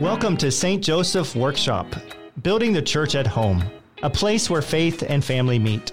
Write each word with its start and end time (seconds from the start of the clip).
Welcome 0.00 0.36
to 0.36 0.52
St. 0.52 0.80
Joseph 0.80 1.34
Workshop, 1.34 1.86
building 2.44 2.72
the 2.72 2.80
church 2.80 3.16
at 3.16 3.26
home, 3.26 3.64
a 4.04 4.08
place 4.08 4.48
where 4.48 4.62
faith 4.62 5.02
and 5.02 5.24
family 5.24 5.58
meet. 5.58 5.90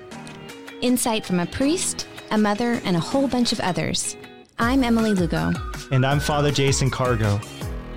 Insight 0.82 1.26
from 1.26 1.40
a 1.40 1.48
priest, 1.48 2.08
a 2.30 2.38
mother, 2.38 2.80
and 2.86 2.96
a 2.96 3.00
whole 3.00 3.28
bunch 3.28 3.52
of 3.52 3.60
others. 3.62 4.16
I'm 4.60 4.84
Emily 4.84 5.16
Lugo. 5.16 5.54
And 5.92 6.06
I'm 6.06 6.20
Father 6.20 6.52
Jason 6.52 6.92
Cargo. 6.92 7.42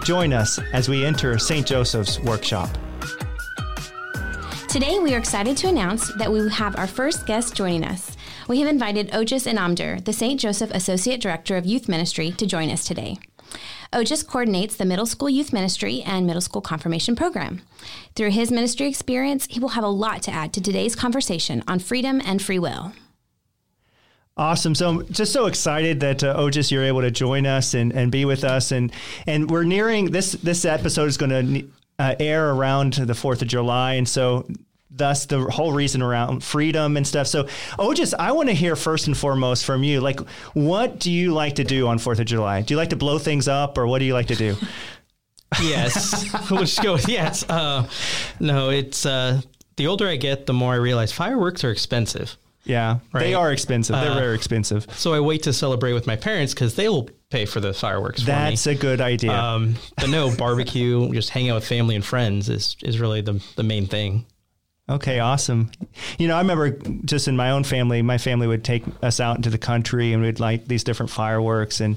Join 0.03 0.33
us 0.33 0.59
as 0.73 0.89
we 0.89 1.05
enter 1.05 1.39
St. 1.39 1.67
Joseph's 1.67 2.19
Workshop. 2.21 2.71
Today, 4.67 4.99
we 5.01 5.15
are 5.15 5.19
excited 5.19 5.59
to 5.59 5.69
announce 5.69 6.11
that 6.15 6.33
we 6.33 6.49
have 6.49 6.75
our 6.77 6.87
first 6.87 7.27
guest 7.27 7.55
joining 7.55 7.85
us. 7.85 8.17
We 8.49 8.61
have 8.61 8.69
invited 8.71 9.15
Otis 9.15 9.47
Inamder, 9.47 10.03
the 10.03 10.15
St. 10.15 10.41
Joseph 10.41 10.71
Associate 10.71 11.21
Director 11.21 11.59
of 11.59 11.67
Youth 11.67 11.87
Ministry, 11.87 12.31
to 12.31 12.47
join 12.47 12.71
us 12.71 12.87
today. 12.87 13.19
Otis 13.93 14.23
coordinates 14.23 14.77
the 14.77 14.85
middle 14.85 15.07
school 15.07 15.31
youth 15.31 15.53
ministry 15.53 16.03
and 16.03 16.27
middle 16.27 16.43
school 16.43 16.61
confirmation 16.61 17.17
program. 17.17 17.63
Through 18.15 18.31
his 18.31 18.51
ministry 18.51 18.87
experience, 18.87 19.47
he 19.49 19.61
will 19.61 19.71
have 19.71 19.85
a 19.85 19.89
lot 19.89 20.23
to 20.23 20.31
add 20.31 20.53
to 20.55 20.61
today's 20.61 20.95
conversation 20.95 21.63
on 21.67 21.79
freedom 21.79 22.21
and 22.25 22.43
free 22.43 22.59
will. 22.59 22.93
Awesome. 24.37 24.75
So 24.75 24.89
I'm 24.89 25.09
just 25.09 25.33
so 25.33 25.47
excited 25.47 26.01
that 26.01 26.23
uh, 26.23 26.35
Otis, 26.37 26.71
you're 26.71 26.85
able 26.85 27.01
to 27.01 27.11
join 27.11 27.45
us 27.45 27.75
and, 27.75 27.93
and 27.93 28.13
be 28.13 28.25
with 28.25 28.45
us. 28.45 28.71
And, 28.71 28.93
and 29.27 29.51
we're 29.51 29.65
nearing 29.65 30.13
this, 30.13 30.33
this 30.33 30.65
episode 30.65 31.07
is 31.07 31.17
going 31.17 31.31
to 31.31 31.69
uh, 31.99 32.15
air 32.21 32.51
around 32.51 32.93
the 32.93 33.15
4th 33.15 33.43
of 33.43 33.49
July. 33.49 33.95
And 33.95 34.09
so 34.09 34.47
thus 34.91 35.27
the 35.27 35.41
whole 35.43 35.73
reason 35.73 36.03
around 36.03 36.43
freedom 36.43 36.97
and 36.97 37.07
stuff. 37.07 37.27
So, 37.27 37.49
Otis, 37.79 38.15
I 38.19 38.33
want 38.33 38.49
to 38.49 38.55
hear 38.55 38.77
first 38.77 39.07
and 39.07 39.17
foremost 39.17 39.65
from 39.65 39.83
you. 39.83 40.01
Like, 40.01 40.21
what 40.55 40.99
do 40.99 41.11
you 41.11 41.33
like 41.33 41.57
to 41.57 41.65
do 41.65 41.87
on 41.87 41.99
Fourth 41.99 42.19
of 42.19 42.27
July? 42.27 42.63
Do 42.63 42.75
you 42.75 42.79
like 42.79 42.91
to 42.91 42.97
blow 42.97 43.19
things 43.19 43.49
up, 43.49 43.79
or 43.79 43.87
what 43.87 43.99
do 43.99 44.05
you 44.05 44.15
like 44.15 44.29
to 44.29 44.37
do? 44.37 44.57
yes, 45.63 46.33
we'll 46.51 46.61
just 46.61 46.83
go 46.83 46.95
with 46.95 47.09
yes. 47.09 47.49
Uh, 47.49 47.89
no, 48.41 48.71
it's 48.71 49.07
uh, 49.07 49.41
the 49.77 49.87
older 49.87 50.09
I 50.09 50.17
get, 50.17 50.47
the 50.47 50.53
more 50.53 50.73
I 50.73 50.77
realize 50.77 51.13
fireworks 51.13 51.65
are 51.65 51.71
expensive. 51.71 52.37
Yeah, 52.65 52.99
right? 53.13 53.21
they 53.21 53.35
are 53.35 53.51
expensive. 53.51 53.97
They're 53.97 54.11
uh, 54.11 54.19
very 54.19 54.35
expensive. 54.35 54.87
So 54.93 55.15
I 55.15 55.21
wait 55.21 55.45
to 55.45 55.55
celebrate 55.55 55.95
with 55.95 56.07
my 56.07 56.17
parents 56.17 56.53
because 56.53 56.75
they 56.75 56.89
will 56.89 57.09
pay 57.31 57.47
for 57.47 57.61
the 57.61 57.73
fireworks. 57.73 58.25
That's 58.25 58.67
a 58.67 58.75
good 58.75 59.01
idea. 59.01 59.33
Um, 59.33 59.77
but 59.97 60.11
no, 60.11 60.35
barbecue, 60.37 61.09
just 61.13 61.31
hang 61.31 61.49
out 61.49 61.55
with 61.55 61.67
family 61.67 61.95
and 61.95 62.05
friends 62.05 62.51
is 62.51 62.77
is 62.83 63.01
really 63.01 63.23
the 63.23 63.43
the 63.57 63.63
main 63.63 63.87
thing. 63.87 64.27
Okay, 64.91 65.19
awesome. 65.19 65.71
You 66.19 66.29
know, 66.29 66.37
I 66.37 66.41
remember 66.41 66.71
just 67.05 67.29
in 67.29 67.37
my 67.37 67.51
own 67.51 67.63
family, 67.65 68.01
my 68.01 68.17
family 68.17 68.47
would 68.47 68.65
take 68.65 68.85
us 69.03 69.21
out 69.21 69.37
into 69.37 69.51
the 69.51 69.59
country 69.59 70.13
and 70.13 70.23
we'd 70.23 70.41
light 70.41 70.67
these 70.67 70.83
different 70.83 71.11
fireworks 71.11 71.81
and 71.81 71.97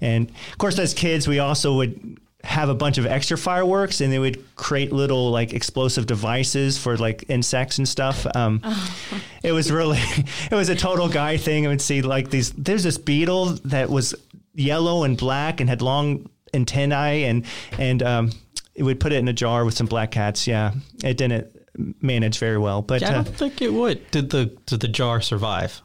and 0.00 0.30
of 0.52 0.58
course 0.58 0.78
as 0.78 0.94
kids 0.94 1.26
we 1.26 1.40
also 1.40 1.74
would 1.74 2.18
have 2.44 2.68
a 2.68 2.74
bunch 2.74 2.98
of 2.98 3.06
extra 3.06 3.36
fireworks 3.36 4.00
and 4.00 4.12
they 4.12 4.18
would 4.18 4.42
create 4.54 4.92
little 4.92 5.30
like 5.30 5.52
explosive 5.52 6.06
devices 6.06 6.78
for 6.78 6.96
like 6.96 7.24
insects 7.28 7.78
and 7.78 7.88
stuff. 7.88 8.26
Um, 8.34 8.60
oh. 8.64 8.94
It 9.42 9.52
was 9.52 9.70
really, 9.70 9.98
it 10.50 10.54
was 10.54 10.68
a 10.68 10.74
total 10.74 11.08
guy 11.08 11.36
thing. 11.36 11.66
I 11.66 11.68
would 11.68 11.80
see 11.80 12.02
like 12.02 12.30
these, 12.30 12.50
there's 12.52 12.82
this 12.82 12.98
beetle 12.98 13.46
that 13.64 13.88
was 13.88 14.14
yellow 14.54 15.04
and 15.04 15.16
black 15.16 15.60
and 15.60 15.68
had 15.68 15.80
long 15.80 16.28
antennae 16.54 17.24
and, 17.24 17.44
and, 17.78 18.02
um, 18.02 18.30
it 18.74 18.82
would 18.82 19.00
put 19.00 19.12
it 19.12 19.16
in 19.16 19.28
a 19.28 19.32
jar 19.32 19.64
with 19.64 19.74
some 19.74 19.86
black 19.86 20.12
cats. 20.12 20.46
Yeah. 20.46 20.72
It 21.02 21.16
didn't, 21.16 21.52
manage 22.00 22.38
very 22.38 22.58
well. 22.58 22.82
But 22.82 23.00
yeah, 23.02 23.10
I 23.10 23.12
don't 23.12 23.28
uh, 23.28 23.32
think 23.32 23.62
it 23.62 23.72
would. 23.72 24.10
Did 24.10 24.30
the 24.30 24.46
did 24.66 24.80
the 24.80 24.88
jar 24.88 25.20
survive? 25.20 25.82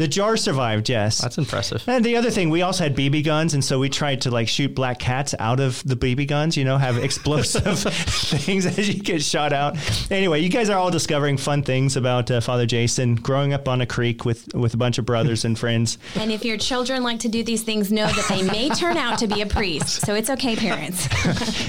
The 0.00 0.08
jar 0.08 0.38
survived, 0.38 0.88
yes. 0.88 1.20
That's 1.20 1.36
impressive. 1.36 1.86
And 1.86 2.02
the 2.02 2.16
other 2.16 2.30
thing, 2.30 2.48
we 2.48 2.62
also 2.62 2.84
had 2.84 2.96
BB 2.96 3.22
guns, 3.22 3.52
and 3.52 3.62
so 3.62 3.78
we 3.78 3.90
tried 3.90 4.22
to 4.22 4.30
like 4.30 4.48
shoot 4.48 4.74
black 4.74 4.98
cats 4.98 5.34
out 5.38 5.60
of 5.60 5.82
the 5.86 5.94
BB 5.94 6.26
guns. 6.26 6.56
You 6.56 6.64
know, 6.64 6.78
have 6.78 6.96
explosive 6.96 7.78
things 7.78 8.64
as 8.64 8.88
you 8.88 9.02
get 9.02 9.22
shot 9.22 9.52
out. 9.52 9.76
Anyway, 10.10 10.40
you 10.40 10.48
guys 10.48 10.70
are 10.70 10.78
all 10.78 10.90
discovering 10.90 11.36
fun 11.36 11.62
things 11.62 11.98
about 11.98 12.30
uh, 12.30 12.40
Father 12.40 12.64
Jason 12.64 13.14
growing 13.14 13.52
up 13.52 13.68
on 13.68 13.82
a 13.82 13.86
creek 13.86 14.24
with 14.24 14.54
with 14.54 14.72
a 14.72 14.78
bunch 14.78 14.96
of 14.96 15.04
brothers 15.04 15.44
and 15.44 15.58
friends. 15.58 15.98
And 16.14 16.32
if 16.32 16.46
your 16.46 16.56
children 16.56 17.02
like 17.02 17.18
to 17.18 17.28
do 17.28 17.44
these 17.44 17.62
things, 17.62 17.92
know 17.92 18.06
that 18.06 18.26
they 18.30 18.40
may 18.40 18.70
turn 18.70 18.96
out 18.96 19.18
to 19.18 19.26
be 19.26 19.42
a 19.42 19.46
priest. 19.46 20.00
So 20.06 20.14
it's 20.14 20.30
okay, 20.30 20.56
parents. 20.56 21.08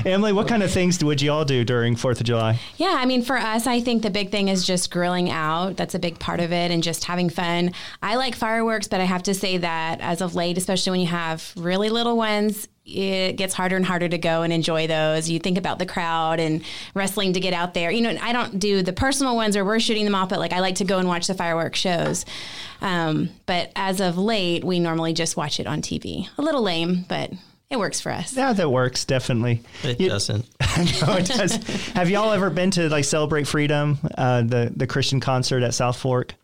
Emily, 0.06 0.31
what 0.31 0.47
kind 0.47 0.63
of 0.63 0.72
things 0.72 1.03
would 1.03 1.22
you 1.22 1.33
all 1.33 1.44
do 1.44 1.66
during 1.66 1.97
Fourth 1.97 2.22
of 2.22 2.27
July? 2.27 2.61
Yeah, 2.77 2.95
I 2.97 3.06
mean, 3.06 3.23
for 3.23 3.35
us, 3.35 3.67
I 3.67 3.81
think 3.81 4.03
the 4.03 4.09
big 4.09 4.31
thing 4.31 4.47
is 4.47 4.66
just 4.66 4.89
grilling 4.89 5.29
out. 5.29 5.75
That's 5.75 5.95
a 5.95 6.00
big 6.00 6.17
part 6.17 6.39
of 6.39 6.53
it, 6.53 6.72
and 6.72 6.81
just 6.81 7.03
having 7.03 7.29
fun. 7.29 7.73
I 8.01 8.20
like 8.21 8.35
fireworks, 8.35 8.87
but 8.87 9.01
I 9.01 9.03
have 9.03 9.23
to 9.23 9.33
say 9.33 9.57
that 9.57 9.99
as 9.99 10.21
of 10.21 10.35
late, 10.35 10.57
especially 10.57 10.91
when 10.91 10.99
you 11.01 11.07
have 11.07 11.51
really 11.57 11.89
little 11.89 12.15
ones, 12.15 12.69
it 12.85 13.33
gets 13.33 13.53
harder 13.53 13.75
and 13.75 13.85
harder 13.85 14.07
to 14.07 14.17
go 14.17 14.43
and 14.43 14.53
enjoy 14.53 14.87
those. 14.87 15.29
You 15.29 15.39
think 15.39 15.57
about 15.57 15.79
the 15.79 15.85
crowd 15.85 16.39
and 16.39 16.63
wrestling 16.93 17.33
to 17.33 17.39
get 17.39 17.53
out 17.53 17.73
there. 17.73 17.91
You 17.91 18.01
know, 18.01 18.15
I 18.21 18.31
don't 18.31 18.59
do 18.59 18.81
the 18.81 18.93
personal 18.93 19.35
ones 19.35 19.57
or 19.57 19.65
we're 19.65 19.79
shooting 19.79 20.05
them 20.05 20.15
off, 20.15 20.29
but 20.29 20.39
like 20.39 20.53
I 20.53 20.59
like 20.59 20.75
to 20.75 20.83
go 20.85 20.97
and 20.97 21.07
watch 21.07 21.27
the 21.27 21.33
fireworks 21.33 21.79
shows. 21.79 22.25
Um, 22.79 23.29
but 23.45 23.71
as 23.75 23.99
of 23.99 24.17
late, 24.17 24.63
we 24.63 24.79
normally 24.79 25.13
just 25.13 25.38
watch 25.38 25.59
it 25.59 25.67
on 25.67 25.81
TV. 25.81 26.27
A 26.38 26.41
little 26.41 26.61
lame, 26.61 27.05
but 27.07 27.31
it 27.69 27.79
works 27.79 28.01
for 28.01 28.11
us. 28.11 28.35
Yeah, 28.35 28.53
that 28.53 28.69
works 28.69 29.05
definitely. 29.05 29.61
It 29.83 29.99
you, 29.99 30.09
doesn't. 30.09 30.45
no, 31.01 31.15
it 31.17 31.25
does. 31.25 31.55
Have 31.93 32.09
y'all 32.09 32.31
ever 32.31 32.49
been 32.49 32.71
to 32.71 32.89
like 32.89 33.05
Celebrate 33.05 33.47
Freedom, 33.47 33.97
uh, 34.17 34.41
the 34.41 34.71
the 34.75 34.88
Christian 34.88 35.19
concert 35.19 35.63
at 35.63 35.73
South 35.73 35.97
Fork? 35.97 36.35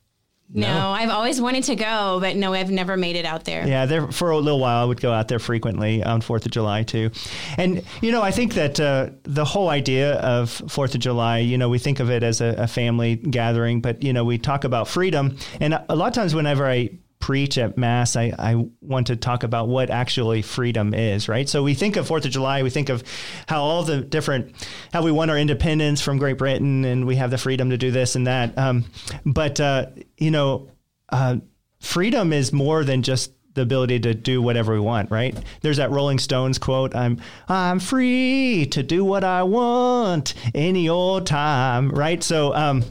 No. 0.50 0.68
no. 0.68 0.90
I've 0.90 1.09
always 1.09 1.41
wanted 1.41 1.66
to 1.66 1.75
go, 1.75 2.19
but 2.22 2.35
no, 2.38 2.53
I've 2.53 2.72
never 2.72 2.96
made 2.96 3.16
it 3.16 3.25
out 3.25 3.44
there. 3.44 3.68
Yeah, 3.68 3.85
there 3.85 4.12
for 4.12 4.31
a 4.31 4.38
little 4.38 4.59
while, 4.59 4.81
I 4.81 4.85
would 4.85 5.02
go 5.02 5.12
out 5.12 5.28
there 5.28 5.40
frequently 5.40 6.03
on 6.03 6.22
Fourth 6.22 6.46
of 6.46 6.52
July 6.52 6.84
too, 6.84 7.12
and 7.58 7.84
you 8.02 8.12
know, 8.12 8.22
I 8.22 8.31
think 8.31 8.53
that 8.53 8.80
uh, 8.80 9.09
the 9.24 9.46
whole 9.46 9.69
idea 9.69 10.13
of 10.16 10.50
Fourth 10.50 10.96
of 10.96 11.02
July, 11.02 11.40
you 11.40 11.57
know, 11.57 11.69
we 11.69 11.80
think 11.80 12.00
of 12.00 12.09
it 12.09 12.24
as 12.24 12.40
a, 12.40 12.56
a 12.57 12.68
family 12.68 13.18
gathering, 13.18 13.81
but 13.81 14.03
you 14.03 14.13
know, 14.13 14.24
we 14.24 14.38
talk 14.38 14.63
about 14.63 14.88
freedom, 14.88 15.38
and 15.59 15.74
a 15.90 15.96
lot 15.96 16.07
of 16.07 16.13
times, 16.13 16.34
whenever 16.34 16.66
I 16.66 16.91
preach 17.19 17.57
at 17.57 17.78
mass, 17.78 18.16
I, 18.16 18.33
I 18.38 18.66
want 18.81 19.07
to 19.07 19.16
talk 19.16 19.44
about 19.44 19.67
what 19.67 19.89
actually 19.89 20.41
freedom 20.41 20.94
is, 20.94 21.28
right? 21.28 21.47
So 21.50 21.63
we 21.63 21.73
think 21.73 21.95
of 21.95 22.07
Fourth 22.07 22.25
of 22.25 22.31
July, 22.31 22.63
we 22.63 22.69
think 22.69 22.89
of 22.89 23.03
how 23.47 23.61
all 23.63 23.83
the 23.83 24.01
different, 24.01 24.53
how 24.94 25.01
we 25.01 25.11
won 25.11 25.29
our 25.29 25.38
independence 25.38 26.01
from 26.01 26.17
Great 26.17 26.38
Britain 26.38 26.85
and 26.85 27.06
we 27.07 27.16
have 27.16 27.31
the 27.31 27.38
freedom 27.38 27.69
to 27.72 27.77
do 27.77 27.91
this 27.91 28.16
and 28.16 28.27
that. 28.27 28.57
Um, 28.57 28.85
but, 29.25 29.59
uh, 29.59 29.88
you 30.17 30.31
know, 30.31 30.69
uh, 31.09 31.38
freedom 31.79 32.33
is 32.33 32.53
more 32.53 32.83
than 32.83 33.01
just 33.01 33.31
the 33.57 33.63
ability 33.63 34.00
to 34.00 34.13
do 34.13 34.41
whatever 34.41 34.72
we 34.73 34.79
want, 34.79 35.11
right? 35.11 35.35
There's 35.61 35.77
that 35.77 35.91
Rolling 35.91 36.19
Stones 36.19 36.59
quote, 36.59 36.95
I'm 36.95 37.19
I'm 37.50 37.79
free 37.79 38.67
to 38.72 38.83
do 38.83 39.03
what 39.03 39.23
I 39.23 39.44
want 39.44 40.35
any 40.53 40.88
old 40.88 41.25
time, 41.25 41.89
right? 41.89 42.23
So 42.23 42.53
um, 42.53 42.85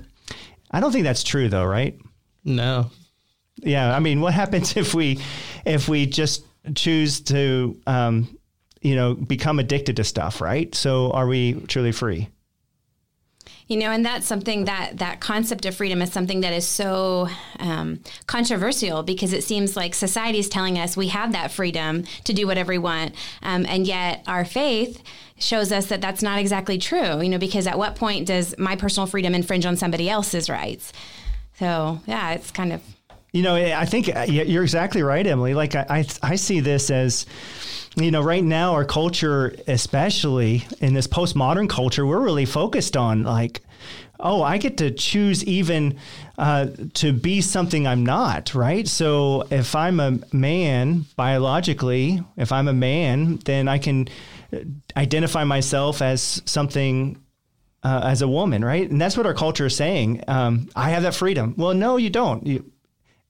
I 0.71 0.81
don't 0.81 0.93
think 0.93 1.05
that's 1.05 1.23
true 1.23 1.49
though, 1.49 1.65
right? 1.65 1.97
No, 2.45 2.91
yeah, 3.59 3.95
I 3.95 4.01
mean, 4.01 4.21
what 4.21 4.35
happens 4.35 4.77
if 4.77 4.95
we 4.95 5.21
if 5.65 5.89
we 5.89 6.07
just 6.07 6.45
choose 6.75 7.21
to 7.21 7.81
um, 7.87 8.39
you 8.81 8.95
know 8.95 9.15
become 9.15 9.59
addicted 9.59 9.97
to 9.97 10.05
stuff, 10.05 10.41
right? 10.41 10.75
So 10.75 11.11
are 11.13 11.27
we 11.27 11.55
truly 11.67 11.93
free? 11.93 12.29
You 13.69 13.79
know, 13.79 13.91
and 13.91 14.07
that's 14.07 14.27
something 14.27 14.67
that 14.67 14.99
that 14.99 15.21
concept 15.21 15.67
of 15.67 15.75
freedom 15.75 16.01
is 16.01 16.13
something 16.13 16.43
that 16.43 16.53
is 16.53 16.67
so 16.67 17.29
um, 17.59 17.99
controversial 18.29 19.03
because 19.03 19.33
it 19.33 19.43
seems 19.43 19.77
like 19.77 19.93
society 19.93 20.39
is 20.39 20.49
telling 20.49 20.79
us 20.79 20.97
we 20.97 21.09
have 21.09 21.33
that 21.33 21.51
freedom 21.51 22.05
to 22.25 22.33
do 22.33 22.47
whatever 22.47 22.71
we 22.71 22.79
want, 22.79 23.15
um, 23.43 23.67
and 23.67 23.87
yet 23.87 24.23
our 24.29 24.45
faith 24.45 25.03
shows 25.39 25.73
us 25.73 25.87
that 25.87 26.01
that's 26.01 26.23
not 26.23 26.39
exactly 26.39 26.79
true. 26.79 27.21
You 27.21 27.29
know, 27.29 27.39
because 27.39 27.67
at 27.67 27.77
what 27.77 27.97
point 27.97 28.27
does 28.27 28.57
my 28.57 28.77
personal 28.77 29.07
freedom 29.09 29.35
infringe 29.35 29.67
on 29.67 29.77
somebody 29.77 30.09
else's 30.09 30.49
rights? 30.49 30.93
So 31.59 32.01
yeah, 32.07 32.35
it's 32.35 32.53
kind 32.53 32.73
of 32.73 32.83
you 33.37 33.43
know, 33.43 33.55
I 33.55 33.85
think 33.85 34.09
uh, 34.17 34.23
you're 34.23 34.63
exactly 34.63 35.03
right, 35.03 35.27
Emily. 35.27 35.53
Like 35.53 35.75
I, 35.75 35.85
I, 35.91 36.07
I 36.23 36.37
see 36.37 36.61
this 36.61 36.91
as, 36.91 37.27
you 37.95 38.11
know, 38.11 38.23
right 38.23 38.43
now 38.43 38.73
our 38.73 38.87
culture, 38.87 39.55
especially 39.69 40.67
in 40.81 40.95
this 40.95 41.07
postmodern 41.07 41.69
culture, 41.69 42.07
we're 42.07 42.21
really 42.23 42.47
focused 42.47 42.97
on 42.97 43.25
like, 43.25 43.61
oh, 44.19 44.43
I 44.43 44.57
get 44.57 44.79
to 44.79 44.91
choose 44.91 45.45
even 45.45 45.99
uh, 46.39 46.69
to 46.95 47.13
be 47.13 47.43
something 47.43 47.87
I'm 47.87 48.07
not, 48.07 48.55
right? 48.55 48.89
So 48.89 49.47
if 49.51 49.75
I'm 49.77 50.01
a 50.01 50.19
man 50.33 51.05
biologically, 51.17 52.23
if 52.39 52.53
I'm 52.53 52.69
a 52.69 52.73
man, 52.73 53.37
then 53.45 53.69
I 53.69 53.77
can 53.77 54.09
uh, 54.51 54.61
identify 54.97 55.45
myself 55.45 56.01
as 56.01 56.41
something 56.47 57.23
uh, 57.83 58.01
as 58.05 58.23
a 58.23 58.29
woman, 58.29 58.65
right? 58.65 58.91
And 58.91 58.99
that's 58.99 59.15
what 59.15 59.27
our 59.27 59.35
culture 59.35 59.67
is 59.67 59.77
saying. 59.77 60.25
Um, 60.27 60.71
I 60.75 60.89
have 60.91 61.03
that 61.03 61.15
freedom. 61.15 61.55
Well, 61.59 61.75
no, 61.75 61.99
you 61.99 62.09
don't. 62.09 62.47
You, 62.47 62.73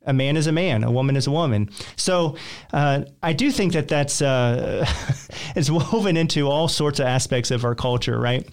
a 0.07 0.13
man 0.13 0.37
is 0.37 0.47
a 0.47 0.53
man, 0.53 0.85
a 0.85 0.91
woman 0.91 1.17
is 1.17 1.27
a 1.27 1.31
woman. 1.31 1.71
So 1.97 2.37
uh, 2.73 3.03
I 3.23 3.33
do 3.33 3.51
think 3.51 3.73
that 3.75 3.89
that's 3.89 4.23
uh, 4.23 4.87
it's 5.57 5.71
woven 5.71 6.17
into 6.17 6.49
all 6.49 6.69
sorts 6.69 7.01
of 7.01 7.07
aspects 7.07 7.51
of 7.51 7.65
our 7.65 7.75
culture, 7.75 8.19
right? 8.19 8.49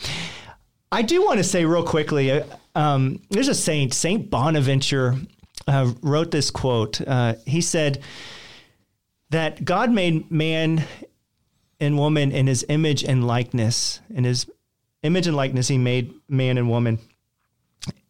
I 0.92 1.02
do 1.02 1.24
want 1.24 1.38
to 1.38 1.44
say 1.44 1.66
real 1.66 1.84
quickly, 1.84 2.32
uh, 2.32 2.44
um, 2.76 3.22
there's 3.30 3.48
a 3.48 3.56
saint, 3.56 3.94
Saint 3.94 4.30
Bonaventure, 4.30 5.16
uh, 5.68 5.92
wrote 6.02 6.32
this 6.32 6.52
quote. 6.52 7.02
Uh, 7.02 7.36
he 7.46 7.62
said 7.62 8.04
that 9.30 9.64
God 9.64 9.92
made 9.92 10.30
man 10.30 10.84
and 11.80 11.98
woman 11.98 12.32
in 12.32 12.48
his 12.48 12.66
image 12.70 13.04
and 13.04 13.26
likeness. 13.26 14.00
In 14.10 14.24
his 14.24 14.50
image 15.04 15.28
and 15.28 15.36
likeness, 15.36 15.68
he 15.68 15.78
made 15.78 16.14
man 16.28 16.58
and 16.58 16.70
woman. 16.70 17.00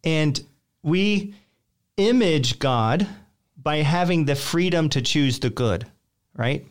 And 0.04 0.40
we 0.82 1.36
image 1.98 2.60
God 2.60 3.08
by 3.64 3.78
having 3.78 4.26
the 4.26 4.36
freedom 4.36 4.90
to 4.90 5.02
choose 5.02 5.40
the 5.40 5.50
good, 5.50 5.86
right? 6.36 6.66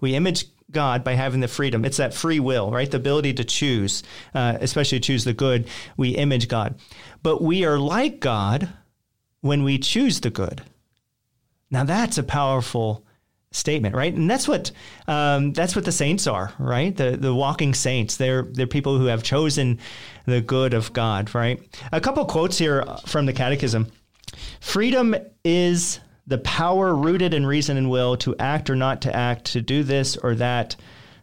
We 0.00 0.14
image 0.14 0.46
God 0.70 1.04
by 1.04 1.14
having 1.14 1.40
the 1.40 1.48
freedom. 1.48 1.84
It's 1.84 1.98
that 1.98 2.14
free 2.14 2.40
will, 2.40 2.70
right? 2.70 2.90
The 2.90 2.96
ability 2.96 3.34
to 3.34 3.44
choose, 3.44 4.02
uh, 4.34 4.56
especially 4.60 5.00
choose 5.00 5.24
the 5.24 5.34
good. 5.34 5.68
We 5.96 6.10
image 6.10 6.48
God. 6.48 6.78
But 7.22 7.42
we 7.42 7.64
are 7.64 7.78
like 7.78 8.20
God 8.20 8.68
when 9.40 9.62
we 9.62 9.78
choose 9.78 10.20
the 10.20 10.30
good. 10.30 10.62
Now 11.70 11.84
that's 11.84 12.18
a 12.18 12.22
powerful 12.22 13.04
statement, 13.52 13.96
right? 13.96 14.14
And 14.14 14.30
that's 14.30 14.46
what 14.46 14.70
um, 15.08 15.52
that's 15.52 15.74
what 15.74 15.84
the 15.84 15.92
saints 15.92 16.26
are, 16.26 16.52
right? 16.58 16.96
The 16.96 17.16
the 17.16 17.34
walking 17.34 17.74
saints. 17.74 18.16
They're 18.16 18.42
they're 18.42 18.66
people 18.66 18.98
who 18.98 19.06
have 19.06 19.22
chosen 19.22 19.78
the 20.26 20.40
good 20.40 20.74
of 20.74 20.92
God, 20.92 21.34
right? 21.34 21.60
A 21.92 22.00
couple 22.00 22.24
quotes 22.26 22.58
here 22.58 22.84
from 23.06 23.26
the 23.26 23.32
Catechism. 23.32 23.90
Freedom 24.60 25.14
is 25.44 26.00
the 26.30 26.38
power 26.38 26.94
rooted 26.94 27.34
in 27.34 27.44
reason 27.44 27.76
and 27.76 27.90
will 27.90 28.16
to 28.18 28.36
act 28.38 28.70
or 28.70 28.76
not 28.76 29.02
to 29.02 29.14
act, 29.14 29.46
to 29.46 29.60
do 29.60 29.82
this 29.82 30.16
or 30.16 30.36
that, 30.36 30.76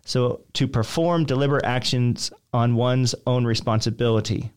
so 0.04 0.42
to 0.52 0.68
perform 0.68 1.24
deliberate 1.24 1.64
actions 1.64 2.30
on 2.52 2.76
one's 2.76 3.16
own 3.26 3.46
responsibility. 3.46 4.52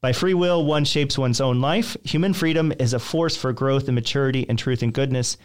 By 0.00 0.12
free 0.12 0.34
will, 0.34 0.64
one 0.64 0.84
shapes 0.84 1.16
one's 1.16 1.40
own 1.40 1.60
life. 1.60 1.96
Human 2.02 2.32
freedom 2.32 2.72
is 2.80 2.92
a 2.92 2.98
force 2.98 3.36
for 3.36 3.52
growth 3.52 3.86
and 3.86 3.94
maturity 3.94 4.44
and 4.48 4.58
truth 4.58 4.82
and 4.82 4.92
goodness. 4.92 5.36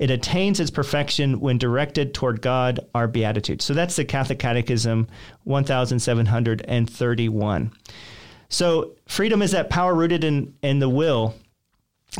It 0.00 0.10
attains 0.10 0.58
its 0.58 0.72
perfection 0.72 1.38
when 1.38 1.56
directed 1.56 2.14
toward 2.14 2.42
God, 2.42 2.80
our 2.96 3.06
beatitude. 3.06 3.62
So 3.62 3.74
that's 3.74 3.94
the 3.94 4.04
Catholic 4.04 4.40
Catechism 4.40 5.06
1731. 5.44 7.72
So 8.48 8.96
freedom 9.06 9.40
is 9.40 9.52
that 9.52 9.70
power 9.70 9.94
rooted 9.94 10.24
in, 10.24 10.54
in 10.62 10.80
the 10.80 10.88
will. 10.88 11.36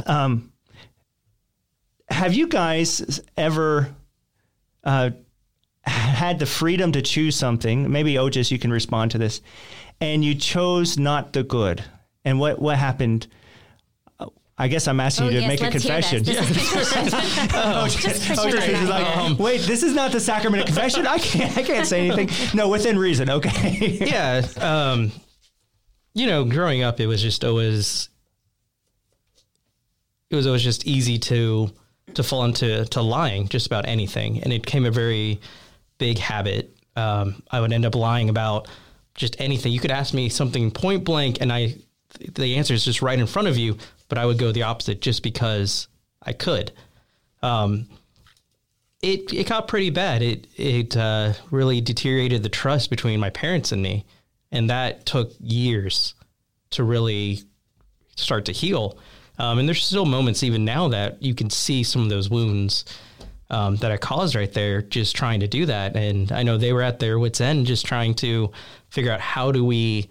Um, 0.06 0.52
have 2.08 2.34
you 2.34 2.46
guys 2.48 3.20
ever 3.36 3.94
uh, 4.84 5.10
had 5.82 6.38
the 6.38 6.46
freedom 6.46 6.92
to 6.92 7.02
choose 7.02 7.36
something? 7.36 7.90
Maybe 7.90 8.18
Otis, 8.18 8.50
you 8.50 8.58
can 8.58 8.70
respond 8.72 9.10
to 9.12 9.18
this, 9.18 9.40
and 10.00 10.24
you 10.24 10.34
chose 10.34 10.98
not 10.98 11.32
the 11.32 11.42
good. 11.42 11.84
And 12.24 12.38
what 12.40 12.58
what 12.60 12.76
happened? 12.76 13.26
I 14.58 14.68
guess 14.68 14.88
I'm 14.88 15.00
asking 15.00 15.26
Oh, 15.26 15.30
you 15.30 15.34
to 15.36 15.40
yes, 15.42 15.48
make 15.48 15.60
a 15.60 15.64
let's 15.64 15.82
hear 15.84 15.92
confession. 16.00 16.22
this. 16.24 16.38
This 16.48 16.72
is 16.82 16.92
confession. 16.92 18.00
Just 18.00 18.26
pretend 18.26 18.38
Otis 18.54 18.64
I'm 18.64 18.70
is 18.74 18.88
not 18.88 19.00
like, 19.02 19.26
here. 19.28 19.36
wait, 19.36 19.60
this 19.60 19.82
is 19.82 19.92
not 19.92 20.12
the 20.12 20.20
sacrament 20.20 20.62
of 20.62 20.66
confession. 20.66 21.06
I 21.06 21.18
can't, 21.18 21.54
I 21.58 21.62
can't 21.62 21.86
say 21.86 22.08
anything. 22.08 22.30
No, 22.56 22.68
within 22.70 22.98
reason. 22.98 23.28
Okay. 23.28 23.98
yeah. 24.00 24.46
Um, 24.58 25.12
you 26.14 26.26
know, 26.26 26.44
growing 26.46 26.82
up, 26.82 27.00
it 27.00 27.06
was 27.06 27.20
just 27.20 27.44
always, 27.44 28.08
it 30.30 30.36
was 30.36 30.46
always 30.46 30.62
just 30.62 30.86
easy 30.86 31.18
to, 31.18 31.70
to 32.14 32.22
fall 32.22 32.44
into, 32.44 32.84
to 32.86 33.02
lying 33.02 33.48
just 33.48 33.66
about 33.66 33.86
anything. 33.86 34.42
And 34.42 34.52
it 34.52 34.62
became 34.62 34.86
a 34.86 34.90
very 34.90 35.40
big 35.98 36.18
habit. 36.18 36.76
Um, 36.94 37.42
I 37.50 37.60
would 37.60 37.72
end 37.72 37.84
up 37.84 37.94
lying 37.94 38.28
about 38.28 38.68
just 39.14 39.38
anything. 39.40 39.72
You 39.72 39.80
could 39.80 39.90
ask 39.90 40.14
me 40.14 40.28
something 40.28 40.70
point 40.70 41.04
blank 41.04 41.40
and 41.40 41.52
I, 41.52 41.76
the 42.34 42.56
answer 42.56 42.74
is 42.74 42.84
just 42.84 43.02
right 43.02 43.18
in 43.18 43.26
front 43.26 43.48
of 43.48 43.58
you, 43.58 43.76
but 44.08 44.18
I 44.18 44.26
would 44.26 44.38
go 44.38 44.52
the 44.52 44.62
opposite 44.62 45.00
just 45.00 45.22
because 45.22 45.88
I 46.22 46.32
could. 46.32 46.72
Um, 47.42 47.88
it 49.02 49.32
it 49.32 49.46
got 49.46 49.68
pretty 49.68 49.90
bad. 49.90 50.22
It 50.22 50.46
it 50.56 50.96
uh, 50.96 51.34
really 51.50 51.80
deteriorated 51.80 52.42
the 52.42 52.48
trust 52.48 52.90
between 52.90 53.20
my 53.20 53.30
parents 53.30 53.72
and 53.72 53.82
me, 53.82 54.04
and 54.50 54.70
that 54.70 55.06
took 55.06 55.32
years 55.38 56.14
to 56.70 56.82
really 56.82 57.40
start 58.16 58.46
to 58.46 58.52
heal. 58.52 58.98
Um, 59.38 59.58
and 59.58 59.68
there's 59.68 59.84
still 59.84 60.06
moments 60.06 60.42
even 60.42 60.64
now 60.64 60.88
that 60.88 61.22
you 61.22 61.34
can 61.34 61.50
see 61.50 61.82
some 61.82 62.02
of 62.02 62.08
those 62.08 62.30
wounds 62.30 62.84
um, 63.50 63.76
that 63.76 63.92
I 63.92 63.96
caused 63.96 64.34
right 64.34 64.52
there, 64.52 64.82
just 64.82 65.14
trying 65.14 65.40
to 65.40 65.48
do 65.48 65.66
that. 65.66 65.94
And 65.94 66.32
I 66.32 66.42
know 66.42 66.56
they 66.56 66.72
were 66.72 66.82
at 66.82 66.98
their 66.98 67.18
wits' 67.18 67.40
end, 67.40 67.66
just 67.66 67.86
trying 67.86 68.14
to 68.16 68.50
figure 68.88 69.12
out 69.12 69.20
how 69.20 69.52
do 69.52 69.64
we 69.64 70.08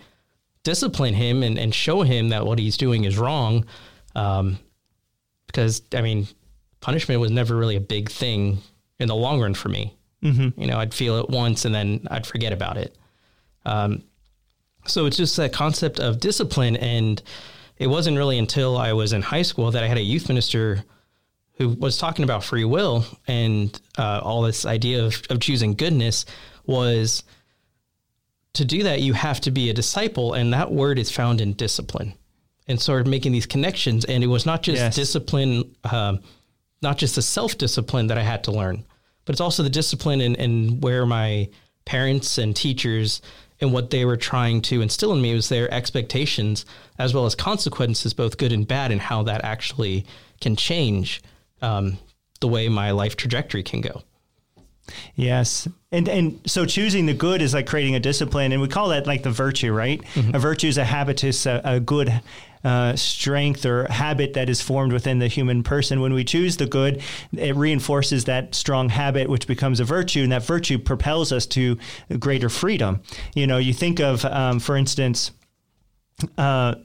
discipline 0.63 1.13
him 1.13 1.43
and, 1.43 1.57
and 1.57 1.73
show 1.73 2.01
him 2.01 2.29
that 2.29 2.45
what 2.45 2.59
he's 2.59 2.77
doing 2.77 3.03
is 3.03 3.17
wrong. 3.17 3.65
Um, 4.15 4.59
because 5.47 5.81
I 5.93 6.01
mean, 6.01 6.27
punishment 6.81 7.21
was 7.21 7.31
never 7.31 7.55
really 7.55 7.75
a 7.75 7.81
big 7.81 8.09
thing 8.09 8.59
in 8.99 9.07
the 9.07 9.15
long 9.15 9.41
run 9.41 9.53
for 9.53 9.69
me. 9.69 9.95
Mm-hmm. 10.23 10.59
You 10.59 10.67
know, 10.67 10.79
I'd 10.79 10.93
feel 10.93 11.17
it 11.19 11.29
once 11.29 11.65
and 11.65 11.73
then 11.73 12.07
I'd 12.09 12.25
forget 12.25 12.53
about 12.53 12.77
it. 12.77 12.97
Um, 13.65 14.03
so 14.85 15.05
it's 15.05 15.17
just 15.17 15.37
that 15.37 15.53
concept 15.53 15.99
of 15.99 16.19
discipline. 16.19 16.75
And 16.77 17.21
it 17.77 17.87
wasn't 17.87 18.17
really 18.17 18.37
until 18.37 18.77
I 18.77 18.93
was 18.93 19.13
in 19.13 19.21
high 19.21 19.41
school 19.41 19.71
that 19.71 19.83
I 19.83 19.87
had 19.87 19.97
a 19.97 20.01
youth 20.01 20.29
minister 20.29 20.83
who 21.57 21.69
was 21.69 21.97
talking 21.97 22.23
about 22.23 22.43
free 22.43 22.65
will 22.65 23.05
and 23.27 23.79
uh, 23.97 24.19
all 24.23 24.41
this 24.41 24.65
idea 24.65 25.05
of, 25.05 25.21
of 25.29 25.39
choosing 25.39 25.73
goodness 25.73 26.25
was 26.65 27.23
to 28.53 28.65
do 28.65 28.83
that, 28.83 29.01
you 29.01 29.13
have 29.13 29.39
to 29.41 29.51
be 29.51 29.69
a 29.69 29.73
disciple. 29.73 30.33
And 30.33 30.53
that 30.53 30.71
word 30.71 30.99
is 30.99 31.11
found 31.11 31.41
in 31.41 31.53
discipline 31.53 32.13
and 32.67 32.81
started 32.81 33.07
making 33.07 33.31
these 33.31 33.45
connections. 33.45 34.05
And 34.05 34.23
it 34.23 34.27
was 34.27 34.45
not 34.45 34.63
just 34.63 34.81
Yes. 34.81 34.95
discipline, 34.95 35.75
um, 35.83 36.19
not 36.81 36.97
just 36.97 37.15
the 37.15 37.21
self 37.21 37.57
discipline 37.57 38.07
that 38.07 38.17
I 38.17 38.23
had 38.23 38.43
to 38.45 38.51
learn, 38.51 38.85
but 39.25 39.33
it's 39.33 39.41
also 39.41 39.63
the 39.63 39.69
discipline 39.69 40.21
in, 40.21 40.35
in 40.35 40.81
where 40.81 41.05
my 41.05 41.49
parents 41.85 42.37
and 42.37 42.55
teachers 42.55 43.21
and 43.61 43.71
what 43.71 43.89
they 43.89 44.05
were 44.05 44.17
trying 44.17 44.61
to 44.63 44.81
instill 44.81 45.13
in 45.13 45.21
me 45.21 45.33
was 45.33 45.49
their 45.49 45.71
expectations 45.73 46.65
as 46.99 47.13
well 47.13 47.25
as 47.25 47.35
consequences, 47.35 48.13
both 48.13 48.37
good 48.37 48.51
and 48.51 48.67
bad, 48.67 48.91
and 48.91 49.01
how 49.01 49.23
that 49.23 49.43
actually 49.43 50.05
can 50.41 50.55
change 50.55 51.21
um, 51.61 51.97
the 52.41 52.47
way 52.47 52.67
my 52.67 52.91
life 52.91 53.15
trajectory 53.15 53.63
can 53.63 53.81
go. 53.81 54.03
Yes. 55.15 55.67
And 55.91 56.07
and 56.07 56.39
so 56.45 56.65
choosing 56.65 57.05
the 57.05 57.13
good 57.13 57.41
is 57.41 57.53
like 57.53 57.65
creating 57.65 57.95
a 57.95 57.99
discipline 57.99 58.51
and 58.51 58.61
we 58.61 58.67
call 58.67 58.89
that 58.89 59.07
like 59.07 59.23
the 59.23 59.31
virtue, 59.31 59.73
right? 59.73 59.99
A 60.35 60.39
virtue 60.39 60.67
is 60.67 60.77
a 60.77 60.83
habitus, 60.83 61.45
a, 61.45 61.61
a 61.63 61.79
good 61.79 62.21
uh, 62.65 62.95
strength 62.95 63.63
or 63.63 63.85
habit 63.85 64.33
that 64.33 64.49
is 64.49 64.59
formed 64.59 64.91
within 64.91 65.19
the 65.19 65.27
human 65.27 65.61
person. 65.61 66.01
When 66.01 66.13
we 66.13 66.23
choose 66.23 66.57
the 66.57 66.65
good, 66.65 67.01
it 67.31 67.55
reinforces 67.55 68.25
that 68.25 68.55
strong 68.55 68.89
habit, 68.89 69.29
which 69.29 69.45
becomes 69.45 69.79
a 69.79 69.83
virtue, 69.83 70.23
and 70.23 70.31
that 70.31 70.43
virtue 70.43 70.79
propels 70.79 71.31
us 71.31 71.45
to 71.47 71.77
greater 72.19 72.49
freedom. 72.49 73.01
You 73.35 73.45
know, 73.45 73.57
you 73.57 73.71
think 73.71 73.99
of, 73.99 74.25
um, 74.25 74.59
for 74.59 74.75
instance, 74.75 75.31
uh, 76.39 76.75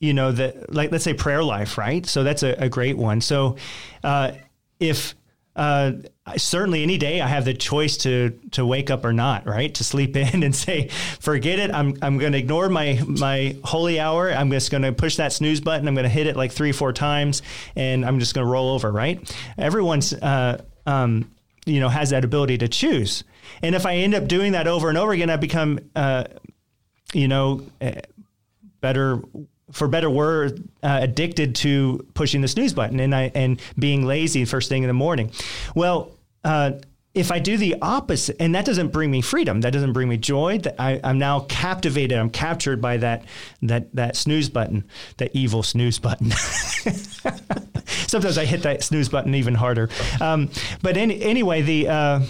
you 0.00 0.12
know, 0.12 0.32
the 0.32 0.66
like 0.68 0.90
let's 0.90 1.04
say 1.04 1.14
prayer 1.14 1.44
life, 1.44 1.78
right? 1.78 2.04
So 2.04 2.24
that's 2.24 2.42
a, 2.42 2.64
a 2.64 2.68
great 2.68 2.98
one. 2.98 3.20
So 3.20 3.56
uh, 4.02 4.32
if 4.80 5.14
uh, 5.56 5.92
certainly 6.36 6.82
any 6.82 6.98
day 6.98 7.20
I 7.20 7.28
have 7.28 7.44
the 7.44 7.54
choice 7.54 7.96
to 7.98 8.30
to 8.52 8.66
wake 8.66 8.90
up 8.90 9.04
or 9.04 9.12
not, 9.12 9.46
right? 9.46 9.72
To 9.74 9.84
sleep 9.84 10.16
in 10.34 10.42
and 10.42 10.54
say, 10.54 10.88
forget 11.20 11.58
it. 11.58 11.72
I'm 11.72 11.96
I'm 12.02 12.18
going 12.18 12.32
to 12.32 12.38
ignore 12.38 12.68
my 12.68 13.00
my 13.06 13.56
holy 13.64 14.00
hour. 14.00 14.30
I'm 14.30 14.50
just 14.50 14.70
going 14.70 14.82
to 14.82 14.92
push 14.92 15.16
that 15.16 15.32
snooze 15.32 15.60
button. 15.60 15.86
I'm 15.86 15.94
going 15.94 16.04
to 16.04 16.10
hit 16.10 16.26
it 16.26 16.36
like 16.36 16.52
three 16.52 16.72
four 16.72 16.92
times, 16.92 17.42
and 17.76 18.04
I'm 18.04 18.18
just 18.18 18.34
going 18.34 18.44
to 18.46 18.50
roll 18.50 18.70
over, 18.70 18.90
right? 18.90 19.34
Everyone's 19.56 20.12
uh, 20.12 20.62
um, 20.86 21.30
you 21.66 21.80
know 21.80 21.88
has 21.88 22.10
that 22.10 22.24
ability 22.24 22.58
to 22.58 22.68
choose, 22.68 23.24
and 23.62 23.74
if 23.74 23.86
I 23.86 23.96
end 23.96 24.14
up 24.14 24.26
doing 24.26 24.52
that 24.52 24.66
over 24.66 24.88
and 24.88 24.98
over 24.98 25.12
again, 25.12 25.30
I 25.30 25.36
become 25.36 25.78
uh, 25.94 26.24
you 27.12 27.28
know 27.28 27.64
uh, 27.80 27.92
better 28.80 29.22
for 29.72 29.88
better 29.88 30.10
word 30.10 30.68
uh, 30.82 30.98
addicted 31.02 31.54
to 31.56 32.06
pushing 32.14 32.40
the 32.40 32.48
snooze 32.48 32.72
button 32.72 33.00
and 33.00 33.14
I 33.14 33.32
and 33.34 33.60
being 33.78 34.04
lazy 34.04 34.44
first 34.44 34.68
thing 34.68 34.82
in 34.82 34.88
the 34.88 34.94
morning. 34.94 35.30
Well, 35.74 36.12
uh, 36.44 36.72
if 37.14 37.30
I 37.30 37.38
do 37.38 37.56
the 37.56 37.76
opposite, 37.80 38.36
and 38.40 38.54
that 38.56 38.64
doesn't 38.64 38.88
bring 38.88 39.10
me 39.10 39.20
freedom, 39.20 39.60
that 39.60 39.72
doesn't 39.72 39.92
bring 39.92 40.08
me 40.08 40.16
joy. 40.16 40.58
That 40.58 40.74
I, 40.80 41.00
I'm 41.04 41.18
now 41.18 41.40
captivated. 41.48 42.18
I'm 42.18 42.30
captured 42.30 42.82
by 42.82 42.96
that 42.98 43.24
that 43.62 43.94
that 43.94 44.16
snooze 44.16 44.48
button, 44.48 44.84
that 45.18 45.30
evil 45.32 45.62
snooze 45.62 46.00
button. 46.00 46.32
Sometimes 47.86 48.36
I 48.36 48.44
hit 48.44 48.62
that 48.62 48.82
snooze 48.82 49.08
button 49.08 49.34
even 49.34 49.54
harder. 49.54 49.88
Um, 50.20 50.50
but 50.82 50.96
any, 50.96 51.22
anyway, 51.22 51.62
the 51.62 51.88
uh, 51.88 52.20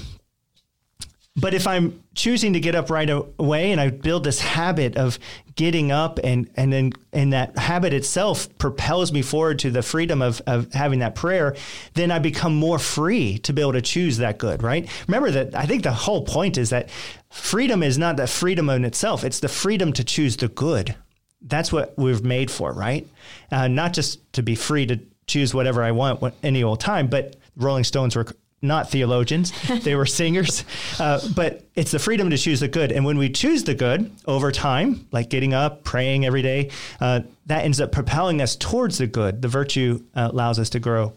but 1.37 1.53
if 1.53 1.67
I'm 1.67 2.01
choosing 2.15 2.53
to 2.53 2.61
get 2.61 2.77
up 2.77 2.91
right 2.91 3.11
away 3.11 3.73
and 3.73 3.81
I 3.81 3.91
build 3.91 4.23
this 4.23 4.39
habit 4.39 4.97
of 4.97 5.19
getting 5.57 5.91
up 5.91 6.21
and, 6.23 6.49
and 6.57 6.73
then 6.73 6.93
and 7.13 7.33
that 7.33 7.59
habit 7.59 7.93
itself 7.93 8.49
propels 8.59 9.13
me 9.13 9.21
forward 9.21 9.59
to 9.61 9.71
the 9.71 9.83
freedom 9.83 10.23
of, 10.23 10.41
of 10.47 10.73
having 10.73 11.01
that 11.01 11.17
prayer, 11.17 11.57
then 11.95 12.13
I 12.13 12.21
become 12.21 12.55
more 12.55 12.79
free 12.79 13.39
to 13.39 13.53
be 13.53 13.63
able 13.63 13.73
to 13.73 13.83
choose 13.83 14.19
that 14.19 14.39
good, 14.39 14.63
right? 14.63 14.89
Remember 15.09 15.33
that 15.33 15.57
I 15.57 15.67
think 15.67 15.83
the 15.83 15.93
whole 15.93 16.25
point 16.25 16.57
is 16.57 16.71
that 16.71 16.89
freedom 17.31 17.83
is 17.83 17.99
not 17.99 18.17
the 18.17 18.29
freedom 18.29 18.71
in 18.71 18.85
itself, 18.85 19.25
it's 19.25 19.41
the 19.41 19.49
freedom 19.49 19.93
to 19.95 20.05
choose 20.05 20.37
the 20.37 20.49
good. 20.49 20.95
That's 21.43 21.73
what 21.73 21.99
we're 21.99 22.21
made 22.21 22.51
for, 22.51 22.73
right? 22.73 23.09
Uh, 23.51 23.67
not 23.67 23.93
just 23.93 24.33
to 24.35 24.43
be 24.43 24.55
free 24.55 24.87
to 24.87 25.01
choose 25.27 25.53
whatever 25.53 25.83
I 25.83 25.91
want 25.91 26.23
any 26.45 26.63
old 26.63 26.79
time, 26.79 27.09
but 27.09 27.37
Rolling 27.57 27.85
Stones 27.85 28.15
were 28.15 28.27
not 28.65 28.91
theologians, 28.91 29.53
they 29.83 29.95
were 29.95 30.07
singers. 30.07 30.65
Uh, 30.99 31.21
but 31.37 31.65
it's 31.75 31.93
the 31.93 31.99
freedom 31.99 32.31
to 32.31 32.39
choose 32.39 32.61
the 32.61 32.69
good. 32.69 32.91
And 32.91 33.05
when 33.05 33.19
we 33.19 33.29
choose 33.29 33.65
the 33.65 33.75
good 33.75 34.11
over 34.27 34.51
time, 34.51 35.07
like 35.13 35.29
getting 35.29 35.55
up, 35.55 35.85
praying 35.85 36.25
every 36.25 36.43
day, 36.43 36.71
uh, 37.01 37.21
that 37.47 37.65
ends 37.65 37.81
up 37.81 37.93
propelling 37.93 38.41
us 38.41 38.57
towards 38.57 38.99
the 38.99 39.07
good. 39.07 39.43
The 39.43 39.49
virtue 39.49 40.03
uh, 40.15 40.31
allows 40.33 40.59
us 40.59 40.71
to 40.71 40.81
grow. 40.81 41.13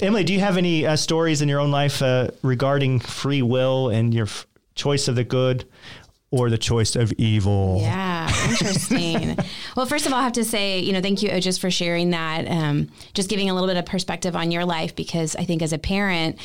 Emily, 0.00 0.24
do 0.24 0.32
you 0.32 0.40
have 0.40 0.56
any 0.56 0.86
uh, 0.86 0.96
stories 0.96 1.42
in 1.42 1.48
your 1.48 1.60
own 1.60 1.70
life 1.70 2.02
uh, 2.02 2.30
regarding 2.42 2.98
free 2.98 3.42
will 3.42 3.90
and 3.90 4.12
your 4.14 4.26
f- 4.26 4.46
choice 4.74 5.06
of 5.06 5.14
the 5.14 5.24
good 5.24 5.68
or 6.32 6.50
the 6.50 6.58
choice 6.58 6.96
of 6.96 7.12
evil? 7.12 7.78
Yeah, 7.80 8.28
interesting. 8.48 9.36
well, 9.76 9.86
first 9.86 10.06
of 10.06 10.12
all, 10.12 10.18
I 10.18 10.22
have 10.22 10.32
to 10.32 10.44
say, 10.44 10.80
you 10.80 10.92
know, 10.92 11.00
thank 11.00 11.22
you, 11.22 11.30
Otis, 11.30 11.58
for 11.58 11.70
sharing 11.70 12.10
that. 12.10 12.48
Um, 12.48 12.88
just 13.14 13.28
giving 13.28 13.48
a 13.48 13.54
little 13.54 13.68
bit 13.68 13.76
of 13.76 13.86
perspective 13.86 14.34
on 14.34 14.50
your 14.50 14.64
life, 14.64 14.96
because 14.96 15.36
I 15.36 15.44
think 15.44 15.62
as 15.62 15.72
a 15.72 15.78
parent, 15.78 16.38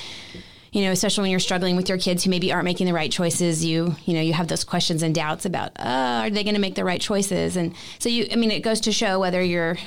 you 0.71 0.83
know, 0.83 0.91
especially 0.91 1.23
when 1.23 1.31
you're 1.31 1.39
struggling 1.39 1.77
with 1.77 1.89
your 1.89 1.97
kids 1.97 2.23
who 2.23 2.29
maybe 2.29 2.51
aren't 2.51 2.65
making 2.65 2.85
the 2.85 2.93
right 2.93 3.11
choices, 3.11 3.63
you, 3.63 3.95
you 4.05 4.13
know, 4.13 4.21
you 4.21 4.33
have 4.33 4.47
those 4.47 4.63
questions 4.63 5.01
and 5.01 5.15
doubts 5.15 5.45
about, 5.45 5.71
uh, 5.79 6.21
are 6.23 6.29
they 6.29 6.43
going 6.43 6.55
to 6.55 6.61
make 6.61 6.75
the 6.75 6.83
right 6.83 7.01
choices? 7.01 7.55
And 7.55 7.73
so 7.97 8.09
you, 8.09 8.27
I 8.31 8.35
mean, 8.35 8.51
it 8.51 8.59
goes 8.59 8.81
to 8.81 8.91
show 8.91 9.19
whether 9.19 9.41
you're 9.41 9.77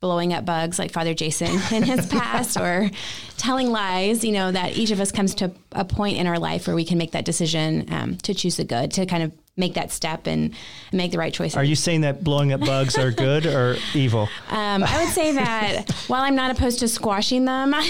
blowing 0.00 0.34
up 0.34 0.44
bugs 0.44 0.78
like 0.78 0.92
Father 0.92 1.14
Jason 1.14 1.46
in 1.72 1.82
his 1.82 2.06
past 2.06 2.58
or 2.58 2.90
telling 3.38 3.70
lies, 3.70 4.22
you 4.22 4.32
know, 4.32 4.52
that 4.52 4.76
each 4.76 4.90
of 4.90 5.00
us 5.00 5.10
comes 5.10 5.34
to 5.36 5.50
a 5.72 5.84
point 5.84 6.18
in 6.18 6.26
our 6.26 6.38
life 6.38 6.66
where 6.66 6.76
we 6.76 6.84
can 6.84 6.98
make 6.98 7.12
that 7.12 7.24
decision 7.24 7.86
um, 7.90 8.16
to 8.18 8.34
choose 8.34 8.58
the 8.58 8.64
good, 8.64 8.90
to 8.90 9.06
kind 9.06 9.22
of 9.22 9.32
make 9.56 9.74
that 9.74 9.92
step 9.92 10.26
and 10.26 10.54
make 10.92 11.12
the 11.12 11.18
right 11.18 11.32
choices. 11.32 11.56
Are 11.56 11.64
you 11.64 11.76
saying 11.76 12.00
that 12.00 12.24
blowing 12.24 12.52
up 12.52 12.60
bugs 12.60 12.98
are 12.98 13.10
good 13.10 13.46
or 13.46 13.76
evil? 13.94 14.28
Um, 14.50 14.82
I 14.82 15.04
would 15.04 15.12
say 15.12 15.32
that 15.32 15.90
while 16.08 16.22
I'm 16.22 16.34
not 16.34 16.50
opposed 16.50 16.80
to 16.80 16.88
squashing 16.88 17.44
them, 17.44 17.72
I, 17.76 17.80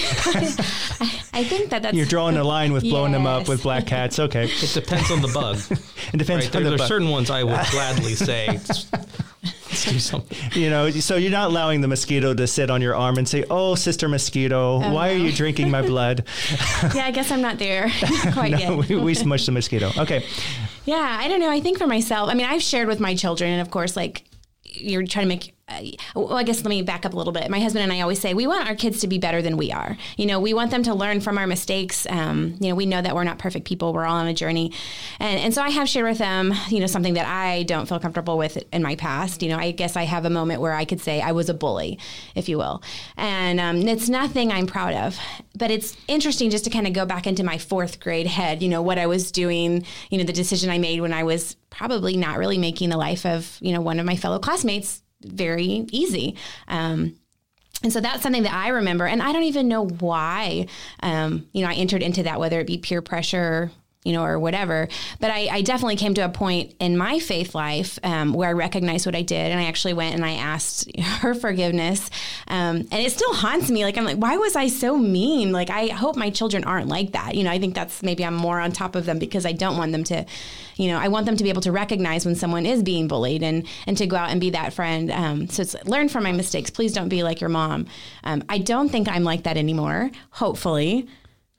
I 1.33 1.45
think 1.45 1.71
that 1.71 1.83
that's. 1.83 1.97
You're 1.97 2.07
drawing 2.07 2.37
a 2.37 2.45
line 2.45 2.73
with 2.73 2.83
blowing 2.83 3.13
yes. 3.13 3.19
them 3.19 3.27
up 3.27 3.49
with 3.49 3.63
black 3.63 3.87
cats. 3.87 4.19
Okay. 4.19 4.45
It 4.45 4.71
depends 4.75 5.11
on 5.11 5.23
the 5.23 5.29
bug. 5.29 5.57
it 6.13 6.17
depends 6.19 6.47
right? 6.47 6.57
on 6.57 6.63
there, 6.63 6.63
the 6.65 6.69
There's 6.71 6.81
bug. 6.83 6.89
certain 6.89 7.09
ones 7.09 7.31
I 7.31 7.45
would 7.45 7.61
gladly 7.71 8.15
say 8.15 8.61
do. 9.75 10.23
You 10.53 10.71
know, 10.71 10.91
so 10.91 11.17
you're 11.17 11.31
not 11.31 11.51
allowing 11.51 11.81
the 11.81 11.89
mosquito 11.89 12.35
to 12.35 12.47
sit 12.47 12.71
on 12.71 12.81
your 12.81 12.95
arm 12.95 13.19
and 13.19 13.29
say, 13.29 13.45
"Oh, 13.51 13.75
sister 13.75 14.09
mosquito, 14.09 14.77
Oh, 14.77 14.93
why 14.93 15.09
no. 15.09 15.15
are 15.15 15.27
you 15.27 15.33
drinking 15.33 15.71
my 15.71 15.83
blood?" 15.83 16.25
yeah, 16.95 17.07
I 17.07 17.11
guess 17.11 17.31
I'm 17.31 17.43
not 17.43 17.59
there 17.59 17.91
quite 18.33 18.53
no, 18.53 18.59
yet. 18.59 18.89
we, 18.89 18.97
we 18.97 19.15
smushed 19.15 19.47
the 19.47 19.53
mosquito. 19.53 19.91
Okay. 19.99 20.25
Yeah, 20.85 21.19
I 21.21 21.29
don't 21.29 21.41
know. 21.41 21.51
I 21.51 21.61
think 21.61 21.79
for 21.79 21.87
myself, 21.87 22.29
I 22.29 22.35
mean, 22.35 22.47
I've 22.47 22.63
shared 22.63 22.89
with 22.89 23.01
my 23.01 23.15
children, 23.15 23.51
and 23.51 23.61
of 23.61 23.71
course, 23.71 23.97
like 23.97 24.25
you're 24.63 25.07
trying 25.07 25.25
to 25.25 25.29
make. 25.29 25.54
Uh, 25.67 25.83
well, 26.15 26.35
I 26.35 26.43
guess 26.43 26.59
let 26.59 26.69
me 26.69 26.83
back 26.83 27.07
up 27.07 27.15
a 27.15 27.17
little 27.17 27.33
bit. 27.33 27.49
My 27.49 27.59
husband 27.59 27.83
and 27.83 27.93
I 27.93 28.03
always 28.03 28.21
say 28.21 28.35
we 28.35 28.47
want 28.47 28.69
our 28.69 28.75
kids 28.75 29.01
to 29.01 29.09
be 29.09 29.17
better 29.17 29.41
than 29.41 29.57
we 29.57 29.73
are. 29.73 29.97
You 30.19 30.27
know, 30.27 30.39
we 30.39 30.53
want 30.53 30.71
them 30.71 30.83
to 30.83 30.95
learn 30.95 31.23
from 31.23 31.39
our 31.39 31.47
mistakes. 31.47 32.07
Um, 32.11 32.57
you 32.61 32.69
know, 32.69 32.75
we 32.75 32.85
know 32.85 33.01
that 33.01 33.15
we're 33.15 33.25
not 33.25 33.39
perfect 33.39 33.67
people. 33.67 33.95
We're 33.95 34.05
all 34.05 34.17
on 34.17 34.27
a 34.27 34.35
journey, 34.35 34.73
and 35.19 35.41
and 35.41 35.55
so 35.55 35.63
I 35.63 35.71
have 35.71 35.89
shared 35.89 36.07
with 36.07 36.19
them, 36.19 36.53
you 36.69 36.81
know, 36.81 36.87
something 36.87 37.15
that 37.15 37.27
I 37.27 37.63
don't 37.63 37.87
feel 37.89 37.99
comfortable 37.99 38.37
with 38.37 38.63
in 38.73 38.83
my 38.83 38.95
past. 38.97 39.43
You 39.43 39.49
know, 39.49 39.59
I 39.59 39.71
guess 39.71 39.97
I 39.97 40.03
have 40.03 40.27
a 40.27 40.31
moment 40.31 40.61
where 40.61 40.75
I 40.75 40.85
could 40.85 41.01
say 41.01 41.23
I 41.23 41.33
was 41.33 41.49
a 41.49 41.55
bully, 41.55 41.99
if 42.35 42.47
you 42.47 42.59
will, 42.59 42.83
and 43.17 43.59
um, 43.59 43.89
it's 43.89 44.11
nothing 44.11 44.53
I'm 44.53 44.67
proud 44.67 44.93
of. 44.93 45.19
But 45.57 45.71
it's 45.71 45.97
interesting 46.09 46.51
just 46.51 46.65
to 46.65 46.71
kind 46.71 46.87
of 46.87 46.93
go 46.93 47.07
back 47.07 47.27
into 47.27 47.43
my 47.43 47.57
fourth 47.57 48.01
grade 48.01 48.27
head. 48.27 48.63
You 48.63 48.69
know, 48.69 48.83
what 48.83 48.99
I 48.99 49.07
was 49.07 49.33
doing. 49.33 49.87
You 50.11 50.19
know, 50.19 50.25
the 50.25 50.33
decision 50.35 50.69
I 50.69 50.77
made 50.77 51.01
when 51.01 51.15
I 51.15 51.23
was 51.23 51.57
probably 51.71 52.19
not 52.19 52.39
really 52.39 52.59
making 52.59 52.91
the 52.91 52.99
life 52.99 53.25
of 53.25 53.57
you 53.63 53.73
know 53.73 53.81
one 53.81 53.99
of 53.99 54.05
my 54.05 54.17
fellow 54.17 54.39
classmates 54.39 55.03
very 55.25 55.87
easy. 55.91 56.37
Um, 56.69 57.17
and 57.83 57.93
so 57.93 58.01
that's 58.01 58.23
something 58.23 58.45
that 58.45 58.55
I 58.55 58.69
remember, 58.69 59.07
and 59.07 59.23
I 59.23 59.33
don't 59.33 59.43
even 59.43 59.69
know 59.69 59.87
why, 59.87 60.69
um, 61.01 61.49
you 61.53 61.63
know, 61.63 61.71
I 61.71 61.75
entered 61.75 62.03
into 62.03 62.23
that, 62.23 62.41
whether 62.41 62.61
it 62.61 62.67
be 62.67 62.79
peer 62.79 63.03
pressure, 63.03 63.71
you 64.05 64.13
know, 64.13 64.23
or 64.23 64.39
whatever. 64.39 64.87
But 65.19 65.31
I, 65.31 65.49
I 65.51 65.63
definitely 65.63 65.97
came 65.97 66.13
to 66.15 66.25
a 66.25 66.29
point 66.29 66.75
in 66.79 66.97
my 66.97 67.19
faith 67.19 67.55
life 67.55 67.99
um, 68.03 68.35
where 68.35 68.51
I 68.51 68.53
recognized 68.53 69.07
what 69.07 69.15
I 69.15 69.23
did, 69.23 69.51
and 69.51 69.59
I 69.59 69.65
actually 69.65 69.95
went 69.95 70.15
and 70.15 70.25
I 70.25 70.33
asked 70.33 70.95
her 71.01 71.35
forgiveness, 71.35 72.11
um, 72.47 72.77
and 72.77 72.95
it 72.95 73.11
still 73.13 73.33
haunts 73.33 73.71
me. 73.71 73.85
Like 73.85 73.97
I'm 73.97 74.05
like, 74.05 74.19
why 74.19 74.37
was 74.37 74.57
I 74.57 74.69
so 74.69 74.97
mean? 74.97 75.53
Like 75.53 75.71
I 75.71 75.89
hope 75.89 76.17
my 76.17 76.31
children 76.31 76.65
aren't 76.65 76.89
like 76.89 77.13
that. 77.13 77.35
You 77.35 77.45
know, 77.45 77.51
I 77.51 77.59
think 77.59 77.75
that's 77.75 78.03
maybe 78.03 78.25
I'm 78.25 78.35
more 78.35 78.61
on 78.61 78.73
top 78.73 78.95
of 78.95 79.07
them 79.07 79.19
because 79.19 79.47
I 79.47 79.53
don't 79.53 79.79
want 79.79 79.93
them 79.93 80.05
to, 80.05 80.27
you 80.77 80.89
know, 80.89 80.99
I 80.99 81.09
want 81.09 81.25
them 81.25 81.37
to 81.39 81.43
be 81.45 81.49
able 81.49 81.63
to 81.63 81.73
recognize 81.73 82.27
when 82.27 82.35
someone 82.35 82.67
is 82.67 82.83
being 82.83 83.09
bullied 83.09 83.43
and 83.43 83.67
and 83.87 83.97
to 83.97 84.07
go 84.07 84.17
out 84.17 84.31
and 84.31 84.41
be 84.41 84.51
that 84.51 84.75
friend. 84.75 85.11
Um, 85.11 85.49
so 85.49 85.63
it's 85.63 85.75
learn 85.87 86.11
from 86.11 86.25
my 86.25 86.33
mistakes. 86.33 86.69
Please 86.69 86.93
don't 86.93 87.09
be 87.09 87.23
like 87.23 87.41
your 87.41 87.51
mom. 87.51 87.87
Um, 88.23 88.45
I 88.51 88.59
don't 88.59 88.91
think 88.91 89.09
I'm 89.09 89.25
like 89.25 89.45
that 89.45 89.57
anymore. 89.57 90.11
Hopefully. 90.31 91.09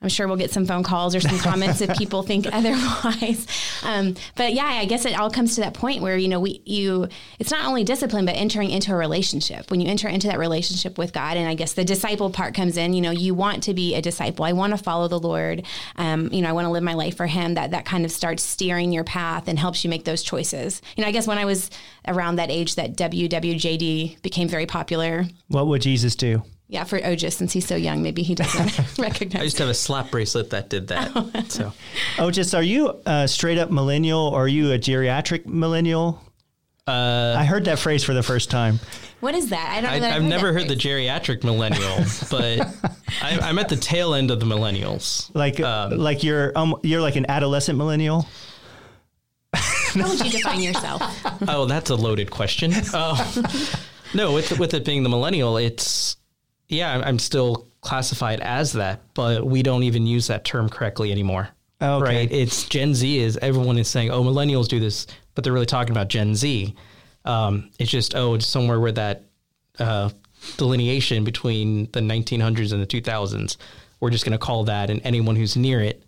I'm 0.02 0.10
sure 0.10 0.28
we'll 0.28 0.38
get 0.38 0.52
some 0.52 0.66
phone 0.66 0.84
calls 0.84 1.16
or 1.16 1.20
some 1.20 1.40
comments 1.40 1.82
if 1.82 1.98
people 1.98 2.22
think 2.22 2.46
otherwise. 2.54 3.48
Um, 3.84 4.16
but 4.36 4.54
yeah, 4.54 4.66
I 4.66 4.86
guess 4.86 5.06
it 5.06 5.18
all 5.18 5.32
comes 5.32 5.56
to 5.56 5.62
that 5.62 5.74
point 5.74 6.02
where 6.02 6.18
you 6.18 6.28
know 6.28 6.40
we 6.40 6.62
you 6.66 7.08
it's 7.40 7.50
not 7.50 7.66
only 7.66 7.84
discipline 7.84 8.26
but 8.26 8.36
entering 8.36 8.70
into 8.70 8.92
a 8.92 8.96
relationship. 8.96 9.72
When 9.72 9.82
you 9.82 9.88
enter 9.88 10.08
into 10.08 10.28
that 10.28 10.38
relationship 10.38 10.98
with 10.98 11.14
God, 11.14 11.38
and 11.38 11.48
I 11.48 11.56
guess 11.56 11.74
the 11.74 11.86
disciple 11.86 12.30
part 12.30 12.54
comes 12.54 12.78
in. 12.78 12.94
You 12.94 13.02
know, 13.02 13.12
you 13.12 13.34
want 13.34 13.64
to 13.64 13.74
be 13.74 13.96
a 13.96 14.02
disciple. 14.02 14.46
I 14.46 14.52
want 14.52 14.78
to 14.78 14.78
follow 14.78 15.08
the 15.08 15.20
Lord. 15.20 15.66
Um, 15.96 16.32
you 16.32 16.42
know, 16.42 16.50
I 16.50 16.54
want 16.54 16.66
to 16.66 16.72
live 16.72 16.84
my 16.84 16.94
life 16.94 17.18
for 17.18 17.26
Him. 17.26 17.56
That 17.56 17.72
that 17.72 17.86
kind 17.86 18.06
of 18.06 18.12
starts 18.12 18.44
steering 18.44 18.92
your 18.92 19.06
path 19.06 19.48
and 19.48 19.58
helps 19.58 19.84
you 19.84 19.90
make 19.90 20.04
those 20.04 20.22
choices. 20.22 20.82
You 20.96 21.04
know, 21.04 21.08
I 21.08 21.12
guess 21.12 21.26
when 21.26 21.38
I 21.38 21.46
was 21.46 21.72
around 22.08 22.36
that 22.36 22.52
age, 22.52 22.76
that 22.76 22.96
WWJD 22.96 24.22
became 24.22 24.48
very 24.48 24.66
popular. 24.66 25.26
What 25.48 25.68
would 25.68 25.82
Jesus 25.82 26.16
do? 26.16 26.44
Yeah, 26.68 26.84
for 26.84 27.00
Otis, 27.06 27.38
since 27.38 27.54
he's 27.54 27.68
so 27.68 27.76
young, 27.76 28.02
maybe 28.02 28.24
he 28.24 28.34
doesn't 28.34 28.98
recognize. 28.98 29.40
I 29.42 29.44
used 29.44 29.58
to 29.58 29.64
have 29.64 29.70
a 29.70 29.76
slap 29.76 30.12
bracelet 30.12 30.50
that 30.50 30.70
did 30.70 30.88
that. 30.88 31.46
so 31.50 31.72
Oh, 32.20 32.32
are 32.58 32.64
you 32.64 33.02
a 33.06 33.28
straight 33.28 33.58
up 33.58 33.70
millennial 33.72 34.20
or 34.20 34.46
are 34.46 34.48
you 34.48 34.72
a 34.72 34.80
geriatric 34.80 35.46
millennial? 35.46 36.22
uh, 36.88 37.36
I 37.38 37.46
heard 37.46 37.66
that 37.66 37.80
phrase 37.80 38.04
for 38.04 38.14
the 38.14 38.22
first 38.24 38.52
time. 38.52 38.80
What 39.20 39.34
is 39.34 39.50
that? 39.50 39.70
I 39.72 39.82
don't 39.82 39.90
know. 39.90 39.96
I, 39.96 40.00
that 40.02 40.14
I've 40.14 40.24
never 40.24 40.52
that 40.54 40.60
heard 40.60 40.70
the 40.70 40.76
geriatric 40.76 41.44
millennial, 41.44 41.98
but 42.30 42.62
I, 43.24 43.40
I'm 43.42 43.58
at 43.58 43.70
the 43.70 43.76
tail 43.76 44.14
end 44.14 44.30
of 44.30 44.40
the 44.40 44.46
millennials. 44.46 45.32
Like 45.34 45.60
Um, 45.60 45.98
like 45.98 46.24
you're 46.24 46.52
um, 46.56 46.76
you're 46.84 47.02
like 47.02 47.16
an 47.16 47.26
adolescent 47.30 47.78
millennial. 47.78 48.28
How 49.54 50.10
would 50.10 50.20
you 50.24 50.30
define 50.30 50.62
yourself? 50.62 51.02
Oh, 51.48 51.66
that's 51.66 51.90
a 51.90 51.96
loaded 51.96 52.30
question. 52.30 52.72
Oh, 52.94 53.16
no, 54.14 54.34
with 54.34 54.60
with 54.60 54.74
it 54.74 54.84
being 54.86 55.04
the 55.04 55.10
millennial, 55.10 55.58
it's 55.58 56.18
yeah, 56.68 56.98
I'm- 57.00 57.20
still 57.20 57.68
classified 57.82 58.40
as 58.40 58.74
that, 58.74 59.02
but 59.14 59.46
we 59.46 59.62
don't 59.64 59.84
even 59.84 60.08
use 60.08 60.28
that 60.28 60.44
term 60.44 60.70
correctly 60.70 61.12
anymore. 61.12 61.50
Okay. 61.82 62.04
Right? 62.04 62.32
It's 62.32 62.64
Gen 62.64 62.96
Z 62.96 63.20
is 63.20 63.38
everyone 63.38 63.78
is 63.78 63.88
saying, 63.88 64.10
oh, 64.10 64.24
millennials 64.24 64.68
do 64.68 64.80
this, 64.80 65.08
but 65.36 65.44
they're 65.44 65.54
really 65.54 65.66
talking 65.66 65.92
about 65.92 66.08
Gen 66.08 66.34
Z. 66.36 66.74
Um, 67.26 67.70
it's 67.80 67.92
just 67.92 68.16
oh, 68.16 68.36
it's 68.36 68.48
somewhere 68.48 68.80
where 68.80 68.92
that 68.94 69.24
uh, 69.80 70.10
delineation 70.58 71.24
between 71.24 71.90
the 71.92 72.00
1900s 72.00 72.72
and 72.72 72.82
the 72.82 72.88
2000s. 72.88 73.58
We're 74.00 74.10
just 74.10 74.26
going 74.26 74.38
to 74.38 74.38
call 74.44 74.66
that, 74.66 74.90
and 74.90 75.02
anyone 75.04 75.36
who's 75.36 75.56
near 75.56 75.82
it 75.82 76.04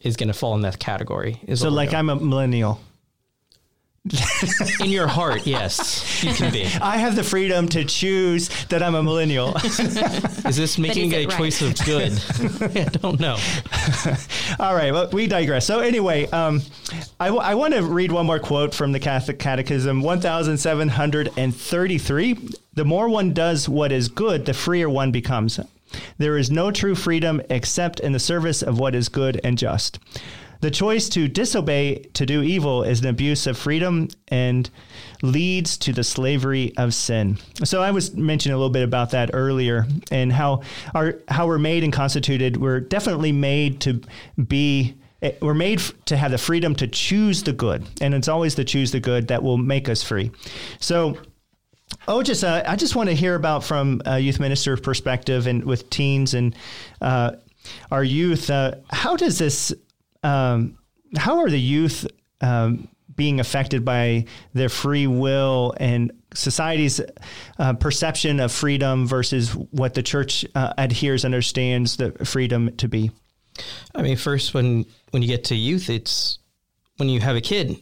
is 0.00 0.16
going 0.16 0.28
to 0.28 0.34
fall 0.34 0.54
in 0.54 0.62
that 0.62 0.78
category. 0.78 1.40
Is 1.46 1.60
So 1.60 1.68
like. 1.68 1.94
I'm 1.94 2.10
a 2.10 2.16
millennial. 2.16 2.80
in 4.80 4.90
your 4.90 5.06
heart, 5.06 5.46
yes, 5.46 6.22
you 6.22 6.32
can 6.32 6.52
be. 6.52 6.64
I 6.80 6.96
have 6.98 7.16
the 7.16 7.24
freedom 7.24 7.68
to 7.68 7.84
choose 7.84 8.48
that 8.66 8.82
I'm 8.82 8.94
a 8.94 9.02
millennial. 9.02 9.56
Is 9.56 10.56
this 10.56 10.78
making 10.78 11.12
is 11.12 11.24
a 11.24 11.26
right? 11.26 11.36
choice 11.36 11.60
of 11.62 11.76
good? 11.84 12.12
I 12.76 12.84
don't 12.84 13.20
know. 13.20 13.36
All 14.60 14.74
right, 14.74 14.92
well, 14.92 15.08
we 15.10 15.26
digress. 15.26 15.66
So 15.66 15.80
anyway, 15.80 16.26
um, 16.30 16.62
I, 17.20 17.26
w- 17.26 17.42
I 17.42 17.54
want 17.54 17.74
to 17.74 17.82
read 17.82 18.12
one 18.12 18.26
more 18.26 18.38
quote 18.38 18.74
from 18.74 18.92
the 18.92 19.00
Catholic 19.00 19.38
Catechism, 19.38 20.02
1733. 20.02 22.48
The 22.74 22.84
more 22.84 23.08
one 23.08 23.32
does 23.32 23.68
what 23.68 23.92
is 23.92 24.08
good, 24.08 24.46
the 24.46 24.54
freer 24.54 24.88
one 24.88 25.10
becomes. 25.10 25.58
There 26.18 26.36
is 26.36 26.50
no 26.50 26.70
true 26.70 26.94
freedom 26.94 27.40
except 27.50 28.00
in 28.00 28.12
the 28.12 28.18
service 28.18 28.62
of 28.62 28.78
what 28.78 28.94
is 28.94 29.08
good 29.08 29.40
and 29.42 29.58
just. 29.58 29.98
The 30.60 30.70
choice 30.70 31.08
to 31.10 31.28
disobey, 31.28 32.00
to 32.14 32.26
do 32.26 32.42
evil, 32.42 32.82
is 32.82 33.00
an 33.00 33.06
abuse 33.06 33.46
of 33.46 33.56
freedom 33.56 34.08
and 34.28 34.68
leads 35.22 35.78
to 35.78 35.92
the 35.92 36.02
slavery 36.02 36.72
of 36.76 36.94
sin. 36.94 37.38
So 37.64 37.82
I 37.82 37.90
was 37.92 38.14
mentioning 38.14 38.54
a 38.54 38.58
little 38.58 38.72
bit 38.72 38.82
about 38.82 39.10
that 39.10 39.30
earlier 39.32 39.86
and 40.10 40.32
how 40.32 40.62
our 40.94 41.20
how 41.28 41.46
we're 41.46 41.58
made 41.58 41.84
and 41.84 41.92
constituted. 41.92 42.56
We're 42.56 42.80
definitely 42.80 43.32
made 43.32 43.80
to 43.82 44.00
be 44.42 44.96
eh, 45.22 45.32
we're 45.40 45.54
made 45.54 45.80
to 46.06 46.16
have 46.16 46.32
the 46.32 46.38
freedom 46.38 46.74
to 46.76 46.88
choose 46.88 47.42
the 47.44 47.52
good, 47.52 47.86
and 48.00 48.14
it's 48.14 48.28
always 48.28 48.56
the 48.56 48.64
choose 48.64 48.90
the 48.90 49.00
good 49.00 49.28
that 49.28 49.42
will 49.42 49.58
make 49.58 49.88
us 49.88 50.02
free. 50.02 50.32
So 50.80 51.18
Oh, 52.06 52.22
just 52.22 52.44
uh, 52.44 52.62
I 52.66 52.76
just 52.76 52.96
want 52.96 53.08
to 53.08 53.14
hear 53.14 53.34
about 53.34 53.64
from 53.64 54.02
a 54.04 54.18
youth 54.18 54.40
minister 54.40 54.76
perspective 54.76 55.46
and 55.46 55.64
with 55.64 55.88
teens 55.90 56.34
and 56.34 56.54
uh, 57.00 57.32
our 57.90 58.04
youth. 58.04 58.50
Uh, 58.50 58.76
how 58.90 59.16
does 59.16 59.38
this? 59.38 59.74
Um, 60.22 60.78
how 61.16 61.38
are 61.38 61.50
the 61.50 61.60
youth 61.60 62.06
um, 62.40 62.88
being 63.14 63.40
affected 63.40 63.84
by 63.84 64.26
their 64.54 64.68
free 64.68 65.06
will 65.06 65.74
and 65.78 66.12
society's 66.34 67.00
uh, 67.58 67.72
perception 67.74 68.40
of 68.40 68.52
freedom 68.52 69.06
versus 69.06 69.52
what 69.52 69.94
the 69.94 70.02
church 70.02 70.44
uh, 70.54 70.72
adheres 70.78 71.24
understands 71.24 71.96
the 71.96 72.12
freedom 72.24 72.76
to 72.76 72.88
be? 72.88 73.10
I 73.94 74.02
mean, 74.02 74.16
first 74.16 74.54
when 74.54 74.86
when 75.10 75.22
you 75.22 75.28
get 75.28 75.44
to 75.44 75.56
youth, 75.56 75.90
it's 75.90 76.38
when 76.96 77.08
you 77.08 77.20
have 77.20 77.36
a 77.36 77.40
kid 77.40 77.76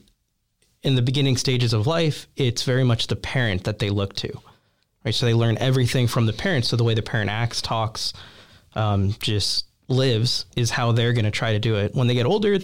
in 0.87 0.95
the 0.95 1.02
beginning 1.02 1.37
stages 1.37 1.73
of 1.73 1.87
life, 1.87 2.28
it's 2.37 2.62
very 2.62 2.85
much 2.85 3.09
the 3.09 3.16
parent 3.16 3.64
that 3.64 3.81
they 3.81 3.90
look 3.90 4.14
to, 4.14 4.33
right? 5.05 5.14
So 5.14 5.26
they 5.26 5.35
learn 5.35 5.59
everything 5.59 6.07
from 6.07 6.26
the 6.26 6.33
parent. 6.33 6.64
So 6.64 6.76
the 6.76 6.85
way 6.85 6.95
the 6.95 7.02
parent 7.02 7.28
acts, 7.28 7.61
talks, 7.61 8.12
um, 8.75 9.14
just 9.21 9.66
lives 9.88 10.47
is 10.57 10.71
how 10.71 10.93
they're 10.93 11.12
going 11.12 11.25
to 11.25 11.31
try 11.31 11.52
to 11.52 11.59
do 11.59 11.76
it. 11.76 11.95
When 11.95 12.07
they 12.07 12.14
get 12.14 12.26
older, 12.26 12.59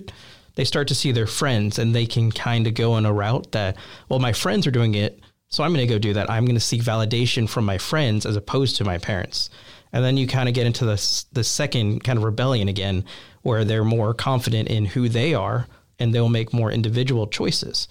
they 0.54 0.64
start 0.64 0.88
to 0.88 0.94
see 0.94 1.12
their 1.12 1.26
friends 1.26 1.78
and 1.78 1.94
they 1.94 2.06
can 2.06 2.30
kind 2.30 2.66
of 2.66 2.74
go 2.74 2.92
on 2.92 3.06
a 3.06 3.12
route 3.12 3.52
that, 3.52 3.76
well, 4.08 4.18
my 4.18 4.32
friends 4.32 4.66
are 4.66 4.72
doing 4.72 4.94
it. 4.94 5.20
So 5.48 5.62
I'm 5.62 5.72
going 5.72 5.86
to 5.86 5.92
go 5.92 5.98
do 5.98 6.14
that. 6.14 6.30
I'm 6.30 6.44
going 6.44 6.56
to 6.56 6.60
seek 6.60 6.82
validation 6.82 7.48
from 7.48 7.64
my 7.64 7.78
friends 7.78 8.24
as 8.24 8.36
opposed 8.36 8.76
to 8.76 8.84
my 8.84 8.98
parents. 8.98 9.50
And 9.92 10.02
then 10.04 10.16
you 10.16 10.26
kind 10.26 10.48
of 10.48 10.54
get 10.54 10.66
into 10.66 10.86
the, 10.86 11.24
the 11.32 11.44
second 11.44 12.02
kind 12.02 12.16
of 12.16 12.24
rebellion 12.24 12.68
again, 12.68 13.04
where 13.42 13.64
they're 13.64 13.84
more 13.84 14.14
confident 14.14 14.68
in 14.68 14.86
who 14.86 15.08
they 15.08 15.34
are 15.34 15.66
and 15.98 16.14
they'll 16.14 16.28
make 16.28 16.52
more 16.52 16.72
individual 16.72 17.26
choices. 17.26 17.88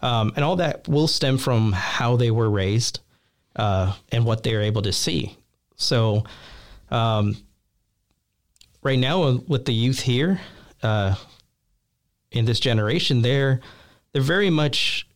Um, 0.00 0.32
and 0.36 0.44
all 0.44 0.56
that 0.56 0.86
will 0.86 1.08
stem 1.08 1.38
from 1.38 1.72
how 1.72 2.16
they 2.16 2.30
were 2.30 2.50
raised 2.50 3.00
uh, 3.56 3.94
and 4.12 4.24
what 4.24 4.42
they're 4.42 4.62
able 4.62 4.82
to 4.82 4.92
see. 4.92 5.36
So, 5.76 6.24
um, 6.90 7.36
right 8.88 8.98
now 8.98 9.38
with 9.46 9.66
the 9.66 9.74
youth 9.74 10.00
here 10.00 10.40
uh, 10.82 11.14
in 12.30 12.46
this 12.46 12.58
generation, 12.58 13.20
they're 13.20 13.60
they're 14.12 14.22
very 14.22 14.48
much 14.48 15.06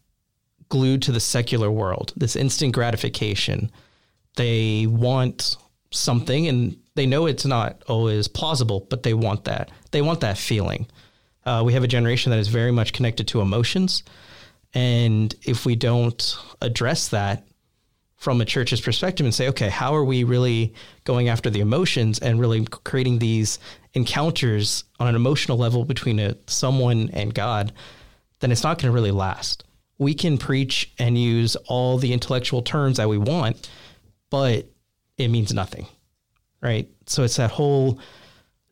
glued 0.69 1.00
to 1.02 1.12
the 1.12 1.21
secular 1.21 1.71
world, 1.71 2.12
this 2.14 2.37
instant 2.37 2.75
gratification. 2.75 3.73
They 4.37 4.87
want 4.87 5.57
something 5.91 6.49
and 6.49 6.76
they 6.97 7.07
know 7.07 7.25
it's 7.25 7.47
not 7.47 7.83
always 7.88 8.29
plausible, 8.29 8.87
but 8.91 9.02
they 9.05 9.14
want 9.14 9.45
that. 9.45 9.71
They 9.91 10.02
want 10.02 10.21
that 10.21 10.37
feeling. 10.37 10.87
Uh, 11.47 11.62
we 11.64 11.73
have 11.73 11.83
a 11.83 11.88
generation 11.88 12.31
that 12.31 12.38
is 12.38 12.49
very 12.49 12.73
much 12.73 12.93
connected 12.93 13.26
to 13.29 13.41
emotions. 13.41 14.02
And 14.75 15.35
if 15.43 15.64
we 15.64 15.76
don't 15.76 16.37
address 16.61 17.09
that 17.09 17.47
from 18.23 18.41
a 18.41 18.45
church's 18.45 18.81
perspective 18.81 19.26
and 19.26 19.35
say, 19.35 19.49
okay, 19.49 19.69
how 19.69 19.93
are 19.97 20.05
we 20.05 20.23
really 20.23 20.73
going 21.02 21.29
after 21.29 21.50
the 21.50 21.59
emotions 21.59 22.21
and 22.21 22.38
really 22.38 22.64
creating 22.85 23.19
these 23.19 23.59
encounters 23.95 24.85
on 25.00 25.09
an 25.09 25.17
emotional 25.17 25.59
level 25.59 25.85
between 25.85 26.21
a, 26.21 26.37
someone 26.47 27.11
and 27.14 27.35
God, 27.35 27.73
then 28.38 28.52
it's 28.52 28.62
not 28.62 28.79
going 28.79 28.93
to 28.93 28.95
really 28.95 29.11
last. 29.11 29.64
We 29.99 30.14
can 30.14 30.38
preach 30.38 30.93
and 31.00 31.19
use 31.19 31.57
all 31.67 31.99
the 31.99 32.12
intellectual 32.12 32.62
terms 32.62 32.99
that 32.99 33.09
we 33.09 33.19
want, 33.19 33.69
but 34.31 34.69
it 35.19 35.26
means 35.26 35.52
nothing, 35.52 35.88
right? 36.61 36.88
So 37.07 37.25
it's 37.25 37.38
that 37.38 37.50
whole 37.50 37.99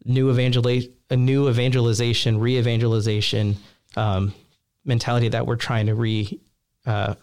new 0.04 0.30
evangel- 0.30 0.92
a 1.11 1.16
new 1.16 1.49
evangelization, 1.49 2.38
re-evangelization 2.38 3.57
um, 3.97 4.33
mentality 4.85 5.30
that 5.30 5.45
we're 5.45 5.57
trying 5.57 5.87
to 5.87 5.97
re 5.97 6.38
uh, 6.87 7.16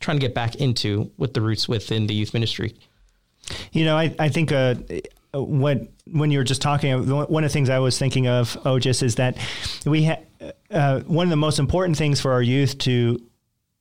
trying 0.00 0.18
to 0.18 0.20
get 0.20 0.34
back 0.34 0.56
into 0.56 1.10
with 1.16 1.34
the 1.34 1.40
roots 1.40 1.68
within 1.68 2.06
the 2.06 2.14
youth 2.14 2.34
ministry. 2.34 2.74
You 3.72 3.84
know, 3.84 3.96
I, 3.96 4.14
I 4.18 4.28
think 4.28 4.52
uh, 4.52 4.74
when 5.34 5.88
when 6.10 6.30
you 6.30 6.38
were 6.38 6.44
just 6.44 6.62
talking, 6.62 7.08
one 7.08 7.44
of 7.44 7.50
the 7.50 7.52
things 7.52 7.68
I 7.70 7.78
was 7.78 7.98
thinking 7.98 8.26
of, 8.26 8.56
just 8.80 9.02
is 9.02 9.16
that 9.16 9.36
we 9.84 10.06
ha- 10.06 10.20
uh, 10.70 11.00
one 11.00 11.26
of 11.26 11.30
the 11.30 11.36
most 11.36 11.58
important 11.58 11.96
things 11.96 12.20
for 12.20 12.32
our 12.32 12.42
youth 12.42 12.78
to 12.78 13.20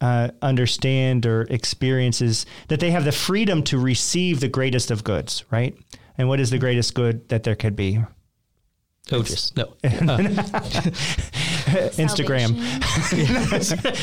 uh, 0.02 0.30
understand 0.42 1.26
or 1.26 1.44
experience 1.44 2.22
is 2.22 2.46
that 2.68 2.80
they 2.80 2.92
have 2.92 3.06
the 3.06 3.12
freedom 3.12 3.64
to 3.64 3.80
receive 3.80 4.40
the 4.40 4.48
greatest 4.48 4.92
of 4.92 5.04
goods, 5.04 5.46
right? 5.52 5.76
And 6.18 6.28
what 6.28 6.40
is 6.40 6.50
the 6.50 6.58
greatest 6.58 6.94
good 6.94 7.28
that 7.30 7.44
there 7.44 7.56
could 7.56 7.76
be? 7.76 8.00
Just 9.08 9.56
no. 9.56 9.74
Instagram, 11.98 12.54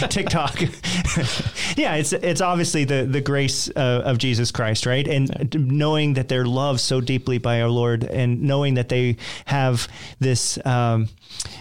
TikTok. 0.10 0.60
yeah, 1.76 1.94
it's 1.94 2.12
it's 2.12 2.40
obviously 2.40 2.84
the 2.84 3.04
the 3.04 3.20
grace 3.20 3.68
uh, 3.70 4.02
of 4.04 4.18
Jesus 4.18 4.50
Christ, 4.50 4.84
right? 4.84 5.06
And 5.06 5.54
knowing 5.54 6.14
that 6.14 6.28
they're 6.28 6.44
loved 6.44 6.80
so 6.80 7.00
deeply 7.00 7.38
by 7.38 7.60
our 7.62 7.68
Lord, 7.68 8.02
and 8.04 8.42
knowing 8.42 8.74
that 8.74 8.88
they 8.88 9.16
have 9.44 9.86
this 10.18 10.58
um, 10.66 11.08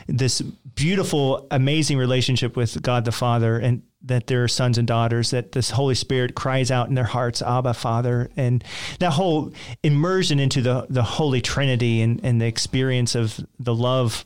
this 0.07 0.41
beautiful, 0.41 1.45
amazing 1.51 1.97
relationship 1.97 2.55
with 2.55 2.81
God 2.81 3.05
the 3.05 3.11
Father, 3.11 3.59
and 3.59 3.83
that 4.03 4.27
they're 4.27 4.47
sons 4.47 4.77
and 4.77 4.87
daughters, 4.87 5.31
that 5.31 5.51
this 5.51 5.71
Holy 5.71 5.93
Spirit 5.93 6.33
cries 6.33 6.71
out 6.71 6.89
in 6.89 6.95
their 6.95 7.03
hearts, 7.03 7.41
Abba, 7.41 7.73
Father, 7.73 8.29
and 8.35 8.63
that 8.99 9.11
whole 9.11 9.53
immersion 9.83 10.39
into 10.39 10.61
the, 10.61 10.87
the 10.89 11.03
Holy 11.03 11.39
Trinity 11.41 12.01
and, 12.01 12.19
and 12.23 12.41
the 12.41 12.47
experience 12.47 13.13
of 13.13 13.39
the 13.59 13.75
love 13.75 14.25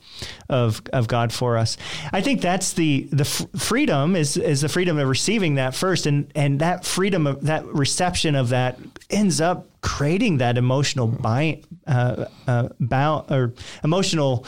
of, 0.49 0.81
of 0.93 1.07
God 1.07 1.33
for 1.33 1.57
us. 1.57 1.77
I 2.13 2.21
think 2.21 2.41
that's 2.41 2.73
the 2.73 3.07
the 3.11 3.25
freedom 3.25 4.15
is 4.15 4.37
is 4.37 4.61
the 4.61 4.69
freedom 4.69 4.97
of 4.97 5.07
receiving 5.07 5.55
that 5.55 5.75
first, 5.75 6.05
and 6.05 6.31
and 6.35 6.59
that 6.59 6.85
freedom 6.85 7.27
of 7.27 7.45
that 7.45 7.65
reception 7.65 8.35
of 8.35 8.49
that 8.49 8.79
ends 9.09 9.41
up 9.41 9.67
creating 9.81 10.37
that 10.37 10.57
emotional 10.57 11.07
bind, 11.07 11.65
uh, 11.85 12.25
uh, 12.47 13.23
or 13.29 13.53
emotional 13.83 14.45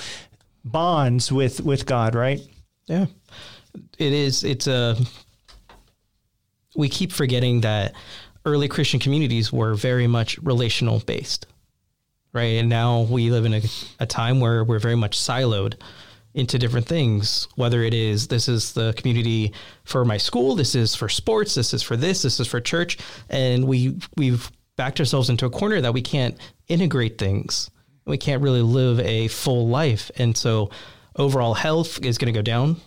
bonds 0.64 1.32
with 1.32 1.62
with 1.62 1.86
God, 1.86 2.16
right? 2.16 2.40
Yeah 2.86 3.08
it 3.98 4.14
is 4.14 4.44
it's 4.44 4.68
a 4.68 4.96
we 6.76 6.90
keep 6.90 7.12
forgetting 7.12 7.62
that 7.62 7.94
early 8.46 8.68
Christian 8.68 9.00
communities 9.00 9.52
were 9.52 9.74
very 9.74 10.08
much 10.08 10.38
relational 10.38 11.00
based, 11.00 11.48
right? 12.34 12.60
And 12.60 12.70
now 12.70 13.02
we 13.02 13.30
live 13.32 13.46
in 13.46 13.56
a, 13.56 13.62
a 14.00 14.06
time 14.06 14.40
where 14.40 14.64
we're 14.64 14.80
very 14.80 14.96
much 14.96 15.18
siloed 15.18 15.74
into 16.34 16.60
different 16.60 16.86
things. 16.86 17.48
Whether 17.56 17.82
it 17.82 17.94
is 17.94 18.28
this 18.28 18.48
is 18.48 18.74
the 18.74 18.94
community 18.94 19.54
for 19.84 20.06
my 20.06 20.18
school, 20.18 20.56
this 20.56 20.76
is 20.76 20.96
for 20.96 21.10
sports, 21.10 21.56
this 21.56 21.74
is 21.74 21.82
for 21.82 21.98
this, 21.98 22.22
this 22.22 22.40
is 22.40 22.48
for 22.48 22.62
church, 22.62 22.98
and 23.30 23.68
we 23.68 23.98
we've 24.16 24.52
backed 24.76 25.00
ourselves 25.00 25.30
into 25.30 25.48
a 25.48 25.50
corner 25.50 25.82
that 25.82 25.94
we 25.94 26.02
can't 26.02 26.38
integrate 26.68 27.18
things. 27.18 27.72
We 28.06 28.18
can't 28.18 28.42
really 28.42 28.62
live 28.62 29.00
a 29.02 29.28
full 29.28 29.68
life, 29.68 30.12
and 30.18 30.38
so 30.38 30.70
overall 31.16 31.56
health 31.56 32.06
is 32.06 32.20
going 32.20 32.32
to 32.32 32.38
go 32.38 32.44
down 32.44 32.78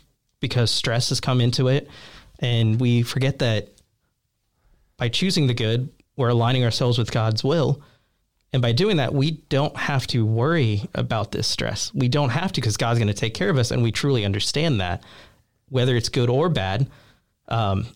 because 0.40 0.70
stress 0.70 1.10
has 1.10 1.20
come 1.20 1.40
into 1.40 1.68
it. 1.68 1.88
And 2.38 2.80
we 2.80 3.02
forget 3.02 3.38
that 3.40 3.68
by 4.96 5.08
choosing 5.08 5.46
the 5.46 5.54
good, 5.54 5.90
we're 6.16 6.28
aligning 6.28 6.64
ourselves 6.64 6.98
with 6.98 7.12
God's 7.12 7.44
will. 7.44 7.82
And 8.52 8.60
by 8.60 8.72
doing 8.72 8.96
that, 8.96 9.14
we 9.14 9.30
don't 9.48 9.76
have 9.76 10.06
to 10.08 10.26
worry 10.26 10.88
about 10.94 11.30
this 11.30 11.46
stress. 11.46 11.94
We 11.94 12.08
don't 12.08 12.30
have 12.30 12.52
to 12.52 12.60
because 12.60 12.76
God's 12.76 12.98
going 12.98 13.08
to 13.08 13.14
take 13.14 13.34
care 13.34 13.48
of 13.48 13.58
us. 13.58 13.70
And 13.70 13.82
we 13.82 13.92
truly 13.92 14.24
understand 14.24 14.80
that, 14.80 15.04
whether 15.68 15.94
it's 15.94 16.08
good 16.08 16.28
or 16.28 16.48
bad, 16.48 16.88
um, 17.48 17.86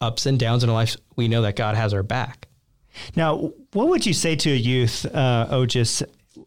ups 0.00 0.26
and 0.26 0.38
downs 0.38 0.62
in 0.62 0.68
our 0.70 0.74
life, 0.74 0.96
we 1.16 1.28
know 1.28 1.42
that 1.42 1.56
God 1.56 1.74
has 1.74 1.94
our 1.94 2.02
back. 2.02 2.48
Now, 3.16 3.52
what 3.72 3.88
would 3.88 4.06
you 4.06 4.12
say 4.12 4.36
to 4.36 4.50
a 4.50 4.56
youth, 4.56 5.06
uh, 5.06 5.46
Otis, 5.50 6.02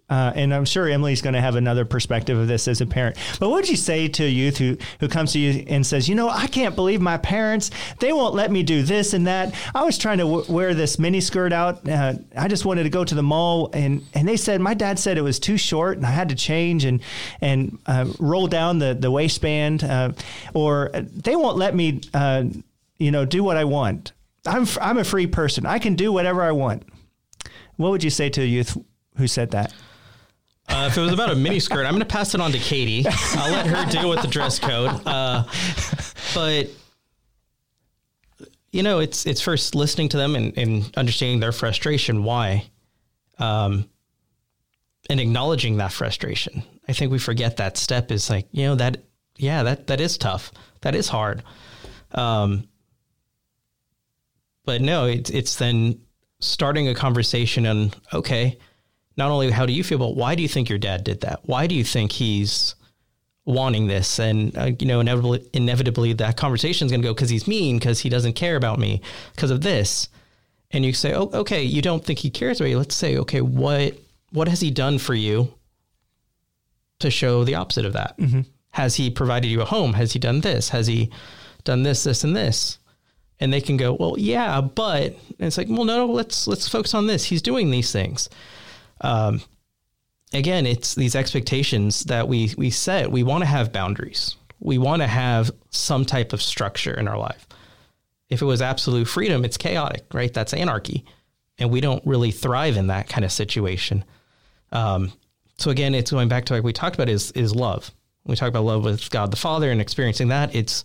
uh, 0.09 0.33
and 0.35 0.53
I'm 0.53 0.65
sure 0.65 0.89
Emily's 0.89 1.21
going 1.21 1.35
to 1.35 1.41
have 1.41 1.55
another 1.55 1.85
perspective 1.85 2.37
of 2.37 2.47
this 2.47 2.67
as 2.67 2.81
a 2.81 2.85
parent. 2.85 3.17
But 3.39 3.49
what 3.49 3.57
would 3.57 3.69
you 3.69 3.77
say 3.77 4.07
to 4.09 4.23
a 4.25 4.29
youth 4.29 4.57
who, 4.57 4.77
who 4.99 5.07
comes 5.07 5.33
to 5.33 5.39
you 5.39 5.63
and 5.67 5.85
says, 5.85 6.09
you 6.09 6.15
know, 6.15 6.29
I 6.29 6.47
can't 6.47 6.75
believe 6.75 7.01
my 7.01 7.17
parents, 7.17 7.71
they 7.99 8.11
won't 8.11 8.35
let 8.35 8.51
me 8.51 8.61
do 8.63 8.83
this 8.83 9.13
and 9.13 9.25
that. 9.27 9.55
I 9.73 9.83
was 9.83 9.97
trying 9.97 10.17
to 10.17 10.25
w- 10.25 10.53
wear 10.53 10.73
this 10.73 10.99
mini 10.99 11.21
skirt 11.21 11.53
out. 11.53 11.87
Uh, 11.87 12.15
I 12.35 12.47
just 12.47 12.65
wanted 12.65 12.83
to 12.83 12.89
go 12.89 13.05
to 13.05 13.15
the 13.15 13.23
mall 13.23 13.69
and, 13.73 14.05
and 14.13 14.27
they 14.27 14.37
said, 14.37 14.59
my 14.59 14.73
dad 14.73 14.99
said 14.99 15.17
it 15.17 15.21
was 15.21 15.39
too 15.39 15.57
short 15.57 15.97
and 15.97 16.05
I 16.05 16.11
had 16.11 16.29
to 16.29 16.35
change 16.35 16.83
and, 16.83 17.01
and 17.39 17.79
uh, 17.85 18.05
roll 18.19 18.47
down 18.47 18.79
the, 18.79 18.93
the 18.93 19.11
waistband 19.11 19.83
uh, 19.83 20.11
or 20.53 20.91
they 20.93 21.35
won't 21.35 21.57
let 21.57 21.73
me, 21.73 22.01
uh, 22.13 22.43
you 22.97 23.11
know, 23.11 23.25
do 23.25 23.43
what 23.43 23.57
I 23.57 23.63
want. 23.63 24.11
I'm, 24.45 24.65
I'm 24.81 24.97
a 24.97 25.03
free 25.03 25.27
person. 25.27 25.65
I 25.65 25.79
can 25.79 25.95
do 25.95 26.11
whatever 26.11 26.41
I 26.41 26.51
want. 26.51 26.83
What 27.77 27.91
would 27.91 28.03
you 28.03 28.09
say 28.09 28.29
to 28.29 28.41
a 28.41 28.45
youth 28.45 28.77
who 29.17 29.27
said 29.27 29.51
that? 29.51 29.73
Uh, 30.67 30.87
if 30.89 30.97
it 30.97 31.01
was 31.01 31.11
about 31.11 31.31
a 31.31 31.35
mini 31.35 31.59
skirt, 31.59 31.85
I'm 31.85 31.91
going 31.91 31.99
to 31.99 32.05
pass 32.05 32.33
it 32.33 32.39
on 32.39 32.51
to 32.51 32.57
Katie. 32.57 33.05
I'll 33.09 33.51
let 33.51 33.67
her 33.67 33.91
deal 33.91 34.09
with 34.09 34.21
the 34.21 34.27
dress 34.27 34.57
code. 34.57 35.01
Uh, 35.05 35.43
but 36.33 36.69
you 38.71 38.83
know, 38.83 38.99
it's 38.99 39.25
it's 39.25 39.41
first 39.41 39.75
listening 39.75 40.09
to 40.09 40.17
them 40.17 40.35
and, 40.35 40.57
and 40.57 40.89
understanding 40.95 41.39
their 41.39 41.51
frustration, 41.51 42.23
why, 42.23 42.69
um, 43.37 43.89
and 45.09 45.19
acknowledging 45.19 45.77
that 45.77 45.91
frustration. 45.91 46.63
I 46.87 46.93
think 46.93 47.11
we 47.11 47.19
forget 47.19 47.57
that 47.57 47.77
step 47.77 48.11
is 48.11 48.29
like 48.29 48.47
you 48.51 48.63
know 48.63 48.75
that 48.75 49.03
yeah 49.37 49.63
that 49.63 49.87
that 49.87 49.99
is 49.99 50.17
tough, 50.17 50.51
that 50.81 50.95
is 50.95 51.09
hard. 51.09 51.43
Um, 52.13 52.67
but 54.63 54.81
no, 54.81 55.05
it's 55.05 55.29
it's 55.29 55.55
then 55.55 55.99
starting 56.39 56.87
a 56.87 56.95
conversation 56.95 57.67
on 57.67 57.91
okay 58.13 58.57
not 59.21 59.31
only 59.31 59.51
how 59.51 59.65
do 59.65 59.73
you 59.73 59.83
feel, 59.83 59.97
but 59.97 60.15
why 60.15 60.35
do 60.35 60.41
you 60.41 60.47
think 60.47 60.69
your 60.69 60.79
dad 60.79 61.03
did 61.03 61.21
that? 61.21 61.39
Why 61.43 61.67
do 61.67 61.75
you 61.75 61.83
think 61.83 62.11
he's 62.11 62.75
wanting 63.45 63.87
this? 63.87 64.19
And, 64.19 64.57
uh, 64.57 64.71
you 64.79 64.87
know, 64.87 64.99
inevitably, 64.99 65.47
inevitably 65.53 66.13
that 66.13 66.37
conversation 66.37 66.85
is 66.85 66.91
going 66.91 67.01
to 67.01 67.07
go 67.07 67.13
because 67.13 67.29
he's 67.29 67.47
mean, 67.47 67.77
because 67.77 67.99
he 67.99 68.09
doesn't 68.09 68.33
care 68.33 68.55
about 68.55 68.79
me, 68.79 69.01
because 69.35 69.51
of 69.51 69.61
this. 69.61 70.09
And 70.71 70.85
you 70.85 70.93
say, 70.93 71.13
oh, 71.13 71.29
okay, 71.33 71.63
you 71.63 71.81
don't 71.81 72.03
think 72.03 72.19
he 72.19 72.29
cares 72.29 72.59
about 72.59 72.69
you. 72.69 72.77
Let's 72.77 72.95
say, 72.95 73.17
okay, 73.17 73.41
what, 73.41 73.95
what 74.31 74.47
has 74.47 74.61
he 74.61 74.71
done 74.71 74.97
for 74.97 75.13
you 75.13 75.53
to 77.01 77.11
show 77.11 77.43
the 77.43 77.55
opposite 77.55 77.85
of 77.85 77.93
that. 77.93 78.17
Mm-hmm. 78.17 78.41
Has 78.71 78.95
he 78.95 79.09
provided 79.09 79.49
you 79.49 79.61
a 79.61 79.65
home? 79.65 79.93
Has 79.93 80.13
he 80.13 80.19
done 80.19 80.41
this? 80.41 80.69
Has 80.69 80.87
he 80.87 81.11
done 81.63 81.83
this, 81.83 82.03
this, 82.03 82.23
and 82.23 82.35
this? 82.35 82.79
And 83.39 83.51
they 83.51 83.61
can 83.61 83.75
go, 83.75 83.93
well, 83.93 84.15
yeah, 84.17 84.61
but 84.61 85.03
and 85.03 85.47
it's 85.47 85.57
like, 85.57 85.67
well, 85.69 85.83
no, 85.83 86.05
let's 86.05 86.47
let's 86.47 86.67
focus 86.67 86.93
on 86.93 87.07
this. 87.07 87.25
He's 87.25 87.41
doing 87.41 87.71
these 87.71 87.91
things. 87.91 88.29
Um, 89.01 89.41
again, 90.33 90.65
it's 90.65 90.95
these 90.95 91.15
expectations 91.15 92.05
that 92.05 92.27
we 92.27 92.53
we 92.57 92.69
set. 92.69 93.11
We 93.11 93.23
want 93.23 93.41
to 93.43 93.47
have 93.47 93.71
boundaries. 93.71 94.35
We 94.59 94.77
want 94.77 95.01
to 95.01 95.07
have 95.07 95.51
some 95.69 96.05
type 96.05 96.33
of 96.33 96.41
structure 96.41 96.93
in 96.93 97.07
our 97.07 97.17
life. 97.17 97.47
If 98.29 98.41
it 98.41 98.45
was 98.45 98.61
absolute 98.61 99.07
freedom, 99.07 99.43
it's 99.43 99.57
chaotic, 99.57 100.05
right? 100.13 100.33
That's 100.33 100.53
anarchy, 100.53 101.03
and 101.57 101.69
we 101.69 101.81
don't 101.81 102.05
really 102.05 102.31
thrive 102.31 102.77
in 102.77 102.87
that 102.87 103.09
kind 103.09 103.25
of 103.25 103.31
situation. 103.31 104.05
Um, 104.71 105.11
so 105.57 105.69
again, 105.69 105.93
it's 105.95 106.11
going 106.11 106.29
back 106.29 106.45
to 106.45 106.53
like 106.53 106.63
we 106.63 106.73
talked 106.73 106.95
about 106.95 107.09
is 107.09 107.31
is 107.31 107.53
love. 107.55 107.91
We 108.25 108.35
talk 108.35 108.49
about 108.49 108.63
love 108.63 108.83
with 108.83 109.09
God 109.09 109.31
the 109.31 109.37
Father 109.37 109.71
and 109.71 109.81
experiencing 109.81 110.27
that. 110.29 110.55
It's 110.55 110.83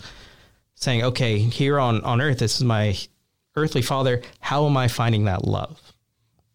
saying, 0.76 1.02
okay, 1.02 1.38
here 1.38 1.78
on, 1.78 2.02
on 2.02 2.20
earth, 2.20 2.38
this 2.38 2.56
is 2.56 2.64
my 2.64 2.96
earthly 3.56 3.82
father. 3.82 4.22
How 4.40 4.66
am 4.66 4.76
I 4.76 4.88
finding 4.88 5.24
that 5.24 5.44
love? 5.44 5.85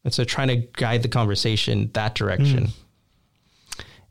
And 0.04 0.14
so 0.14 0.24
trying 0.24 0.48
to 0.48 0.56
guide 0.56 1.04
the 1.04 1.10
conversation 1.10 1.92
that 1.94 2.16
direction. 2.16 2.68
Mm. 2.68 2.74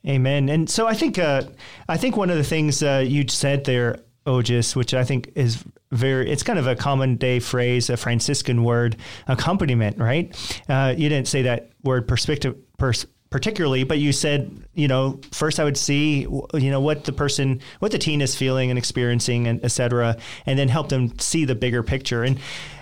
Amen. 0.07 0.49
And 0.49 0.71
so 0.71 0.87
I 0.87 0.95
think 0.95 1.19
uh, 1.19 1.43
I 1.89 1.97
think 1.97 2.17
one 2.17 2.31
of 2.31 2.37
the 2.37 2.45
things 2.45 2.83
uh, 2.83 3.05
you 3.07 3.29
said 3.29 3.65
there, 3.65 4.01
Otis, 4.25 4.75
which 4.75 4.95
I 4.95 5.05
think 5.05 5.33
is 5.35 5.63
very 5.91 6.31
it's 6.31 6.43
kind 6.43 6.59
of 6.59 6.67
a 6.67 6.75
common 6.75 7.17
day 7.17 7.41
phrase, 7.41 7.91
a 7.91 7.97
Franciscan 7.97 8.65
word, 8.65 8.97
accompaniment, 9.27 9.99
right? 9.99 10.35
Uh, 10.69 10.95
you 10.97 11.09
didn't 11.09 11.29
say 11.29 11.43
that 11.43 11.71
word 11.83 12.09
perspective 12.09 12.57
pers- 12.79 13.07
particularly, 13.31 13.85
but 13.85 13.99
you 13.99 14.13
said, 14.13 14.51
you 14.75 14.89
know, 14.89 15.21
first 15.33 15.61
I 15.61 15.65
would 15.65 15.77
see, 15.77 16.21
you 16.21 16.71
know, 16.71 16.81
what 16.81 17.05
the 17.05 17.13
person, 17.13 17.61
what 17.81 17.93
the 17.93 17.99
teen 17.99 18.21
is 18.23 18.35
feeling 18.35 18.71
and 18.71 18.79
experiencing, 18.79 19.47
and 19.47 19.65
et 19.65 19.69
cetera, 19.69 20.17
and 20.47 20.59
then 20.59 20.69
help 20.69 20.89
them 20.89 21.19
see 21.19 21.45
the 21.45 21.55
bigger 21.55 21.83
picture. 21.83 22.25
And 22.25 22.39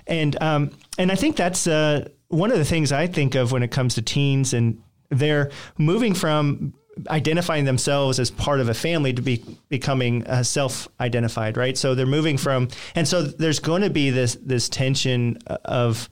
and 0.07 0.41
um, 0.41 0.71
and 0.99 1.11
I 1.11 1.17
think 1.17 1.37
that's 1.37 1.67
uh, 1.67 2.09
one 2.29 2.51
of 2.51 2.59
the 2.59 2.65
things 2.65 2.93
I 2.93 3.07
think 3.07 3.35
of 3.35 3.53
when 3.53 3.63
it 3.63 3.71
comes 3.71 3.95
to 3.95 4.03
teens, 4.03 4.55
and 4.55 4.83
they're 5.11 5.51
moving 5.77 6.15
from 6.15 6.75
identifying 7.09 7.65
themselves 7.65 8.19
as 8.19 8.31
part 8.31 8.61
of 8.61 8.69
a 8.69 8.75
family 8.75 9.13
to 9.13 9.23
be 9.23 9.45
becoming 9.69 10.27
uh, 10.27 10.43
self-identified, 10.43 11.57
right? 11.57 11.79
So 11.79 11.95
they're 11.95 12.07
moving 12.07 12.37
from, 12.37 12.69
and 12.95 13.07
so 13.07 13.23
there's 13.23 13.61
going 13.61 13.83
to 13.83 13.91
be 13.91 14.11
this 14.11 14.37
this 14.43 14.69
tension 14.69 15.39
of 15.65 16.09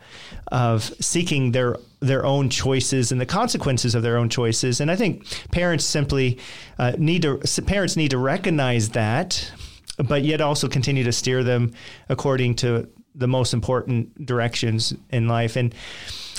of 0.52 0.84
seeking 1.00 1.52
their 1.52 1.76
their 2.00 2.24
own 2.24 2.50
choices 2.50 3.10
and 3.10 3.20
the 3.20 3.26
consequences 3.26 3.94
of 3.94 4.02
their 4.02 4.16
own 4.16 4.28
choices. 4.28 4.80
And 4.80 4.90
I 4.90 4.96
think 4.96 5.26
parents 5.50 5.84
simply 5.84 6.38
uh, 6.78 6.92
need 6.98 7.22
to 7.22 7.38
parents 7.66 7.96
need 7.96 8.12
to 8.12 8.18
recognize 8.18 8.90
that, 8.90 9.52
but 9.98 10.22
yet 10.22 10.40
also 10.40 10.68
continue 10.68 11.04
to 11.04 11.12
steer 11.12 11.42
them 11.42 11.72
according 12.08 12.54
to 12.56 12.88
the 13.16 13.28
most 13.28 13.54
important 13.54 14.26
directions 14.26 14.94
in 15.10 15.28
life. 15.28 15.56
And 15.56 15.74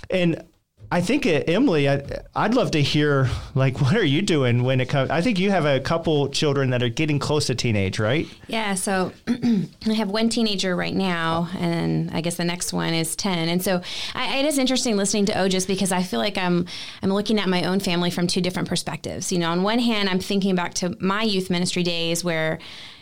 and 0.09 0.43
I 0.89 1.01
think 1.01 1.25
uh, 1.25 1.43
Emily, 1.47 1.89
I, 1.89 1.97
would 2.35 2.53
love 2.53 2.71
to 2.71 2.81
hear 2.81 3.29
like 3.55 3.81
what 3.81 3.97
are 3.97 4.05
you 4.05 4.21
doing 4.21 4.63
when 4.63 4.79
it 4.79 4.87
comes. 4.87 5.09
I 5.09 5.19
think 5.19 5.37
you 5.37 5.51
have 5.51 5.65
a 5.65 5.81
couple 5.81 6.29
children 6.29 6.69
that 6.69 6.81
are 6.81 6.89
getting 6.89 7.19
close 7.19 7.47
to 7.47 7.55
teenage, 7.55 7.99
right? 7.99 8.25
Yeah. 8.47 8.75
So 8.75 9.11
I 9.27 9.93
have 9.93 10.09
one 10.09 10.29
teenager 10.29 10.75
right 10.77 10.93
now, 10.93 11.49
and 11.57 12.09
I 12.11 12.21
guess 12.21 12.37
the 12.37 12.45
next 12.45 12.71
one 12.71 12.93
is 12.93 13.17
ten. 13.17 13.49
And 13.49 13.61
so 13.61 13.81
I, 14.15 14.37
it 14.37 14.45
is 14.45 14.57
interesting 14.57 14.95
listening 14.95 15.25
to 15.25 15.37
O 15.41 15.49
just 15.49 15.67
because 15.67 15.91
I 15.91 16.03
feel 16.03 16.19
like 16.19 16.37
I'm 16.37 16.65
I'm 17.03 17.11
looking 17.11 17.37
at 17.37 17.49
my 17.49 17.63
own 17.63 17.81
family 17.81 18.09
from 18.09 18.27
two 18.27 18.39
different 18.39 18.69
perspectives. 18.69 19.31
You 19.31 19.39
know, 19.39 19.51
on 19.51 19.63
one 19.63 19.79
hand, 19.79 20.07
I'm 20.07 20.19
thinking 20.19 20.55
back 20.55 20.73
to 20.75 20.95
my 21.01 21.23
youth 21.23 21.49
ministry 21.49 21.83
days 21.83 22.23
where, 22.23 22.59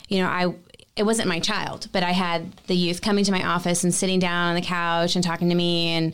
you 0.07 0.23
know, 0.23 0.27
I 0.27 0.55
it 0.95 1.03
wasn't 1.03 1.27
my 1.27 1.39
child, 1.39 1.87
but 1.91 2.03
I 2.03 2.11
had 2.11 2.55
the 2.67 2.75
youth 2.75 3.01
coming 3.01 3.25
to 3.25 3.31
my 3.31 3.45
office 3.45 3.83
and 3.83 3.93
sitting 3.93 4.19
down 4.19 4.49
on 4.49 4.55
the 4.55 4.61
couch 4.61 5.15
and 5.15 5.23
talking 5.23 5.49
to 5.49 5.55
me 5.55 5.89
and 5.89 6.13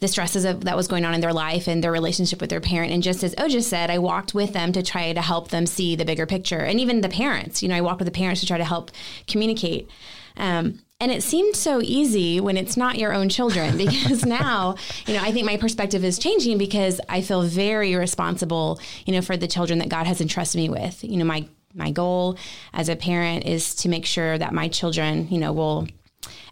the 0.00 0.08
stresses 0.08 0.44
of 0.44 0.64
that 0.64 0.76
was 0.76 0.88
going 0.88 1.04
on 1.04 1.14
in 1.14 1.20
their 1.20 1.32
life 1.32 1.66
and 1.68 1.82
their 1.82 1.92
relationship 1.92 2.40
with 2.40 2.50
their 2.50 2.60
parent. 2.60 2.92
And 2.92 3.02
just 3.02 3.22
as 3.22 3.34
Oja 3.36 3.62
said, 3.62 3.90
I 3.90 3.98
walked 3.98 4.34
with 4.34 4.52
them 4.52 4.72
to 4.72 4.82
try 4.82 5.12
to 5.12 5.22
help 5.22 5.48
them 5.48 5.66
see 5.66 5.94
the 5.94 6.04
bigger 6.04 6.26
picture. 6.26 6.58
And 6.58 6.80
even 6.80 7.00
the 7.00 7.08
parents, 7.08 7.62
you 7.62 7.68
know, 7.68 7.76
I 7.76 7.80
walked 7.80 8.00
with 8.00 8.06
the 8.06 8.18
parents 8.18 8.40
to 8.40 8.46
try 8.46 8.58
to 8.58 8.64
help 8.64 8.90
communicate. 9.26 9.88
Um, 10.36 10.80
and 11.00 11.12
it 11.12 11.22
seemed 11.22 11.54
so 11.54 11.80
easy 11.82 12.40
when 12.40 12.56
it's 12.56 12.76
not 12.76 12.98
your 12.98 13.12
own 13.12 13.28
children 13.28 13.76
because 13.76 14.24
now, 14.24 14.76
you 15.06 15.14
know, 15.14 15.22
I 15.22 15.32
think 15.32 15.46
my 15.46 15.56
perspective 15.56 16.04
is 16.04 16.18
changing 16.18 16.58
because 16.58 17.00
I 17.08 17.20
feel 17.20 17.42
very 17.42 17.94
responsible, 17.94 18.80
you 19.06 19.12
know, 19.12 19.20
for 19.20 19.36
the 19.36 19.48
children 19.48 19.78
that 19.80 19.88
God 19.88 20.06
has 20.06 20.20
entrusted 20.20 20.60
me 20.60 20.68
with. 20.68 21.04
You 21.04 21.16
know, 21.18 21.24
my 21.24 21.46
my 21.74 21.90
goal 21.90 22.38
as 22.72 22.88
a 22.88 22.96
parent 22.96 23.46
is 23.46 23.74
to 23.76 23.88
make 23.88 24.06
sure 24.06 24.38
that 24.38 24.52
my 24.52 24.68
children, 24.68 25.28
you 25.28 25.38
know, 25.38 25.52
will 25.52 25.88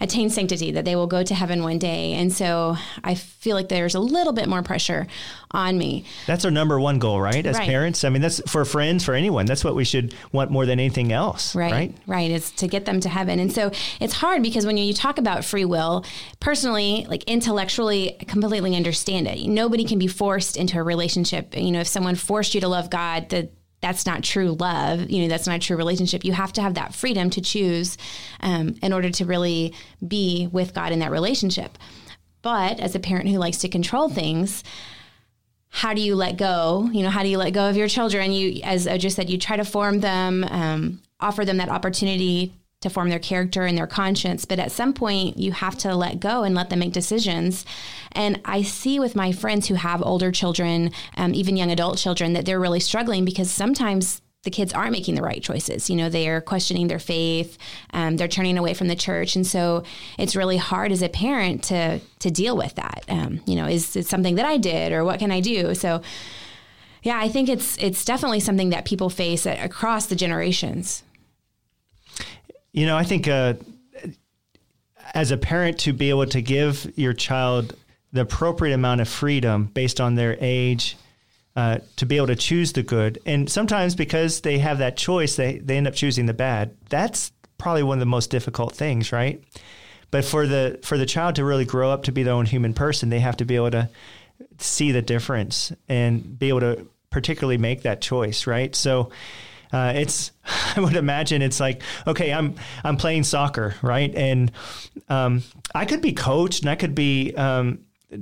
attain 0.00 0.28
sanctity, 0.30 0.72
that 0.72 0.84
they 0.84 0.96
will 0.96 1.06
go 1.06 1.22
to 1.22 1.34
heaven 1.34 1.62
one 1.62 1.78
day. 1.78 2.14
And 2.14 2.32
so 2.32 2.76
I 3.04 3.14
feel 3.14 3.54
like 3.56 3.68
there's 3.68 3.94
a 3.94 4.00
little 4.00 4.32
bit 4.32 4.48
more 4.48 4.62
pressure 4.62 5.06
on 5.52 5.78
me. 5.78 6.04
That's 6.26 6.44
our 6.44 6.50
number 6.50 6.78
one 6.80 6.98
goal, 6.98 7.20
right? 7.20 7.44
As 7.46 7.56
right. 7.56 7.68
parents. 7.68 8.04
I 8.04 8.08
mean, 8.08 8.22
that's 8.22 8.40
for 8.50 8.64
friends, 8.64 9.04
for 9.04 9.14
anyone. 9.14 9.46
That's 9.46 9.64
what 9.64 9.74
we 9.74 9.84
should 9.84 10.14
want 10.32 10.50
more 10.50 10.66
than 10.66 10.80
anything 10.80 11.12
else. 11.12 11.54
Right. 11.54 11.72
Right. 11.72 11.96
Right. 12.06 12.30
Is 12.30 12.50
to 12.52 12.68
get 12.68 12.84
them 12.84 13.00
to 13.00 13.08
heaven. 13.08 13.38
And 13.38 13.52
so 13.52 13.70
it's 14.00 14.14
hard 14.14 14.42
because 14.42 14.66
when 14.66 14.76
you 14.76 14.92
talk 14.92 15.18
about 15.18 15.44
free 15.44 15.64
will, 15.64 16.04
personally, 16.40 17.06
like 17.08 17.24
intellectually, 17.24 18.16
I 18.20 18.24
completely 18.24 18.74
understand 18.74 19.28
it. 19.28 19.46
Nobody 19.46 19.84
can 19.84 19.98
be 19.98 20.08
forced 20.08 20.56
into 20.56 20.78
a 20.78 20.82
relationship. 20.82 21.56
You 21.56 21.70
know, 21.70 21.80
if 21.80 21.88
someone 21.88 22.16
forced 22.16 22.54
you 22.54 22.60
to 22.62 22.68
love 22.68 22.90
God, 22.90 23.28
the 23.28 23.50
that's 23.82 24.06
not 24.06 24.22
true 24.22 24.56
love. 24.58 25.10
You 25.10 25.22
know, 25.22 25.28
that's 25.28 25.46
not 25.46 25.56
a 25.56 25.58
true 25.58 25.76
relationship. 25.76 26.24
You 26.24 26.32
have 26.32 26.52
to 26.54 26.62
have 26.62 26.74
that 26.74 26.94
freedom 26.94 27.28
to 27.30 27.40
choose 27.42 27.98
um, 28.40 28.76
in 28.80 28.92
order 28.92 29.10
to 29.10 29.24
really 29.26 29.74
be 30.06 30.48
with 30.50 30.72
God 30.72 30.92
in 30.92 31.00
that 31.00 31.10
relationship. 31.10 31.76
But 32.40 32.80
as 32.80 32.94
a 32.94 33.00
parent 33.00 33.28
who 33.28 33.38
likes 33.38 33.58
to 33.58 33.68
control 33.68 34.08
things, 34.08 34.64
how 35.68 35.94
do 35.94 36.00
you 36.00 36.14
let 36.14 36.36
go? 36.36 36.88
You 36.92 37.02
know, 37.02 37.10
how 37.10 37.22
do 37.22 37.28
you 37.28 37.38
let 37.38 37.52
go 37.52 37.68
of 37.68 37.76
your 37.76 37.88
children? 37.88 38.32
You, 38.32 38.60
as 38.62 38.86
I 38.86 38.98
just 38.98 39.16
said, 39.16 39.28
you 39.28 39.38
try 39.38 39.56
to 39.56 39.64
form 39.64 40.00
them, 40.00 40.44
um, 40.44 41.02
offer 41.18 41.44
them 41.44 41.56
that 41.56 41.68
opportunity 41.68 42.52
to 42.82 42.90
form 42.90 43.08
their 43.08 43.18
character 43.18 43.64
and 43.64 43.76
their 43.76 43.86
conscience. 43.86 44.44
But 44.44 44.58
at 44.58 44.70
some 44.70 44.92
point, 44.92 45.38
you 45.38 45.52
have 45.52 45.78
to 45.78 45.94
let 45.94 46.20
go 46.20 46.42
and 46.42 46.54
let 46.54 46.70
them 46.70 46.80
make 46.80 46.92
decisions. 46.92 47.64
And 48.12 48.40
I 48.44 48.62
see 48.62 49.00
with 49.00 49.16
my 49.16 49.32
friends 49.32 49.68
who 49.68 49.74
have 49.74 50.02
older 50.02 50.30
children, 50.30 50.90
um, 51.16 51.34
even 51.34 51.56
young 51.56 51.70
adult 51.70 51.98
children, 51.98 52.34
that 52.34 52.44
they're 52.44 52.60
really 52.60 52.80
struggling 52.80 53.24
because 53.24 53.50
sometimes 53.50 54.20
the 54.42 54.50
kids 54.50 54.72
aren't 54.72 54.92
making 54.92 55.14
the 55.14 55.22
right 55.22 55.42
choices. 55.42 55.88
You 55.88 55.96
know, 55.96 56.08
they 56.08 56.28
are 56.28 56.40
questioning 56.40 56.88
their 56.88 56.98
faith. 56.98 57.56
Um, 57.92 58.16
they're 58.16 58.28
turning 58.28 58.58
away 58.58 58.74
from 58.74 58.88
the 58.88 58.96
church, 58.96 59.36
and 59.36 59.46
so 59.46 59.84
it's 60.18 60.34
really 60.34 60.56
hard 60.56 60.90
as 60.90 61.02
a 61.02 61.08
parent 61.08 61.62
to 61.64 62.00
to 62.18 62.30
deal 62.30 62.56
with 62.56 62.74
that. 62.74 63.04
Um, 63.08 63.40
you 63.46 63.54
know, 63.54 63.66
is 63.66 63.94
it 63.94 64.06
something 64.06 64.34
that 64.34 64.46
I 64.46 64.58
did, 64.58 64.92
or 64.92 65.04
what 65.04 65.20
can 65.20 65.30
I 65.30 65.40
do? 65.40 65.74
So, 65.76 66.02
yeah, 67.04 67.20
I 67.20 67.28
think 67.28 67.48
it's 67.48 67.78
it's 67.78 68.04
definitely 68.04 68.40
something 68.40 68.70
that 68.70 68.84
people 68.84 69.10
face 69.10 69.46
across 69.46 70.06
the 70.06 70.16
generations. 70.16 71.04
You 72.72 72.86
know, 72.86 72.96
I 72.96 73.04
think 73.04 73.28
uh, 73.28 73.54
as 75.14 75.30
a 75.30 75.36
parent 75.36 75.78
to 75.80 75.92
be 75.92 76.10
able 76.10 76.26
to 76.26 76.40
give 76.40 76.90
your 76.96 77.12
child 77.12 77.76
the 78.12 78.22
appropriate 78.22 78.74
amount 78.74 79.00
of 79.00 79.08
freedom 79.08 79.66
based 79.66 80.00
on 80.00 80.14
their 80.14 80.36
age, 80.40 80.96
uh, 81.54 81.78
to 81.96 82.06
be 82.06 82.16
able 82.16 82.28
to 82.28 82.36
choose 82.36 82.72
the 82.72 82.82
good, 82.82 83.18
and 83.26 83.50
sometimes 83.50 83.94
because 83.94 84.40
they 84.40 84.58
have 84.58 84.78
that 84.78 84.96
choice, 84.96 85.36
they 85.36 85.58
they 85.58 85.76
end 85.76 85.86
up 85.86 85.94
choosing 85.94 86.24
the 86.24 86.32
bad. 86.32 86.74
That's 86.88 87.30
probably 87.58 87.82
one 87.82 87.98
of 87.98 88.00
the 88.00 88.06
most 88.06 88.30
difficult 88.30 88.74
things, 88.74 89.12
right? 89.12 89.42
But 90.10 90.24
for 90.24 90.46
the 90.46 90.78
for 90.82 90.96
the 90.96 91.04
child 91.04 91.34
to 91.36 91.44
really 91.44 91.66
grow 91.66 91.90
up 91.90 92.04
to 92.04 92.12
be 92.12 92.22
their 92.22 92.32
own 92.32 92.46
human 92.46 92.72
person, 92.72 93.10
they 93.10 93.20
have 93.20 93.36
to 93.36 93.44
be 93.44 93.56
able 93.56 93.70
to 93.72 93.90
see 94.58 94.92
the 94.92 95.02
difference 95.02 95.72
and 95.88 96.38
be 96.38 96.48
able 96.48 96.60
to 96.60 96.86
particularly 97.10 97.58
make 97.58 97.82
that 97.82 98.00
choice, 98.00 98.46
right? 98.46 98.74
So 98.74 99.10
uh, 99.72 99.92
it's 99.94 100.32
I 100.76 100.80
would 100.80 100.96
imagine 100.96 101.42
it's 101.42 101.60
like 101.60 101.82
okay, 102.06 102.32
I'm 102.32 102.54
I'm 102.84 102.96
playing 102.96 103.24
soccer, 103.24 103.74
right? 103.82 104.14
And 104.14 104.52
um, 105.08 105.42
I 105.74 105.84
could 105.84 106.00
be 106.00 106.12
coached 106.12 106.62
and 106.62 106.70
I 106.70 106.76
could 106.76 106.94
be 106.94 107.34
um, 107.34 107.80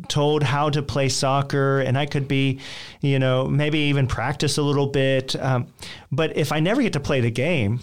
told 0.08 0.42
how 0.42 0.70
to 0.70 0.82
play 0.82 1.08
soccer 1.08 1.80
and 1.80 1.98
I 1.98 2.06
could 2.06 2.28
be, 2.28 2.60
you 3.00 3.18
know, 3.18 3.46
maybe 3.46 3.78
even 3.78 4.06
practice 4.06 4.58
a 4.58 4.62
little 4.62 4.86
bit. 4.86 5.36
Um, 5.36 5.68
but 6.12 6.36
if 6.36 6.52
I 6.52 6.60
never 6.60 6.82
get 6.82 6.92
to 6.94 7.00
play 7.00 7.20
the 7.20 7.30
game, 7.30 7.80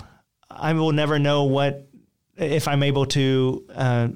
I 0.50 0.74
will 0.74 0.94
never 0.94 1.20
know 1.20 1.44
what 1.44 1.88
if 2.38 2.68
I'm 2.68 2.84
able 2.84 3.06
to. 3.08 3.66
Uh, 3.74 4.08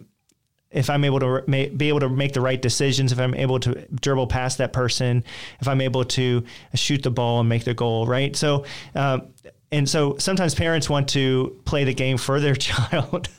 if 0.71 0.89
I'm 0.89 1.03
able 1.03 1.19
to 1.19 1.43
be 1.75 1.89
able 1.89 1.99
to 1.99 2.09
make 2.09 2.33
the 2.33 2.41
right 2.41 2.61
decisions, 2.61 3.11
if 3.11 3.19
I'm 3.19 3.35
able 3.35 3.59
to 3.61 3.85
dribble 3.93 4.27
past 4.27 4.57
that 4.59 4.73
person, 4.73 5.23
if 5.59 5.67
I'm 5.67 5.81
able 5.81 6.05
to 6.05 6.43
shoot 6.73 7.03
the 7.03 7.11
ball 7.11 7.41
and 7.41 7.49
make 7.49 7.65
the 7.65 7.73
goal, 7.73 8.07
right? 8.07 8.35
So, 8.35 8.65
um, 8.95 9.27
and 9.71 9.89
so 9.89 10.17
sometimes 10.17 10.55
parents 10.55 10.89
want 10.89 11.09
to 11.09 11.59
play 11.65 11.83
the 11.83 11.93
game 11.93 12.17
for 12.17 12.39
their 12.39 12.55
child, 12.67 13.29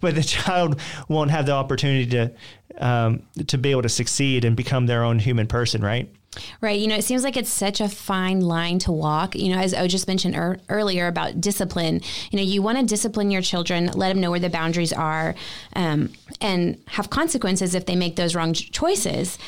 but 0.00 0.14
the 0.14 0.22
child 0.22 0.80
won't 1.08 1.30
have 1.30 1.46
the 1.46 1.52
opportunity 1.52 2.06
to 2.06 2.32
um, 2.78 3.22
to 3.46 3.56
be 3.56 3.70
able 3.70 3.82
to 3.82 3.88
succeed 3.88 4.44
and 4.44 4.54
become 4.54 4.86
their 4.86 5.02
own 5.02 5.18
human 5.18 5.46
person, 5.46 5.82
right? 5.82 6.12
Right. 6.60 6.78
You 6.78 6.86
know, 6.88 6.96
it 6.96 7.04
seems 7.04 7.24
like 7.24 7.36
it's 7.36 7.50
such 7.50 7.80
a 7.80 7.88
fine 7.88 8.40
line 8.40 8.78
to 8.80 8.92
walk. 8.92 9.34
You 9.34 9.54
know, 9.54 9.60
as 9.60 9.74
O 9.74 9.86
just 9.86 10.06
mentioned 10.08 10.36
er- 10.36 10.58
earlier 10.68 11.06
about 11.06 11.40
discipline, 11.40 12.00
you 12.30 12.38
know, 12.38 12.42
you 12.44 12.62
want 12.62 12.78
to 12.78 12.84
discipline 12.84 13.30
your 13.30 13.42
children, 13.42 13.86
let 13.94 14.08
them 14.08 14.20
know 14.20 14.30
where 14.30 14.40
the 14.40 14.50
boundaries 14.50 14.92
are, 14.92 15.34
um, 15.74 16.12
and 16.40 16.80
have 16.88 17.10
consequences 17.10 17.74
if 17.74 17.86
they 17.86 17.96
make 17.96 18.16
those 18.16 18.34
wrong 18.34 18.52
choices. 18.52 19.38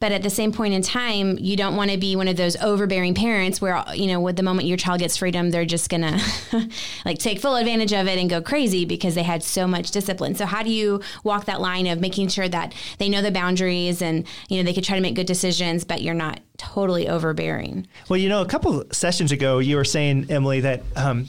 But 0.00 0.12
at 0.12 0.22
the 0.22 0.30
same 0.30 0.52
point 0.52 0.74
in 0.74 0.82
time, 0.82 1.38
you 1.38 1.56
don't 1.56 1.74
want 1.74 1.90
to 1.90 1.98
be 1.98 2.14
one 2.14 2.28
of 2.28 2.36
those 2.36 2.56
overbearing 2.56 3.14
parents 3.14 3.60
where, 3.60 3.82
you 3.94 4.06
know, 4.06 4.20
with 4.20 4.36
the 4.36 4.44
moment 4.44 4.68
your 4.68 4.76
child 4.76 5.00
gets 5.00 5.16
freedom, 5.16 5.50
they're 5.50 5.64
just 5.64 5.90
going 5.90 6.02
to 6.50 6.68
like 7.04 7.18
take 7.18 7.40
full 7.40 7.56
advantage 7.56 7.92
of 7.92 8.06
it 8.06 8.18
and 8.18 8.30
go 8.30 8.40
crazy 8.40 8.84
because 8.84 9.16
they 9.16 9.24
had 9.24 9.42
so 9.42 9.66
much 9.66 9.90
discipline. 9.90 10.36
So 10.36 10.46
how 10.46 10.62
do 10.62 10.70
you 10.70 11.00
walk 11.24 11.46
that 11.46 11.60
line 11.60 11.86
of 11.88 12.00
making 12.00 12.28
sure 12.28 12.48
that 12.48 12.74
they 12.98 13.08
know 13.08 13.22
the 13.22 13.32
boundaries 13.32 14.00
and, 14.00 14.24
you 14.48 14.58
know, 14.58 14.62
they 14.62 14.72
could 14.72 14.84
try 14.84 14.94
to 14.94 15.02
make 15.02 15.16
good 15.16 15.26
decisions, 15.26 15.84
but 15.84 16.00
you're 16.00 16.14
not 16.14 16.40
totally 16.58 17.08
overbearing? 17.08 17.88
Well, 18.08 18.18
you 18.18 18.28
know, 18.28 18.40
a 18.40 18.46
couple 18.46 18.84
sessions 18.92 19.32
ago, 19.32 19.58
you 19.58 19.76
were 19.76 19.84
saying, 19.84 20.26
Emily, 20.28 20.60
that 20.60 20.82
um, 20.94 21.28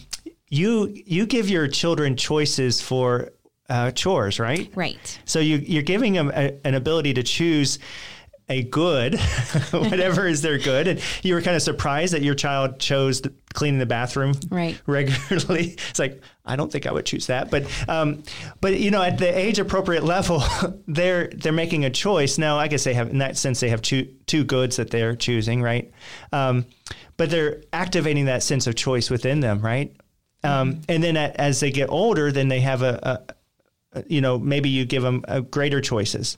you 0.49 0.95
you 1.05 1.25
give 1.25 1.49
your 1.49 1.67
children 1.67 2.15
choices 2.15 2.81
for 2.81 3.31
uh, 3.69 3.91
chores, 3.91 4.39
right? 4.39 4.71
Right. 4.75 5.19
So 5.25 5.39
you, 5.39 5.57
you're 5.57 5.83
giving 5.83 6.13
them 6.13 6.31
a, 6.33 6.57
an 6.65 6.73
ability 6.73 7.13
to 7.15 7.23
choose 7.23 7.79
a 8.49 8.63
good, 8.63 9.19
whatever 9.71 10.27
is 10.27 10.41
their 10.41 10.57
good. 10.57 10.87
And 10.87 11.01
you 11.23 11.35
were 11.35 11.41
kind 11.41 11.55
of 11.55 11.61
surprised 11.61 12.13
that 12.13 12.23
your 12.23 12.35
child 12.35 12.79
chose 12.79 13.21
the, 13.21 13.31
cleaning 13.53 13.79
the 13.79 13.85
bathroom 13.85 14.33
right. 14.49 14.79
regularly. 14.87 15.77
It's 15.89 15.99
like 15.99 16.21
I 16.45 16.55
don't 16.55 16.71
think 16.71 16.87
I 16.87 16.91
would 16.91 17.05
choose 17.05 17.27
that, 17.27 17.51
but 17.51 17.65
um, 17.87 18.23
but 18.59 18.79
you 18.79 18.91
know, 18.91 19.03
at 19.03 19.19
the 19.19 19.37
age 19.37 19.59
appropriate 19.59 20.03
level, 20.03 20.43
they're 20.87 21.27
they're 21.27 21.51
making 21.51 21.85
a 21.85 21.89
choice 21.89 22.37
now. 22.37 22.57
I 22.57 22.67
guess 22.67 22.83
they 22.83 22.95
have, 22.95 23.09
in 23.09 23.19
that 23.19 23.37
sense, 23.37 23.59
they 23.59 23.69
have 23.69 23.81
two 23.81 24.05
two 24.25 24.43
goods 24.43 24.77
that 24.77 24.89
they're 24.89 25.15
choosing, 25.15 25.61
right? 25.61 25.91
Um, 26.33 26.65
but 27.17 27.29
they're 27.29 27.61
activating 27.71 28.25
that 28.25 28.43
sense 28.43 28.65
of 28.65 28.75
choice 28.75 29.09
within 29.09 29.41
them, 29.41 29.61
right? 29.61 29.95
Um, 30.43 30.81
and 30.87 31.03
then 31.03 31.17
at, 31.17 31.35
as 31.35 31.59
they 31.59 31.69
get 31.69 31.89
older, 31.89 32.31
then 32.31 32.47
they 32.47 32.61
have 32.61 32.81
a, 32.81 33.25
a 33.29 33.33
you 34.07 34.21
know, 34.21 34.37
maybe 34.37 34.69
you 34.69 34.85
give 34.85 35.01
them 35.01 35.25
uh, 35.27 35.39
greater 35.39 35.81
choices. 35.81 36.37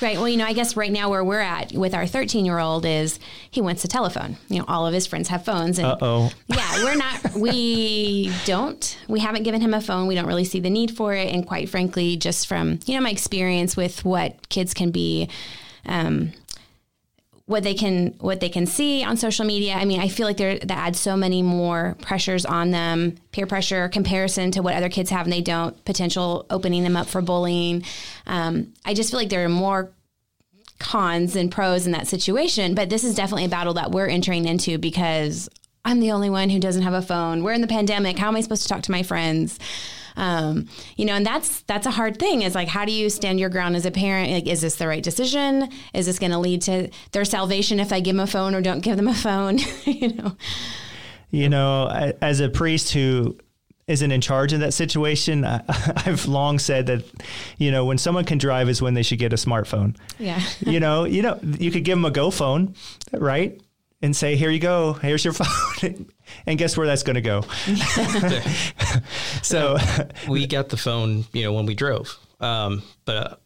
Right. 0.00 0.16
Well, 0.16 0.28
you 0.28 0.38
know, 0.38 0.46
I 0.46 0.54
guess 0.54 0.76
right 0.76 0.90
now 0.90 1.10
where 1.10 1.22
we're 1.22 1.40
at 1.40 1.72
with 1.72 1.94
our 1.94 2.06
13 2.06 2.46
year 2.46 2.58
old 2.58 2.86
is 2.86 3.18
he 3.50 3.60
wants 3.60 3.84
a 3.84 3.88
telephone. 3.88 4.38
You 4.48 4.60
know, 4.60 4.64
all 4.66 4.86
of 4.86 4.94
his 4.94 5.06
friends 5.06 5.28
have 5.28 5.44
phones. 5.44 5.78
And 5.78 5.86
Uh-oh. 5.88 6.30
Yeah, 6.46 6.84
we're 6.84 6.96
not, 6.96 7.34
we 7.34 8.32
don't, 8.46 8.98
we 9.08 9.20
haven't 9.20 9.42
given 9.42 9.60
him 9.60 9.74
a 9.74 9.80
phone. 9.80 10.06
We 10.06 10.14
don't 10.14 10.26
really 10.26 10.44
see 10.44 10.60
the 10.60 10.70
need 10.70 10.96
for 10.96 11.12
it. 11.12 11.32
And 11.34 11.46
quite 11.46 11.68
frankly, 11.68 12.16
just 12.16 12.46
from, 12.46 12.78
you 12.86 12.94
know, 12.94 13.02
my 13.02 13.10
experience 13.10 13.76
with 13.76 14.04
what 14.04 14.48
kids 14.48 14.72
can 14.72 14.90
be, 14.90 15.28
um, 15.84 16.32
what 17.46 17.62
they 17.62 17.74
can 17.74 18.08
what 18.18 18.40
they 18.40 18.48
can 18.48 18.66
see 18.66 19.04
on 19.04 19.16
social 19.16 19.44
media. 19.44 19.74
I 19.74 19.84
mean, 19.84 20.00
I 20.00 20.08
feel 20.08 20.26
like 20.26 20.36
there 20.36 20.58
that 20.58 20.78
adds 20.78 20.98
so 20.98 21.16
many 21.16 21.42
more 21.42 21.96
pressures 22.02 22.44
on 22.44 22.72
them, 22.72 23.16
peer 23.30 23.46
pressure, 23.46 23.88
comparison 23.88 24.50
to 24.52 24.62
what 24.62 24.74
other 24.74 24.88
kids 24.88 25.10
have 25.10 25.26
and 25.26 25.32
they 25.32 25.40
don't, 25.40 25.82
potential 25.84 26.46
opening 26.50 26.82
them 26.82 26.96
up 26.96 27.06
for 27.06 27.22
bullying. 27.22 27.84
Um, 28.26 28.74
I 28.84 28.94
just 28.94 29.10
feel 29.10 29.20
like 29.20 29.28
there 29.28 29.44
are 29.44 29.48
more 29.48 29.92
cons 30.78 31.36
and 31.36 31.50
pros 31.50 31.86
in 31.86 31.92
that 31.92 32.06
situation, 32.06 32.74
but 32.74 32.90
this 32.90 33.04
is 33.04 33.14
definitely 33.14 33.46
a 33.46 33.48
battle 33.48 33.74
that 33.74 33.92
we're 33.92 34.08
entering 34.08 34.44
into 34.46 34.76
because 34.76 35.48
I'm 35.84 36.00
the 36.00 36.10
only 36.10 36.30
one 36.30 36.50
who 36.50 36.58
doesn't 36.58 36.82
have 36.82 36.94
a 36.94 37.00
phone. 37.00 37.44
We're 37.44 37.52
in 37.52 37.60
the 37.60 37.68
pandemic. 37.68 38.18
How 38.18 38.26
am 38.26 38.36
I 38.36 38.40
supposed 38.40 38.62
to 38.62 38.68
talk 38.68 38.82
to 38.82 38.90
my 38.90 39.04
friends? 39.04 39.58
Um, 40.16 40.68
you 40.96 41.04
know, 41.04 41.14
and 41.14 41.24
that's 41.24 41.60
that's 41.62 41.86
a 41.86 41.90
hard 41.90 42.18
thing. 42.18 42.42
Is 42.42 42.54
like, 42.54 42.68
how 42.68 42.84
do 42.84 42.92
you 42.92 43.10
stand 43.10 43.38
your 43.38 43.48
ground 43.48 43.76
as 43.76 43.86
a 43.86 43.90
parent? 43.90 44.30
Like, 44.30 44.46
is 44.46 44.60
this 44.60 44.76
the 44.76 44.86
right 44.86 45.02
decision? 45.02 45.68
Is 45.94 46.06
this 46.06 46.18
going 46.18 46.32
to 46.32 46.38
lead 46.38 46.62
to 46.62 46.90
their 47.12 47.24
salvation 47.24 47.80
if 47.80 47.92
I 47.92 48.00
give 48.00 48.16
them 48.16 48.22
a 48.22 48.26
phone 48.26 48.54
or 48.54 48.60
don't 48.60 48.80
give 48.80 48.96
them 48.96 49.08
a 49.08 49.14
phone? 49.14 49.58
you 49.84 50.14
know. 50.14 50.36
You 51.30 51.48
know, 51.48 52.12
as 52.22 52.40
a 52.40 52.48
priest 52.48 52.92
who 52.92 53.36
isn't 53.88 54.10
in 54.10 54.20
charge 54.20 54.52
in 54.52 54.60
that 54.60 54.72
situation, 54.72 55.44
I, 55.44 55.62
have 56.04 56.26
long 56.26 56.58
said 56.58 56.86
that, 56.86 57.04
you 57.58 57.70
know, 57.70 57.84
when 57.84 57.98
someone 57.98 58.24
can 58.24 58.38
drive 58.38 58.68
is 58.68 58.80
when 58.80 58.94
they 58.94 59.02
should 59.02 59.18
get 59.18 59.32
a 59.32 59.36
smartphone. 59.36 59.96
Yeah. 60.18 60.40
you 60.60 60.80
know, 60.80 61.04
you 61.04 61.22
know, 61.22 61.38
you 61.42 61.70
could 61.70 61.84
give 61.84 61.98
them 61.98 62.04
a 62.04 62.10
Go 62.10 62.30
phone, 62.30 62.74
right? 63.12 63.60
and 64.02 64.14
say, 64.14 64.36
"Here 64.36 64.50
you 64.50 64.58
go. 64.58 64.94
Here's 64.94 65.24
your 65.24 65.32
phone." 65.34 65.46
and 66.46 66.58
guess 66.58 66.76
where 66.76 66.86
that's 66.86 67.02
going 67.02 67.14
to 67.14 67.20
go? 67.20 67.42
so 69.42 69.78
we 70.28 70.46
got 70.46 70.68
the 70.68 70.76
phone, 70.76 71.24
you 71.32 71.42
know, 71.42 71.52
when 71.52 71.66
we 71.66 71.74
drove. 71.74 72.16
Um, 72.40 72.82
but 73.04 73.16
uh, 73.16 73.36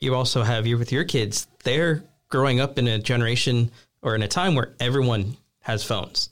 you 0.00 0.14
also 0.14 0.42
have 0.42 0.66
you 0.66 0.78
with 0.78 0.92
your 0.92 1.04
kids. 1.04 1.46
They're 1.64 2.02
growing 2.28 2.60
up 2.60 2.78
in 2.78 2.88
a 2.88 2.98
generation 2.98 3.70
or 4.02 4.14
in 4.14 4.22
a 4.22 4.28
time 4.28 4.54
where 4.54 4.74
everyone 4.80 5.36
has 5.60 5.84
phones. 5.84 6.30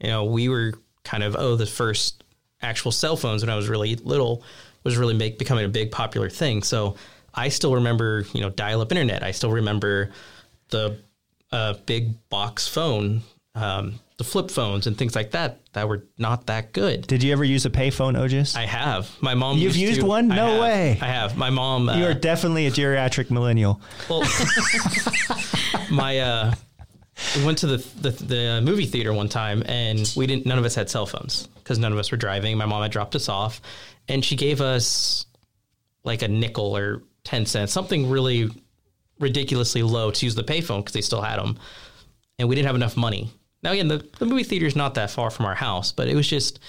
You 0.00 0.08
know, 0.08 0.24
we 0.24 0.48
were 0.48 0.74
kind 1.04 1.22
of 1.22 1.36
oh 1.36 1.56
the 1.56 1.66
first 1.66 2.22
actual 2.60 2.92
cell 2.92 3.16
phones 3.16 3.42
when 3.42 3.50
I 3.50 3.56
was 3.56 3.68
really 3.68 3.96
little 3.96 4.42
was 4.84 4.96
really 4.96 5.14
make, 5.14 5.38
becoming 5.38 5.64
a 5.64 5.68
big 5.68 5.90
popular 5.90 6.28
thing. 6.28 6.62
So 6.62 6.96
I 7.34 7.48
still 7.48 7.74
remember, 7.74 8.24
you 8.32 8.40
know, 8.40 8.50
dial 8.50 8.80
up 8.80 8.92
internet. 8.92 9.22
I 9.22 9.30
still 9.30 9.52
remember 9.52 10.10
the 10.68 10.98
a 11.50 11.74
big 11.86 12.28
box 12.28 12.68
phone, 12.68 13.22
um, 13.54 13.98
the 14.18 14.24
flip 14.24 14.50
phones 14.50 14.88
and 14.88 14.98
things 14.98 15.14
like 15.14 15.30
that 15.30 15.60
that 15.72 15.88
were 15.88 16.04
not 16.18 16.46
that 16.46 16.72
good. 16.72 17.06
Did 17.06 17.22
you 17.22 17.32
ever 17.32 17.44
use 17.44 17.64
a 17.64 17.70
payphone, 17.70 18.18
Otis? 18.18 18.56
I 18.56 18.66
have. 18.66 19.10
My 19.20 19.34
mom. 19.34 19.58
You've 19.58 19.76
used, 19.76 19.90
used 19.90 20.00
to. 20.00 20.06
one? 20.06 20.26
No 20.26 20.46
I 20.46 20.50
have. 20.50 20.60
way. 20.60 20.98
I 21.00 21.06
have. 21.06 21.36
My 21.36 21.50
mom. 21.50 21.88
Uh, 21.88 21.96
you 21.96 22.04
are 22.04 22.14
definitely 22.14 22.66
a 22.66 22.70
geriatric 22.70 23.30
millennial. 23.30 23.80
Well, 24.10 24.24
my. 25.90 26.18
Uh, 26.18 26.54
we 27.36 27.44
went 27.44 27.58
to 27.58 27.66
the, 27.66 27.76
the, 28.00 28.10
the 28.10 28.60
movie 28.62 28.86
theater 28.86 29.12
one 29.12 29.28
time 29.28 29.62
and 29.66 30.12
we 30.16 30.26
didn't. 30.26 30.46
None 30.46 30.58
of 30.58 30.64
us 30.64 30.74
had 30.74 30.90
cell 30.90 31.06
phones 31.06 31.46
because 31.46 31.78
none 31.78 31.92
of 31.92 31.98
us 31.98 32.10
were 32.10 32.16
driving. 32.16 32.56
My 32.58 32.66
mom 32.66 32.82
had 32.82 32.90
dropped 32.90 33.14
us 33.14 33.28
off, 33.28 33.60
and 34.08 34.24
she 34.24 34.34
gave 34.34 34.60
us 34.60 35.26
like 36.02 36.22
a 36.22 36.28
nickel 36.28 36.76
or 36.76 37.02
ten 37.22 37.46
cents, 37.46 37.72
something 37.72 38.10
really 38.10 38.50
ridiculously 39.20 39.82
low 39.82 40.10
to 40.10 40.26
use 40.26 40.34
the 40.34 40.44
payphone 40.44 40.78
because 40.78 40.92
they 40.92 41.00
still 41.02 41.22
had 41.22 41.38
them, 41.38 41.56
and 42.40 42.48
we 42.48 42.56
didn't 42.56 42.66
have 42.66 42.76
enough 42.76 42.96
money. 42.96 43.30
Now 43.62 43.72
again, 43.72 43.88
the, 43.88 44.06
the 44.18 44.26
movie 44.26 44.44
theater 44.44 44.66
is 44.66 44.76
not 44.76 44.94
that 44.94 45.10
far 45.10 45.30
from 45.30 45.46
our 45.46 45.54
house, 45.54 45.92
but 45.92 46.08
it 46.08 46.14
was 46.14 46.28
just 46.28 46.60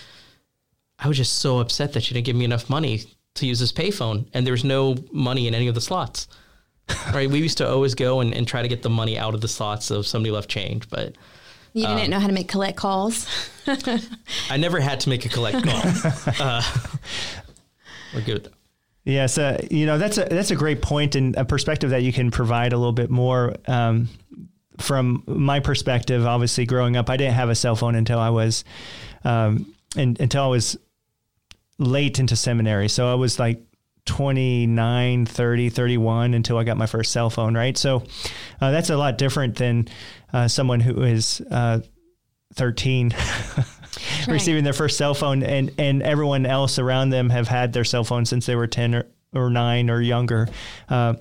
I 0.98 1.08
was 1.08 1.18
just 1.18 1.34
so 1.34 1.60
upset 1.60 1.94
that 1.94 2.04
she 2.04 2.14
didn't 2.14 2.26
give 2.26 2.36
me 2.36 2.46
enough 2.46 2.70
money 2.70 3.04
to 3.36 3.46
use 3.46 3.60
this 3.60 3.72
payphone, 3.72 4.28
and 4.34 4.46
there 4.46 4.54
was 4.54 4.64
no 4.64 4.96
money 5.12 5.48
in 5.48 5.54
any 5.54 5.68
of 5.68 5.76
the 5.76 5.82
slots. 5.82 6.28
right, 7.14 7.30
we 7.30 7.40
used 7.40 7.60
to 7.60 7.70
always 7.70 7.96
go 7.96 8.20
and, 8.20 8.34
and 8.34 8.48
try 8.48 8.62
to 8.62 8.68
get 8.68 8.82
the 8.82 8.90
money 8.90 9.18
out 9.18 9.36
of 9.36 9.42
the 9.42 9.48
slots 9.48 9.86
so 9.86 10.02
somebody 10.02 10.32
left 10.32 10.50
change, 10.50 10.90
but 10.90 11.16
you 11.74 11.86
didn't 11.86 12.06
um, 12.06 12.10
know 12.10 12.20
how 12.20 12.28
to 12.28 12.34
make 12.34 12.48
collect 12.48 12.78
calls. 12.78 13.28
I 14.50 14.58
never 14.58 14.80
had 14.80 15.00
to 15.02 15.10
make 15.10 15.26
a 15.26 15.30
collect 15.30 15.64
call. 15.64 15.84
Uh, 16.40 16.64
we're 18.14 18.22
good. 18.22 18.52
Yes, 19.04 19.36
so 19.36 19.60
you 19.70 19.86
know 19.86 19.98
that's 19.98 20.18
a 20.18 20.26
that's 20.26 20.52
a 20.52 20.56
great 20.56 20.82
point 20.82 21.16
and 21.16 21.36
a 21.36 21.46
perspective 21.46 21.92
that 21.92 22.02
you 22.02 22.12
can 22.12 22.32
provide 22.32 22.74
a 22.74 22.78
little 22.78 22.92
bit 22.92 23.10
more. 23.10 23.56
Um, 23.68 24.10
from 24.80 25.24
my 25.28 25.60
perspective, 25.60 26.26
obviously 26.26 26.66
growing 26.66 26.98
up, 26.98 27.10
I 27.10 27.18
didn't 27.18 27.36
have 27.36 27.50
a 27.50 27.56
cell 27.56 27.76
phone 27.76 27.96
until 27.96 28.20
I 28.20 28.30
was, 28.30 28.64
um, 29.24 29.74
and, 29.96 30.20
until 30.20 30.44
I 30.44 30.48
was 30.48 30.78
late 31.78 32.20
into 32.20 32.36
seminary. 32.36 32.90
So 32.90 33.12
I 33.12 33.16
was 33.16 33.40
like 33.40 33.62
29, 34.06 35.26
30, 35.26 35.70
31 35.70 36.34
until 36.34 36.58
I 36.58 36.64
got 36.64 36.78
my 36.78 36.86
first 36.86 37.12
cell 37.12 37.30
phone, 37.30 37.56
right? 37.56 37.78
So 37.78 38.04
uh, 38.60 38.72
that's 38.72 38.90
a 38.90 38.98
lot 38.98 39.18
different 39.18 39.56
than 39.56 39.88
uh, 40.34 40.48
someone 40.48 40.80
who 40.80 41.04
is 41.04 41.42
uh, 41.52 41.82
13 42.56 43.10
right. 43.58 44.28
receiving 44.28 44.64
their 44.64 44.74
first 44.74 44.98
cell 44.98 45.14
phone, 45.14 45.44
and 45.44 45.72
and 45.78 46.02
everyone 46.02 46.46
else 46.46 46.80
around 46.80 47.10
them 47.10 47.30
have 47.30 47.48
had 47.48 47.74
their 47.74 47.84
cell 47.84 48.04
phone 48.04 48.26
since 48.26 48.46
they 48.46 48.56
were 48.56 48.68
ten 48.68 48.96
or, 48.96 49.06
or 49.34 49.50
nine 49.50 49.90
or 49.90 50.02
younger. 50.02 50.48
Uh, 50.88 51.14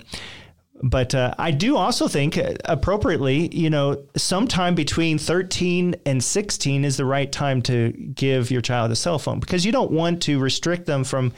but 0.81 1.13
uh, 1.13 1.33
I 1.37 1.51
do 1.51 1.75
also 1.75 2.07
think 2.07 2.37
uh, 2.37 2.53
appropriately, 2.65 3.53
you 3.55 3.69
know, 3.69 4.03
sometime 4.15 4.75
between 4.75 5.17
13 5.17 5.95
and 6.05 6.23
16 6.23 6.85
is 6.85 6.97
the 6.97 7.05
right 7.05 7.31
time 7.31 7.61
to 7.63 7.91
give 7.91 8.51
your 8.51 8.61
child 8.61 8.91
a 8.91 8.95
cell 8.95 9.19
phone 9.19 9.39
because 9.39 9.65
you 9.65 9.71
don't 9.71 9.91
want 9.91 10.21
to 10.23 10.39
restrict 10.39 10.85
them 10.85 11.03
from 11.03 11.33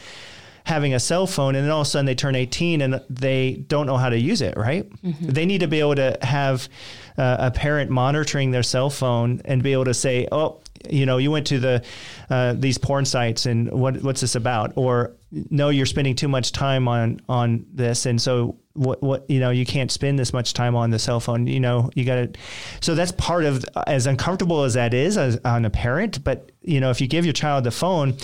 having 0.64 0.94
a 0.94 1.00
cell 1.00 1.26
phone 1.26 1.56
and 1.56 1.66
then 1.66 1.72
all 1.72 1.82
of 1.82 1.88
a 1.88 1.90
sudden 1.90 2.06
they 2.06 2.16
turn 2.16 2.36
18 2.36 2.82
and 2.82 3.02
they 3.10 3.54
don't 3.68 3.88
know 3.88 3.98
how 3.98 4.10
to 4.10 4.18
use 4.18 4.42
it, 4.42 4.56
right? 4.56 4.88
Mm-hmm. 5.02 5.30
They 5.30 5.46
need 5.46 5.62
to 5.62 5.68
be 5.68 5.80
able 5.80 5.96
to 5.96 6.18
have 6.22 6.70
uh, 7.18 7.38
a 7.40 7.52
parent 7.52 7.90
monitoring 7.90 8.52
their 8.52 8.64
cell 8.64 8.90
phone 8.90 9.42
and 9.46 9.64
be 9.64 9.74
able 9.74 9.86
to 9.86 9.94
say, 9.94 10.28
oh, 10.32 10.61
you 10.90 11.06
know, 11.06 11.18
you 11.18 11.32
went 11.32 11.48
to 11.48 11.60
the 11.60 11.84
uh, 12.30 12.54
these 12.58 12.78
porn 12.78 13.06
sites, 13.06 13.46
and 13.46 13.72
what 13.72 14.02
what's 14.04 14.22
this 14.22 14.36
about? 14.36 14.74
Or 14.76 15.16
no, 15.32 15.70
you're 15.70 15.86
spending 15.86 16.16
too 16.16 16.28
much 16.28 16.52
time 16.52 16.88
on 16.88 17.22
on 17.30 17.66
this, 17.74 18.06
and 18.06 18.22
so 18.22 18.58
what 18.74 19.02
what 19.02 19.30
you 19.30 19.40
know, 19.40 19.50
you 19.50 19.66
can't 19.66 19.92
spend 19.92 20.18
this 20.18 20.34
much 20.34 20.54
time 20.54 20.76
on 20.76 20.92
the 20.92 21.00
cell 21.00 21.20
phone. 21.20 21.48
You 21.48 21.60
know, 21.60 21.90
you 21.96 22.06
got 22.06 22.16
to. 22.16 22.40
So 22.82 22.96
that's 22.96 23.12
part 23.14 23.46
of 23.46 23.66
as 23.88 24.08
uncomfortable 24.08 24.64
as 24.64 24.76
that 24.76 24.94
is 24.94 25.18
as, 25.18 25.40
on 25.44 25.66
a 25.66 25.70
parent. 25.70 26.24
But 26.24 26.52
you 26.62 26.80
know, 26.80 26.90
if 26.90 27.02
you 27.02 27.08
give 27.08 27.26
your 27.26 27.34
child 27.34 27.64
the 27.64 27.72
phone, 27.72 28.16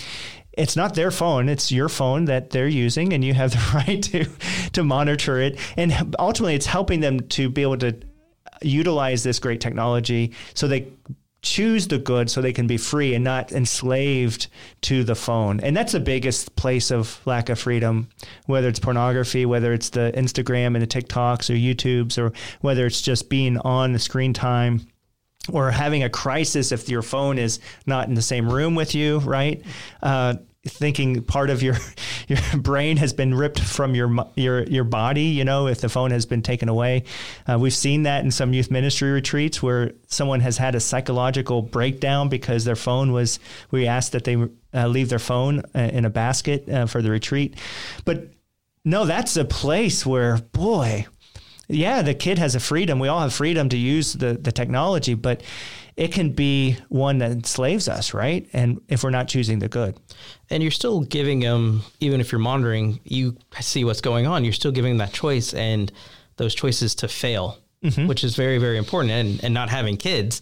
it's 0.58 0.74
not 0.74 0.94
their 0.94 1.12
phone 1.12 1.48
it's 1.48 1.70
your 1.70 1.88
phone 1.88 2.24
that 2.24 2.50
they're 2.50 2.68
using 2.68 3.12
and 3.12 3.24
you 3.24 3.32
have 3.32 3.52
the 3.52 3.70
right 3.74 4.02
to 4.02 4.26
to 4.72 4.82
monitor 4.82 5.40
it 5.40 5.56
and 5.76 6.16
ultimately 6.18 6.54
it's 6.54 6.66
helping 6.66 7.00
them 7.00 7.20
to 7.28 7.48
be 7.48 7.62
able 7.62 7.78
to 7.78 7.96
utilize 8.60 9.22
this 9.22 9.38
great 9.38 9.60
technology 9.60 10.34
so 10.54 10.66
they 10.66 10.88
choose 11.42 11.88
the 11.88 11.98
good 11.98 12.30
so 12.30 12.40
they 12.40 12.52
can 12.52 12.66
be 12.66 12.76
free 12.76 13.14
and 13.14 13.22
not 13.22 13.52
enslaved 13.52 14.48
to 14.82 15.04
the 15.04 15.14
phone. 15.14 15.60
And 15.60 15.76
that's 15.76 15.92
the 15.92 16.00
biggest 16.00 16.56
place 16.56 16.90
of 16.90 17.20
lack 17.26 17.48
of 17.48 17.58
freedom, 17.58 18.08
whether 18.46 18.68
it's 18.68 18.80
pornography, 18.80 19.46
whether 19.46 19.72
it's 19.72 19.90
the 19.90 20.12
Instagram 20.16 20.74
and 20.74 20.82
the 20.82 20.86
TikToks 20.86 21.50
or 21.50 21.54
YouTubes, 21.54 22.18
or 22.18 22.32
whether 22.60 22.86
it's 22.86 23.02
just 23.02 23.30
being 23.30 23.58
on 23.58 23.92
the 23.92 23.98
screen 23.98 24.32
time 24.32 24.86
or 25.52 25.70
having 25.70 26.02
a 26.02 26.10
crisis 26.10 26.72
if 26.72 26.88
your 26.88 27.02
phone 27.02 27.38
is 27.38 27.60
not 27.86 28.08
in 28.08 28.14
the 28.14 28.22
same 28.22 28.50
room 28.50 28.74
with 28.74 28.94
you, 28.94 29.18
right? 29.20 29.62
Uh, 30.02 30.34
thinking 30.66 31.22
part 31.22 31.50
of 31.50 31.62
your 31.62 31.76
your 32.28 32.38
brain 32.56 32.96
has 32.96 33.12
been 33.12 33.34
ripped 33.34 33.60
from 33.60 33.94
your 33.94 34.14
your 34.34 34.64
your 34.64 34.84
body. 34.84 35.24
You 35.24 35.44
know, 35.44 35.66
if 35.66 35.80
the 35.80 35.88
phone 35.88 36.10
has 36.10 36.26
been 36.26 36.42
taken 36.42 36.68
away, 36.68 37.04
uh, 37.48 37.58
we've 37.58 37.74
seen 37.74 38.04
that 38.04 38.24
in 38.24 38.30
some 38.30 38.52
youth 38.52 38.70
ministry 38.70 39.10
retreats 39.10 39.62
where 39.62 39.92
someone 40.06 40.40
has 40.40 40.58
had 40.58 40.74
a 40.74 40.80
psychological 40.80 41.62
breakdown 41.62 42.28
because 42.28 42.64
their 42.64 42.76
phone 42.76 43.12
was. 43.12 43.38
We 43.70 43.86
asked 43.86 44.12
that 44.12 44.24
they 44.24 44.36
uh, 44.74 44.88
leave 44.88 45.08
their 45.08 45.18
phone 45.18 45.62
uh, 45.74 45.90
in 45.92 46.04
a 46.04 46.10
basket 46.10 46.68
uh, 46.68 46.86
for 46.86 47.02
the 47.02 47.10
retreat, 47.10 47.56
but 48.04 48.28
no, 48.84 49.04
that's 49.04 49.36
a 49.36 49.44
place 49.44 50.04
where 50.04 50.38
boy. 50.38 51.06
Yeah, 51.68 52.00
the 52.00 52.14
kid 52.14 52.38
has 52.38 52.54
a 52.54 52.60
freedom. 52.60 52.98
We 52.98 53.08
all 53.08 53.20
have 53.20 53.34
freedom 53.34 53.68
to 53.68 53.76
use 53.76 54.14
the, 54.14 54.34
the 54.34 54.52
technology, 54.52 55.14
but 55.14 55.42
it 55.96 56.12
can 56.12 56.32
be 56.32 56.78
one 56.88 57.18
that 57.18 57.30
enslaves 57.30 57.88
us, 57.88 58.14
right? 58.14 58.48
And 58.52 58.80
if 58.88 59.02
we're 59.02 59.10
not 59.10 59.28
choosing 59.28 59.58
the 59.58 59.68
good. 59.68 59.98
And 60.48 60.62
you're 60.62 60.72
still 60.72 61.00
giving 61.00 61.40
them, 61.40 61.82
even 62.00 62.20
if 62.20 62.32
you're 62.32 62.38
monitoring, 62.38 63.00
you 63.04 63.36
see 63.60 63.84
what's 63.84 64.00
going 64.00 64.26
on, 64.26 64.44
you're 64.44 64.52
still 64.52 64.72
giving 64.72 64.92
them 64.92 65.06
that 65.06 65.12
choice 65.12 65.52
and 65.52 65.92
those 66.36 66.54
choices 66.54 66.94
to 66.96 67.08
fail, 67.08 67.58
mm-hmm. 67.82 68.06
which 68.06 68.24
is 68.24 68.34
very, 68.34 68.58
very 68.58 68.78
important. 68.78 69.10
And, 69.10 69.44
and 69.44 69.52
not 69.52 69.68
having 69.68 69.96
kids, 69.96 70.40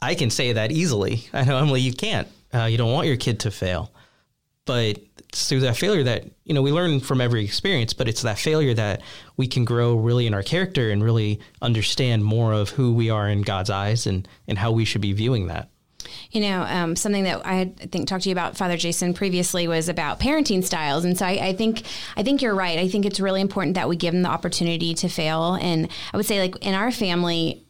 I 0.00 0.14
can 0.14 0.30
say 0.30 0.52
that 0.52 0.72
easily. 0.72 1.24
I 1.32 1.44
know, 1.44 1.58
Emily, 1.58 1.80
you 1.80 1.92
can't. 1.92 2.28
Uh, 2.54 2.64
you 2.64 2.78
don't 2.78 2.92
want 2.92 3.08
your 3.08 3.16
kid 3.16 3.40
to 3.40 3.50
fail. 3.50 3.92
But 4.64 5.00
it's 5.36 5.48
through 5.48 5.60
that 5.60 5.76
failure 5.76 6.02
that 6.02 6.24
you 6.44 6.54
know 6.54 6.62
we 6.62 6.72
learn 6.72 6.98
from 6.98 7.20
every 7.20 7.44
experience 7.44 7.92
but 7.92 8.08
it's 8.08 8.22
that 8.22 8.38
failure 8.38 8.72
that 8.72 9.02
we 9.36 9.46
can 9.46 9.64
grow 9.64 9.94
really 9.94 10.26
in 10.26 10.32
our 10.32 10.42
character 10.42 10.90
and 10.90 11.04
really 11.04 11.38
understand 11.60 12.24
more 12.24 12.52
of 12.52 12.70
who 12.70 12.94
we 12.94 13.10
are 13.10 13.28
in 13.28 13.42
god's 13.42 13.70
eyes 13.70 14.06
and 14.06 14.26
and 14.48 14.58
how 14.58 14.72
we 14.72 14.84
should 14.84 15.00
be 15.00 15.12
viewing 15.12 15.48
that. 15.48 15.68
You 16.30 16.40
know, 16.40 16.62
um, 16.62 16.94
something 16.94 17.24
that 17.24 17.44
I, 17.44 17.54
had, 17.54 17.74
I 17.82 17.86
think 17.86 18.06
talked 18.06 18.24
to 18.24 18.28
you 18.28 18.32
about, 18.32 18.56
Father 18.56 18.76
Jason, 18.76 19.12
previously 19.12 19.66
was 19.66 19.88
about 19.88 20.20
parenting 20.20 20.62
styles, 20.62 21.04
and 21.04 21.18
so 21.18 21.26
I, 21.26 21.48
I, 21.48 21.52
think 21.52 21.82
I 22.16 22.22
think 22.22 22.42
you're 22.42 22.54
right. 22.54 22.78
I 22.78 22.88
think 22.88 23.06
it's 23.06 23.18
really 23.18 23.40
important 23.40 23.74
that 23.74 23.88
we 23.88 23.96
give 23.96 24.12
them 24.12 24.22
the 24.22 24.28
opportunity 24.28 24.94
to 24.94 25.08
fail, 25.08 25.54
and 25.54 25.88
I 26.12 26.16
would 26.16 26.26
say 26.26 26.40
like 26.40 26.56
in 26.64 26.74
our 26.74 26.92
family, 26.92 27.65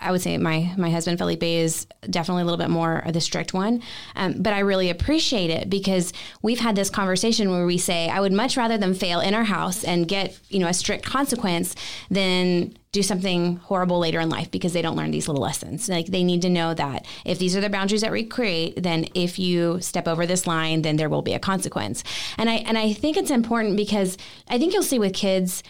I 0.00 0.10
would 0.10 0.20
say 0.20 0.36
my 0.38 0.72
my 0.76 0.90
husband 0.90 1.18
Felipe 1.18 1.42
is 1.42 1.86
definitely 2.08 2.42
a 2.42 2.44
little 2.44 2.58
bit 2.58 2.70
more 2.70 2.98
of 2.98 3.12
the 3.12 3.20
strict 3.20 3.54
one, 3.54 3.82
um, 4.16 4.34
but 4.38 4.52
I 4.52 4.60
really 4.60 4.90
appreciate 4.90 5.50
it 5.50 5.68
because 5.68 6.12
we've 6.42 6.60
had 6.60 6.76
this 6.76 6.90
conversation 6.90 7.50
where 7.50 7.66
we 7.66 7.78
say 7.78 8.08
I 8.08 8.20
would 8.20 8.32
much 8.32 8.56
rather 8.56 8.78
them 8.78 8.94
fail 8.94 9.20
in 9.20 9.34
our 9.34 9.44
house 9.44 9.84
and 9.84 10.06
get 10.06 10.38
you 10.48 10.58
know 10.58 10.68
a 10.68 10.74
strict 10.74 11.04
consequence 11.04 11.74
than 12.10 12.74
do 12.92 13.02
something 13.02 13.56
horrible 13.56 13.98
later 13.98 14.20
in 14.20 14.28
life 14.28 14.50
because 14.50 14.74
they 14.74 14.82
don't 14.82 14.96
learn 14.96 15.10
these 15.10 15.26
little 15.26 15.42
lessons. 15.42 15.88
Like 15.88 16.06
they 16.06 16.22
need 16.22 16.42
to 16.42 16.50
know 16.50 16.74
that 16.74 17.06
if 17.24 17.38
these 17.38 17.56
are 17.56 17.60
the 17.62 17.70
boundaries 17.70 18.02
that 18.02 18.12
we 18.12 18.22
create, 18.22 18.82
then 18.82 19.06
if 19.14 19.38
you 19.38 19.80
step 19.80 20.06
over 20.06 20.26
this 20.26 20.46
line, 20.46 20.82
then 20.82 20.96
there 20.96 21.08
will 21.08 21.22
be 21.22 21.32
a 21.32 21.38
consequence. 21.38 22.04
And 22.36 22.50
I 22.50 22.56
and 22.56 22.76
I 22.76 22.92
think 22.92 23.16
it's 23.16 23.30
important 23.30 23.76
because 23.76 24.18
I 24.48 24.58
think 24.58 24.74
you'll 24.74 24.82
see 24.82 24.98
with 24.98 25.14
kids 25.14 25.62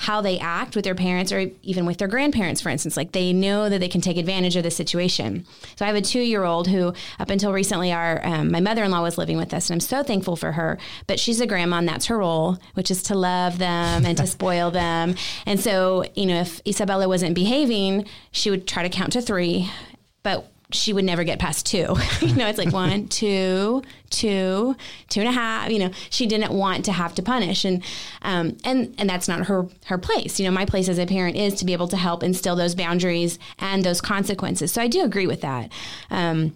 how 0.00 0.22
they 0.22 0.38
act 0.38 0.74
with 0.74 0.82
their 0.82 0.94
parents 0.94 1.30
or 1.30 1.50
even 1.62 1.84
with 1.84 1.98
their 1.98 2.08
grandparents, 2.08 2.62
for 2.62 2.70
instance. 2.70 2.96
Like 2.96 3.12
they 3.12 3.34
know 3.34 3.68
that 3.68 3.80
they 3.80 3.88
can 3.88 4.00
take 4.00 4.16
advantage 4.16 4.56
of 4.56 4.62
the 4.62 4.70
situation. 4.70 5.44
So 5.76 5.84
I 5.84 5.88
have 5.88 5.96
a 5.96 6.00
two 6.00 6.22
year 6.22 6.42
old 6.42 6.68
who, 6.68 6.94
up 7.18 7.28
until 7.28 7.52
recently, 7.52 7.92
our 7.92 8.24
um, 8.24 8.50
my 8.50 8.60
mother 8.60 8.82
in 8.82 8.90
law 8.90 9.02
was 9.02 9.18
living 9.18 9.36
with 9.36 9.52
us, 9.52 9.68
and 9.68 9.74
I'm 9.74 9.80
so 9.80 10.02
thankful 10.02 10.36
for 10.36 10.52
her. 10.52 10.78
But 11.06 11.20
she's 11.20 11.38
a 11.42 11.46
grandma, 11.46 11.76
and 11.80 11.88
that's 11.88 12.06
her 12.06 12.16
role, 12.16 12.56
which 12.72 12.90
is 12.90 13.02
to 13.04 13.14
love 13.14 13.58
them 13.58 14.06
and 14.06 14.16
to 14.16 14.26
spoil 14.38 14.70
them. 14.70 15.16
And 15.44 15.60
so, 15.60 16.06
you 16.14 16.24
know, 16.24 16.40
if 16.40 16.62
Isabella 16.66 17.06
wasn't 17.06 17.34
behaving, 17.34 18.06
she 18.32 18.48
would 18.48 18.66
try 18.66 18.82
to 18.82 18.88
count 18.88 19.12
to 19.12 19.20
three. 19.20 19.70
But 20.22 20.50
she 20.72 20.92
would 20.92 21.04
never 21.04 21.24
get 21.24 21.38
past 21.38 21.66
two. 21.66 21.96
you 22.20 22.34
know, 22.34 22.46
it's 22.46 22.58
like 22.58 22.72
one, 22.72 23.08
two, 23.08 23.82
two, 24.10 24.76
two 25.08 25.20
and 25.20 25.28
a 25.28 25.32
half. 25.32 25.70
You 25.70 25.78
know, 25.80 25.90
she 26.10 26.26
didn't 26.26 26.52
want 26.52 26.84
to 26.86 26.92
have 26.92 27.14
to 27.16 27.22
punish, 27.22 27.64
and 27.64 27.82
um, 28.22 28.56
and 28.64 28.94
and 28.98 29.08
that's 29.08 29.28
not 29.28 29.46
her 29.46 29.68
her 29.86 29.98
place. 29.98 30.38
You 30.38 30.46
know, 30.46 30.52
my 30.52 30.64
place 30.64 30.88
as 30.88 30.98
a 30.98 31.06
parent 31.06 31.36
is 31.36 31.54
to 31.54 31.64
be 31.64 31.72
able 31.72 31.88
to 31.88 31.96
help 31.96 32.22
instill 32.22 32.56
those 32.56 32.74
boundaries 32.74 33.38
and 33.58 33.84
those 33.84 34.00
consequences. 34.00 34.72
So 34.72 34.82
I 34.82 34.88
do 34.88 35.04
agree 35.04 35.26
with 35.26 35.40
that. 35.42 35.72
Um, 36.10 36.54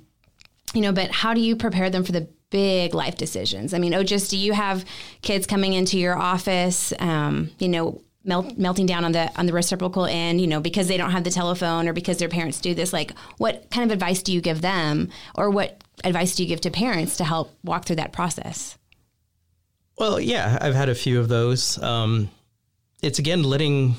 you 0.75 0.81
know, 0.81 0.93
but 0.93 1.11
how 1.11 1.35
do 1.35 1.41
you 1.41 1.57
prepare 1.57 1.89
them 1.89 2.05
for 2.05 2.13
the 2.13 2.29
big 2.51 2.95
life 2.95 3.17
decisions? 3.17 3.73
I 3.73 3.79
mean, 3.79 3.95
oh, 3.95 4.03
just 4.03 4.31
do 4.31 4.37
you 4.37 4.53
have 4.53 4.85
kids 5.23 5.47
coming 5.47 5.73
into 5.73 5.99
your 5.99 6.17
office? 6.17 6.93
Um, 6.99 7.51
you 7.59 7.69
know, 7.69 8.01
melt, 8.25 8.57
melting 8.59 8.87
down 8.87 9.05
on 9.05 9.13
the 9.13 9.31
on 9.39 9.47
the 9.47 9.53
reciprocal 9.53 10.07
end, 10.07 10.41
you 10.41 10.47
know, 10.47 10.61
because 10.61 10.89
they 10.89 10.97
don't 10.97 11.11
have 11.11 11.25
the 11.25 11.31
telephone 11.31 11.89
or 11.89 11.93
because 11.93 12.19
their 12.19 12.29
parents 12.29 12.61
do 12.61 12.75
this. 12.75 12.93
Like, 12.93 13.13
what 13.39 13.71
kind 13.71 13.91
of 13.91 13.93
advice 13.93 14.23
do 14.23 14.33
you 14.33 14.41
give 14.41 14.61
them, 14.61 15.11
or 15.35 15.51
what 15.51 15.83
advice 16.03 16.35
do 16.35 16.43
you 16.43 16.49
give 16.49 16.61
to 16.63 16.71
parents 16.71 17.17
to 17.19 17.25
help 17.25 17.55
walk 17.63 17.85
through 17.85 17.97
that 17.97 18.13
process? 18.13 18.79
Well, 19.99 20.19
yeah, 20.19 20.59
I've 20.61 20.75
had 20.75 20.89
a 20.89 20.95
few 20.95 21.21
of 21.21 21.29
those. 21.29 21.81
Um, 21.83 22.31
it's 23.03 23.19
again 23.19 23.43
letting 23.43 23.97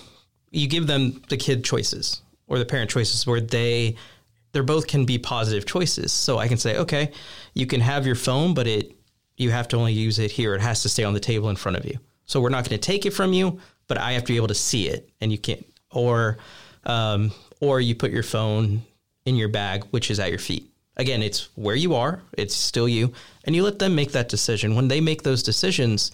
you 0.51 0.67
give 0.67 0.87
them 0.87 1.21
the 1.29 1.37
kid 1.37 1.63
choices 1.63 2.21
or 2.47 2.59
the 2.59 2.65
parent 2.65 2.89
choices 2.89 3.25
where 3.25 3.41
they 3.41 3.95
they're 4.51 4.63
both 4.63 4.87
can 4.87 5.05
be 5.05 5.17
positive 5.17 5.65
choices. 5.65 6.13
So 6.13 6.37
I 6.37 6.47
can 6.47 6.57
say, 6.57 6.77
okay, 6.77 7.11
you 7.53 7.67
can 7.67 7.81
have 7.81 8.05
your 8.05 8.15
phone, 8.15 8.53
but 8.53 8.67
it 8.67 8.95
you 9.37 9.51
have 9.51 9.67
to 9.69 9.77
only 9.77 9.93
use 9.93 10.17
it 10.17 10.31
here. 10.31 10.55
It 10.55 10.61
has 10.61 10.81
to 10.83 10.89
stay 10.89 11.03
on 11.03 11.13
the 11.13 11.19
table 11.19 11.49
in 11.49 11.55
front 11.55 11.77
of 11.77 11.85
you. 11.85 11.99
So 12.25 12.39
we're 12.39 12.49
not 12.49 12.67
going 12.67 12.79
to 12.79 12.85
take 12.85 13.05
it 13.05 13.11
from 13.11 13.33
you, 13.33 13.59
but 13.87 13.97
I 13.97 14.13
have 14.13 14.23
to 14.23 14.33
be 14.33 14.37
able 14.37 14.47
to 14.47 14.55
see 14.55 14.87
it, 14.87 15.09
and 15.21 15.31
you 15.31 15.37
can't. 15.37 15.65
Or, 15.91 16.37
um, 16.85 17.31
or 17.61 17.79
you 17.79 17.95
put 17.95 18.11
your 18.11 18.23
phone 18.23 18.81
in 19.25 19.35
your 19.35 19.49
bag, 19.49 19.83
which 19.91 20.11
is 20.11 20.19
at 20.19 20.29
your 20.29 20.39
feet. 20.39 20.69
Again, 20.97 21.21
it's 21.21 21.49
where 21.55 21.75
you 21.75 21.95
are. 21.95 22.21
It's 22.37 22.55
still 22.55 22.87
you, 22.87 23.13
and 23.43 23.55
you 23.55 23.63
let 23.63 23.79
them 23.79 23.95
make 23.95 24.11
that 24.13 24.29
decision. 24.29 24.75
When 24.75 24.87
they 24.87 25.01
make 25.01 25.23
those 25.23 25.43
decisions, 25.43 26.11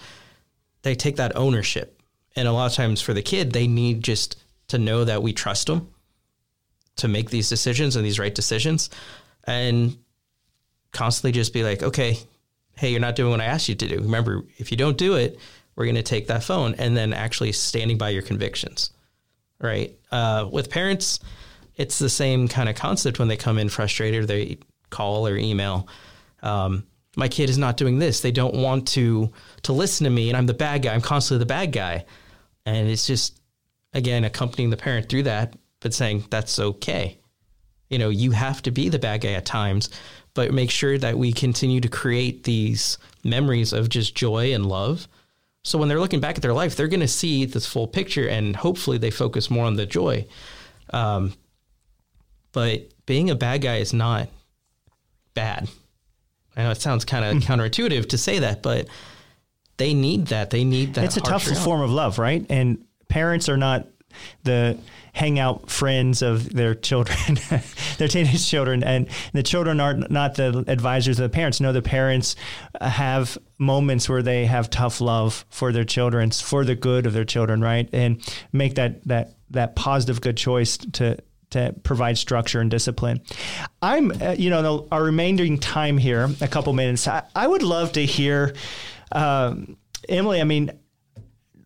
they 0.82 0.96
take 0.96 1.18
that 1.18 1.36
ownership. 1.36 2.02
And 2.36 2.48
a 2.48 2.52
lot 2.52 2.72
of 2.72 2.74
times 2.74 3.02
for 3.02 3.14
the 3.14 3.22
kid, 3.22 3.52
they 3.52 3.68
need 3.68 4.04
just 4.04 4.42
to 4.70 4.78
know 4.78 5.04
that 5.04 5.22
we 5.22 5.34
trust 5.34 5.68
them 5.68 5.90
to 6.98 7.08
make 7.08 7.30
these 7.30 7.50
decisions 7.50 7.96
and 7.96 8.06
these 8.06 8.20
right 8.20 8.34
decisions, 8.34 8.90
and 9.46 9.98
constantly 10.92 11.32
just 11.32 11.54
be 11.54 11.64
like, 11.64 11.84
okay, 11.84 12.18
hey, 12.76 12.90
you're 12.90 13.00
not 13.00 13.16
doing 13.16 13.32
what 13.32 13.42
I 13.42 13.46
asked 13.46 13.70
you 13.70 13.76
to 13.76 13.88
do. 13.88 13.98
Remember, 13.98 14.44
if 14.58 14.72
you 14.72 14.78
don't 14.78 14.98
do 14.98 15.16
it, 15.16 15.40
we're 15.82 15.86
going 15.86 15.96
to 15.96 16.04
take 16.04 16.28
that 16.28 16.44
phone 16.44 16.76
and 16.76 16.96
then 16.96 17.12
actually 17.14 17.52
standing 17.52 17.98
by 17.98 18.10
your 18.10 18.22
convictions 18.22 18.92
right? 19.60 19.96
Uh, 20.12 20.48
with 20.52 20.70
parents 20.70 21.20
it's 21.76 22.00
the 22.00 22.10
same 22.10 22.48
kind 22.48 22.70
of 22.70 22.76
concept 22.76 23.20
when 23.20 23.28
they 23.28 23.38
come 23.38 23.58
in 23.58 23.70
frustrated 23.70 24.28
they 24.28 24.58
call 24.90 25.28
or 25.28 25.36
email 25.36 25.88
um, 26.44 26.84
my 27.16 27.28
kid 27.28 27.50
is 27.50 27.58
not 27.58 27.78
doing 27.78 28.00
this. 28.00 28.22
They 28.22 28.32
don't 28.32 28.56
want 28.56 28.88
to 28.90 29.32
to 29.64 29.74
listen 29.74 30.06
to 30.06 30.10
me 30.10 30.30
and 30.30 30.38
i'm 30.38 30.46
the 30.46 30.54
bad 30.54 30.82
guy. 30.82 30.94
I'm 30.94 31.02
constantly 31.02 31.40
the 31.40 31.48
bad 31.48 31.72
guy. 31.72 32.06
And 32.66 32.88
it's 32.88 33.08
just 33.08 33.40
again 33.94 34.24
accompanying 34.24 34.70
the 34.70 34.78
parent 34.78 35.10
through 35.10 35.24
that 35.24 35.56
but 35.80 35.94
saying 35.94 36.26
that's 36.30 36.60
okay. 36.60 37.20
You 37.90 37.98
know 37.98 38.10
you 38.10 38.32
have 38.32 38.62
to 38.64 38.72
be 38.72 38.90
the 38.90 39.00
bad 39.00 39.22
guy 39.22 39.34
at 39.34 39.46
times 39.46 39.90
but 40.34 40.54
make 40.54 40.72
sure 40.72 40.98
that 40.98 41.18
we 41.18 41.34
continue 41.34 41.82
to 41.82 41.90
create 41.90 42.46
these 42.46 42.98
memories 43.24 43.74
of 43.74 43.90
just 43.90 44.16
joy 44.16 44.54
and 44.54 44.66
love 44.66 45.08
so 45.64 45.78
when 45.78 45.90
they're 45.90 46.00
looking 46.00 46.20
back 46.20 46.36
at 46.36 46.42
their 46.42 46.54
life, 46.54 46.76
they're 46.76 46.88
going 46.88 47.02
to 47.02 47.08
see 47.08 47.46
this 47.46 47.66
full 47.66 47.88
picture, 47.88 48.28
and 48.28 48.56
hopefully 48.56 48.98
they 48.98 49.12
focus 49.12 49.52
more 49.52 49.66
on 49.66 49.76
the 49.76 49.86
joy. 49.86 50.26
Um, 50.92 51.34
but 52.52 52.90
being 53.06 53.30
a 53.30 53.36
bad 53.36 53.62
guy 53.62 53.78
is 53.78 53.94
not 53.94 54.30
bad. 55.34 55.70
I 56.56 56.64
know 56.64 56.72
it 56.72 56.82
sounds 56.82 57.06
kind 57.06 57.24
of 57.24 57.38
mm-hmm. 57.38 57.52
counterintuitive 57.52 58.10
to 58.10 58.18
say 58.18 58.40
that, 58.40 58.62
but 58.62 58.88
they 59.78 59.94
need 59.94 60.28
that. 60.28 60.50
They 60.50 60.64
need 60.64 60.96
that. 60.96 61.06
It's 61.06 61.18
a 61.18 61.22
tough 61.22 61.44
form 61.44 61.82
of 61.82 61.92
love, 61.92 62.20
right? 62.20 62.46
And 62.50 62.84
parents 63.08 63.48
are 63.48 63.58
not 63.58 63.88
the 64.44 64.78
hangout 65.14 65.70
friends 65.70 66.22
of 66.22 66.52
their 66.54 66.74
children, 66.74 67.18
their 67.98 68.08
teenage 68.08 68.48
children, 68.48 68.84
and 68.84 69.08
the 69.34 69.44
children 69.44 69.80
are 69.80 69.94
not 69.94 70.36
the 70.36 70.64
advisors 70.68 71.20
of 71.20 71.24
the 71.30 71.34
parents. 71.34 71.60
No, 71.60 71.74
the 71.74 71.82
parents 71.82 72.36
have 72.80 73.38
moments 73.58 74.08
where 74.08 74.24
they 74.24 74.46
have 74.46 74.70
tough 74.70 75.02
love 75.02 75.46
for 75.50 75.72
their 75.72 75.84
children, 75.84 76.32
for 76.32 76.64
the 76.64 76.76
good 76.76 77.06
of 77.06 77.14
their 77.14 77.26
children, 77.26 77.62
right? 77.62 77.90
And 77.94 78.22
make 78.52 78.76
that 78.76 79.04
that 79.08 79.36
that 79.52 79.76
positive 79.76 80.22
good 80.22 80.38
choice 80.38 80.78
to 80.78 81.18
to 81.52 81.76
provide 81.84 82.18
structure 82.18 82.62
and 82.62 82.72
discipline. 82.72 83.22
I'm, 83.82 84.12
uh, 84.22 84.36
you 84.38 84.50
know, 84.50 84.88
our 84.92 85.04
remaining 85.04 85.60
time 85.60 85.98
here, 85.98 86.30
a 86.40 86.48
couple 86.48 86.72
minutes. 86.72 87.08
I, 87.08 87.24
I 87.36 87.46
would 87.46 87.62
love 87.62 87.92
to 87.94 88.06
hear, 88.06 88.56
um, 89.12 89.76
Emily. 90.08 90.40
I 90.40 90.46
mean, 90.46 90.72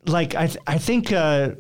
like 0.06 0.36
I, 0.36 0.48
th- 0.48 0.60
I 0.68 0.78
think. 0.78 1.12
Uh, 1.12 1.52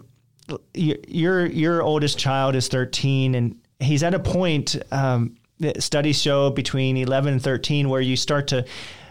your 0.73 1.45
your 1.45 1.81
oldest 1.81 2.17
child 2.17 2.55
is 2.55 2.67
13 2.67 3.35
and 3.35 3.59
he's 3.79 4.03
at 4.03 4.13
a 4.13 4.19
point 4.19 4.75
um, 4.91 5.35
studies 5.79 6.21
show 6.21 6.49
between 6.49 6.97
11 6.97 7.33
and 7.33 7.41
13 7.41 7.89
where 7.89 8.01
you 8.01 8.15
start 8.15 8.47
to 8.49 8.65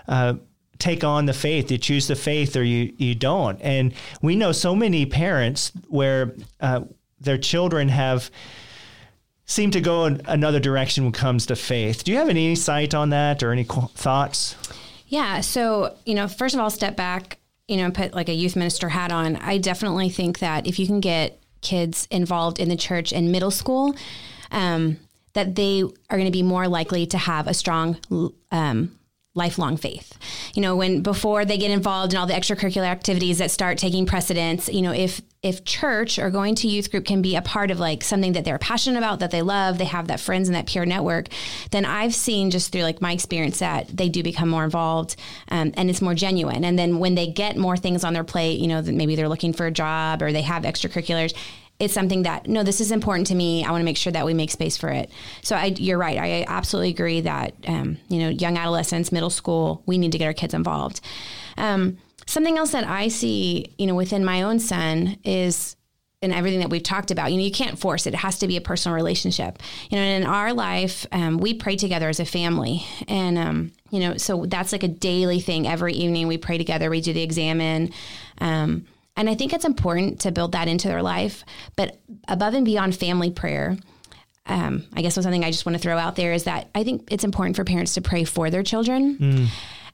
uh, 0.09 0.35
take 0.79 1.05
on 1.05 1.27
the 1.27 1.33
faith. 1.33 1.71
You 1.71 1.79
choose 1.79 2.07
the 2.07 2.17
faith 2.17 2.57
or 2.57 2.63
you 2.63 2.93
you 2.99 3.15
don't. 3.15 3.61
And 3.63 3.95
we 4.23 4.37
know 4.37 4.53
so 4.53 4.75
many 4.75 5.07
parents 5.07 5.73
where 5.89 6.35
uh, 6.61 6.83
their 7.21 7.39
children 7.39 7.89
have 7.89 8.31
seem 9.47 9.71
to 9.73 9.81
go 9.81 10.07
in 10.07 10.21
another 10.27 10.61
direction 10.61 11.05
when 11.05 11.13
it 11.13 11.19
comes 11.19 11.47
to 11.47 11.57
faith. 11.57 12.05
Do 12.05 12.13
you 12.13 12.19
have 12.19 12.29
any 12.29 12.49
insight 12.51 12.95
on 12.95 13.11
that 13.11 13.43
or 13.43 13.53
any 13.53 13.65
thoughts? 13.65 14.57
Yeah 15.07 15.41
so 15.41 15.97
you 16.07 16.15
know 16.15 16.29
first 16.29 16.55
of 16.55 16.61
all 16.61 16.71
step 16.71 16.97
back 16.97 17.39
you 17.69 17.77
know, 17.77 17.91
put 17.91 18.15
like 18.15 18.29
a 18.29 18.35
youth 18.35 18.57
minister 18.57 18.89
hat 18.89 19.13
on, 19.13 19.37
I 19.37 19.59
definitely 19.59 20.11
think 20.11 20.39
that 20.41 20.67
if 20.67 20.79
you 20.79 20.87
can 20.87 21.01
get 21.01 21.41
kids 21.61 22.07
involved 22.11 22.59
in 22.59 22.69
the 22.69 22.77
church 22.77 23.13
in 23.13 23.31
middle 23.33 23.51
school, 23.51 23.95
um, 24.51 24.99
that 25.33 25.55
they 25.55 25.83
are 25.83 26.17
going 26.17 26.27
to 26.27 26.31
be 26.31 26.43
more 26.43 26.69
likely 26.69 27.07
to 27.07 27.19
have 27.19 27.49
a 27.49 27.55
strong 27.55 27.99
um, 28.51 28.99
lifelong 29.35 29.77
faith. 29.77 30.17
You 30.55 30.63
know, 30.63 30.77
when 30.77 31.03
before 31.03 31.45
they 31.45 31.59
get 31.59 31.71
involved 31.71 32.13
in 32.13 32.19
all 32.19 32.27
the 32.27 32.35
extracurricular 32.35 32.87
activities 32.87 33.39
that 33.39 33.51
start 33.51 33.79
taking 33.79 34.07
precedence, 34.07 34.69
you 34.69 34.83
know, 34.83 34.93
if 34.93 35.21
if 35.43 35.63
church 35.65 36.19
or 36.19 36.31
going 36.31 36.55
to 36.55 36.69
youth 36.69 36.91
group 36.91 37.05
can 37.05 37.21
be 37.21 37.37
a 37.37 37.43
part 37.43 37.71
of 37.71 37.79
like 37.79 38.03
something 38.03 38.33
that 38.33 38.47
they're 38.47 38.59
passionate 38.59 38.97
about, 38.97 39.19
that 39.19 39.31
they 39.31 39.43
love, 39.43 39.77
they 39.77 39.85
have 39.85 40.09
that 40.09 40.19
friends 40.19 40.49
and 40.49 40.57
that 40.57 40.67
peer 40.67 40.87
network, 40.87 41.29
then 41.71 41.85
I've 41.85 42.15
seen 42.15 42.51
just 42.51 42.73
through 42.73 42.83
like 42.83 43.03
my 43.03 43.13
experience 43.13 43.59
that 43.59 43.95
they 43.95 44.09
do 44.09 44.23
become 44.23 44.49
more 44.49 44.65
involved 44.65 45.17
um, 45.49 45.75
and 45.77 45.91
it's 45.91 46.01
more 46.01 46.15
genuine. 46.15 46.65
And 46.65 46.79
then 46.79 46.99
when 46.99 47.15
they 47.15 47.27
get 47.27 47.59
more 47.59 47.77
things 47.77 48.05
on 48.05 48.15
their 48.15 48.25
plate, 48.25 48.59
you 48.59 48.69
know, 48.69 48.81
maybe 48.81 49.17
they're 49.17 49.29
looking 49.29 49.53
for 49.53 49.67
a 49.67 49.71
job 49.71 50.23
or 50.23 50.33
they 50.33 50.41
have 50.41 50.63
extracurriculars, 50.63 51.35
it's 51.81 51.93
something 51.93 52.23
that 52.23 52.47
no 52.47 52.63
this 52.63 52.81
is 52.81 52.93
important 52.93 53.27
to 53.29 53.35
me. 53.35 53.65
I 53.65 53.71
want 53.71 53.81
to 53.81 53.85
make 53.85 53.97
sure 53.97 54.13
that 54.13 54.25
we 54.25 54.35
make 54.35 54.51
space 54.51 54.77
for 54.77 54.91
it. 54.91 55.11
So 55.43 55.57
I, 55.57 55.67
you're 55.77 55.99
right. 55.99 56.19
I 56.19 56.45
absolutely 56.47 56.91
agree 56.91 57.21
that 57.23 57.55
um, 57.67 57.99
you 58.09 58.21
know 58.21 58.29
young 58.29 58.57
adolescents 58.57 59.11
middle 59.13 59.31
school 59.31 59.83
we 59.87 59.99
need 59.99 60.13
to 60.13 60.19
get 60.19 60.27
our 60.27 60.35
kids 60.35 60.55
involved. 60.55 61.01
Um, 61.57 61.99
something 62.27 62.57
else 62.57 62.73
that 62.73 62.85
i 62.89 63.09
see 63.09 63.67
you 63.77 63.87
know 63.87 63.95
within 63.95 64.25
my 64.25 64.43
own 64.43 64.59
son 64.59 65.19
is 65.25 65.77
and 66.23 66.33
everything 66.33 66.61
that 66.61 66.71
we've 66.71 66.83
talked 66.83 67.11
about 67.11 67.31
you 67.31 67.37
know 67.37 67.45
you 67.45 67.53
can't 67.53 67.79
force 67.79 68.07
it. 68.07 68.15
It 68.15 68.19
has 68.19 68.39
to 68.39 68.49
be 68.49 68.57
a 68.57 68.63
personal 68.63 68.97
relationship. 68.97 69.59
You 69.91 69.99
know 69.99 70.05
in 70.05 70.25
our 70.25 70.53
life 70.55 71.07
um, 71.13 71.37
we 71.37 71.53
pray 71.55 71.77
together 71.77 72.09
as 72.09 72.21
a 72.21 72.25
family. 72.25 72.85
And 73.09 73.37
um, 73.37 73.73
you 73.91 74.01
know 74.01 74.17
so 74.17 74.47
that's 74.47 74.73
like 74.73 74.83
a 74.83 74.89
daily 74.89 75.41
thing. 75.41 75.69
Every 75.69 75.93
evening 75.93 76.27
we 76.27 76.39
pray 76.39 76.57
together. 76.57 76.89
We 76.89 77.03
do 77.03 77.13
the 77.13 77.23
examen 77.23 77.93
um, 78.39 78.87
and 79.17 79.31
I 79.31 79.35
think 79.35 79.53
it's 79.53 79.65
important 79.65 80.21
to 80.21 80.33
build 80.33 80.53
that 80.53 80.69
into 80.69 80.89
their 80.89 81.03
life. 81.03 81.45
But 81.77 82.01
above 82.27 82.55
and 82.55 82.65
beyond 82.65 82.97
family 82.97 83.31
prayer, 83.31 83.77
um, 84.47 84.85
I 84.93 85.03
guess 85.03 85.17
was 85.17 85.25
something 85.25 85.45
I 85.45 85.51
just 85.51 85.65
want 85.65 85.77
to 85.77 85.83
throw 85.83 85.97
out 85.97 86.17
there 86.17 86.33
is 86.33 86.45
that 86.45 86.69
I 86.75 86.85
think 86.85 87.09
it's 87.11 87.25
important 87.25 87.57
for 87.57 87.65
parents 87.65 87.95
to 87.95 88.03
pray 88.03 88.25
for 88.25 88.51
their 88.51 88.63
children. 88.63 89.17
Mm. 89.19 89.47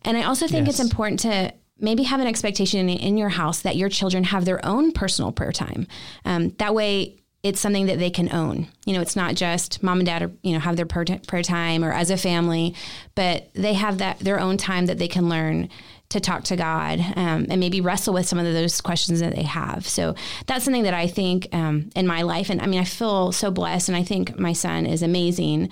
And 0.05 0.17
I 0.17 0.23
also 0.23 0.47
think 0.47 0.67
yes. 0.67 0.81
it's 0.81 0.91
important 0.91 1.21
to 1.21 1.53
maybe 1.79 2.03
have 2.05 2.21
an 2.21 2.27
expectation 2.27 2.89
in, 2.89 2.99
in, 2.99 3.17
your 3.17 3.29
house 3.29 3.61
that 3.61 3.77
your 3.77 3.89
children 3.89 4.25
have 4.25 4.45
their 4.45 4.65
own 4.65 4.93
personal 4.93 5.33
prayer 5.33 5.53
time. 5.53 5.87
Um, 6.25 6.51
that 6.59 6.75
way, 6.75 7.17
it's 7.43 7.61
something 7.61 7.87
that 7.87 7.99
they 7.99 8.11
can 8.11 8.31
own. 8.33 8.69
You 8.85 8.95
know, 8.95 9.01
it's 9.01 9.17
not 9.17 9.35
just 9.35 9.83
mom 9.83 10.01
and 10.01 10.07
dad, 10.07 10.23
are, 10.23 10.31
you 10.43 10.53
know, 10.53 10.59
have 10.59 10.77
their 10.77 10.85
prayer, 10.85 11.07
prayer 11.27 11.43
time 11.43 11.83
or 11.83 11.93
as 11.93 12.11
a 12.11 12.19
family, 12.19 12.75
but 13.15 13.51
they 13.55 13.75
have 13.75 13.99
that 13.99 14.19
their 14.19 14.39
own 14.39 14.59
time 14.59 14.87
that 14.87 14.99
they 14.99 15.09
can 15.09 15.29
learn 15.29 15.71
to 16.11 16.21
talk 16.21 16.45
to 16.45 16.57
God 16.57 17.01
um, 17.17 17.47
and 17.49 17.61
maybe 17.61 17.81
wrestle 17.81 18.13
with 18.13 18.27
some 18.27 18.39
of 18.39 18.45
those 18.45 18.81
questions 18.81 19.21
that 19.21 19.35
they 19.35 19.45
have. 19.45 19.87
So 19.87 20.15
that's 20.47 20.65
something 20.65 20.83
that 20.83 20.95
I 20.95 21.07
think 21.07 21.49
um, 21.53 21.91
in 21.97 22.07
my 22.07 22.23
life, 22.23 22.51
and 22.51 22.61
I 22.61 22.67
mean, 22.67 22.81
I 22.81 22.85
feel 22.85 23.33
so 23.33 23.51
blessed, 23.51 23.89
and 23.89 23.97
I 23.97 24.03
think 24.03 24.39
my 24.39 24.53
son 24.53 24.87
is 24.87 25.03
amazing. 25.03 25.71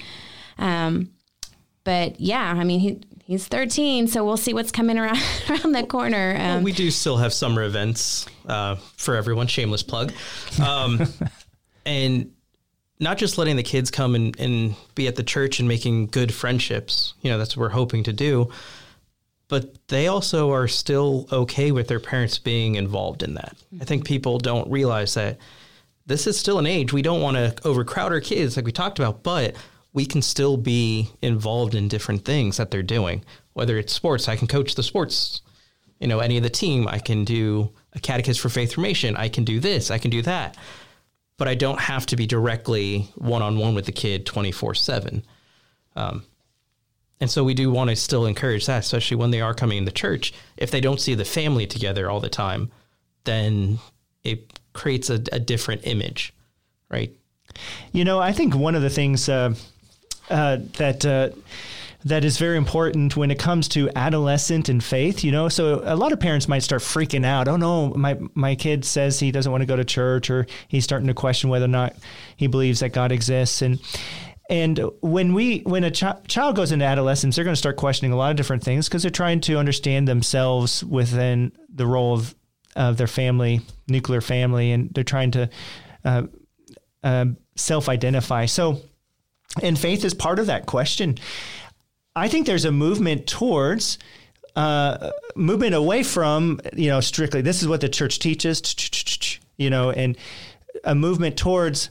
Um, 0.59 1.11
but 1.84 2.20
yeah, 2.20 2.53
I 2.57 2.64
mean, 2.64 2.80
he 2.80 3.01
he's 3.24 3.47
13, 3.49 4.07
so 4.07 4.24
we'll 4.24 4.36
see 4.36 4.55
what's 4.55 4.70
coming 4.70 4.97
around 4.97 5.18
around 5.51 5.72
the 5.72 5.84
corner. 5.84 6.34
Well, 6.34 6.62
we 6.62 6.72
do 6.72 6.91
still 6.91 7.16
have 7.16 7.32
summer 7.32 7.64
events 7.64 8.26
uh, 8.47 8.76
for 8.97 9.16
everyone. 9.16 9.49
Shameless 9.49 9.82
plug, 9.82 10.12
um, 10.62 11.01
and 11.86 12.30
not 13.01 13.18
just 13.18 13.39
letting 13.39 13.57
the 13.57 13.62
kids 13.64 13.91
come 13.91 14.14
and, 14.14 14.39
and 14.39 14.76
be 14.95 15.09
at 15.09 15.16
the 15.16 15.22
church 15.22 15.59
and 15.59 15.68
making 15.68 16.07
good 16.07 16.32
friendships. 16.32 17.14
You 17.22 17.30
know, 17.30 17.39
that's 17.39 17.57
what 17.57 17.62
we're 17.62 17.70
hoping 17.70 18.05
to 18.05 18.12
do 18.12 18.51
but 19.49 19.88
they 19.88 20.07
also 20.07 20.53
are 20.53 20.68
still 20.68 21.26
okay 21.32 21.72
with 21.72 21.88
their 21.88 22.01
parents 22.01 22.38
being 22.38 22.74
involved 22.74 23.22
in 23.22 23.34
that. 23.34 23.57
I 23.80 23.84
think 23.84 24.05
people 24.05 24.38
don't 24.38 24.70
realize 24.70 25.14
that 25.14 25.38
this 26.07 26.26
is 26.26 26.38
still 26.38 26.59
an 26.59 26.66
age 26.66 26.92
we 26.92 27.03
don't 27.03 27.20
want 27.20 27.36
to 27.36 27.55
overcrowd 27.66 28.12
our 28.12 28.20
kids 28.20 28.57
like 28.57 28.66
we 28.66 28.72
talked 28.72 28.99
about, 28.99 29.22
but 29.22 29.57
we 29.92 30.07
can 30.07 30.22
still 30.22 30.57
be 30.57 31.11
involved 31.22 31.74
in 31.74 31.88
different 31.88 32.24
things 32.24 32.59
that 32.59 32.70
they're 32.70 32.82
doing. 32.82 33.24
Whether 33.55 33.78
it's 33.78 33.92
sports, 33.92 34.28
I 34.28 34.36
can 34.36 34.49
coach 34.49 34.74
the 34.74 34.82
sports, 34.82 35.42
you 35.99 36.07
know, 36.07 36.20
any 36.20 36.36
of 36.36 36.42
the 36.42 36.51
team, 36.51 36.86
I 36.86 36.99
can 36.99 37.24
do 37.24 37.72
a 37.94 38.01
catechist 38.01 38.40
for 38.40 38.49
faith 38.49 38.74
formation, 38.74 39.16
I 39.16 39.28
can 39.28 39.44
do 39.44 39.61
this, 39.61 39.90
I 39.90 39.99
can 39.99 40.11
do 40.11 40.22
that. 40.22 40.57
But 41.38 41.49
I 41.49 41.55
don't 41.55 41.80
have 41.80 42.05
to 42.07 42.16
be 42.16 42.26
directly 42.26 43.11
one 43.14 43.42
on 43.42 43.59
one 43.59 43.74
with 43.74 43.86
the 43.86 43.92
kid 43.92 44.26
24 44.26 44.70
um, 44.70 44.74
7. 44.74 45.24
And 47.21 47.31
so 47.31 47.43
we 47.43 47.55
do 47.55 47.71
want 47.71 47.91
to 47.91 47.97
still 47.97 48.27
encourage 48.27 48.66
that, 48.66 48.81
especially 48.81 49.16
when 49.16 49.31
they 49.31 49.41
are 49.41 49.55
coming 49.55 49.79
into 49.79 49.91
church. 49.91 50.33
If 50.57 50.71
they 50.71 50.81
don't 50.81 51.01
see 51.01 51.14
the 51.14 51.25
family 51.25 51.66
together 51.66 52.09
all 52.09 52.21
the 52.21 52.29
time, 52.29 52.71
then 53.25 53.79
it 54.23 54.59
creates 54.73 55.11
a, 55.11 55.21
a 55.33 55.41
different 55.41 55.87
image, 55.87 56.33
right? 56.91 57.12
You 57.93 58.05
know, 58.05 58.21
I 58.21 58.33
think 58.33 58.55
one 58.55 58.75
of 58.75 58.83
the 58.83 58.91
things 58.91 59.29
uh, 59.29 59.55
uh, 60.31 60.59
that 60.77 61.05
uh, 61.05 61.31
that 62.05 62.25
is 62.25 62.39
very 62.39 62.57
important 62.57 63.16
when 63.16 63.31
it 63.31 63.39
comes 63.39 63.69
to 63.69 63.91
adolescent 63.97 64.69
and 64.69 64.83
faith. 64.83 65.25
You 65.25 65.33
know, 65.33 65.49
so 65.49 65.83
a 65.85 65.97
lot 65.97 66.12
of 66.12 66.21
parents 66.21 66.47
might 66.47 66.62
start 66.62 66.83
freaking 66.83 67.27
out. 67.27 67.49
Oh 67.49 67.57
no, 67.57 67.89
my 67.95 68.19
my 68.35 68.55
kid 68.55 68.85
says 68.85 69.19
he 69.19 69.33
doesn't 69.33 69.51
want 69.51 69.62
to 69.62 69.66
go 69.66 69.77
to 69.77 69.85
church, 69.85 70.31
or 70.31 70.47
he's 70.69 70.85
starting 70.85 71.09
to 71.09 71.14
question 71.14 71.51
whether 71.51 71.64
or 71.64 71.69
not 71.69 71.97
he 72.37 72.47
believes 72.47 72.81
that 72.81 72.91
God 72.91 73.11
exists, 73.11 73.62
and 73.62 73.81
and 74.49 74.80
when 75.01 75.34
we 75.34 75.61
when 75.61 75.84
a 75.84 75.90
ch- 75.90 76.05
child 76.26 76.57
goes 76.57 76.72
into 76.72 76.84
adolescence, 76.84 77.36
they're 77.36 77.44
going 77.44 77.53
to 77.55 77.59
start 77.59 77.76
questioning 77.76 78.12
a 78.12 78.16
lot 78.16 78.30
of 78.30 78.36
different 78.36 78.62
things 78.62 78.88
because 78.88 79.03
they're 79.03 79.11
trying 79.11 79.40
to 79.42 79.59
understand 79.59 80.09
themselves 80.09 80.82
within 80.82 81.53
the 81.68 81.86
role 81.86 82.14
of 82.14 82.34
of 82.74 82.96
their 82.96 83.07
family, 83.07 83.61
nuclear 83.88 84.20
family, 84.20 84.72
and 84.72 84.90
they're 84.94 85.05
trying 85.05 85.32
to 85.32 85.51
uh, 86.05 86.22
uh, 87.03 87.26
self-identify. 87.57 88.46
So, 88.46 88.80
and 89.62 89.78
faith 89.78 90.05
is 90.05 90.14
part 90.14 90.38
of 90.38 90.46
that 90.46 90.66
question. 90.66 91.18
I 92.14 92.28
think 92.28 92.46
there's 92.46 92.64
a 92.64 92.72
movement 92.72 93.26
towards 93.26 93.99
uh, 94.57 95.11
movement 95.36 95.74
away 95.74 96.03
from 96.03 96.61
you 96.74 96.88
know 96.88 97.01
strictly 97.01 97.42
this 97.42 97.61
is 97.61 97.68
what 97.68 97.82
the 97.82 97.88
church 97.88 98.18
teaches, 98.18 99.38
you 99.59 99.68
know, 99.68 99.90
and 99.90 100.16
a 100.84 100.94
movement 100.94 101.36
towards 101.36 101.90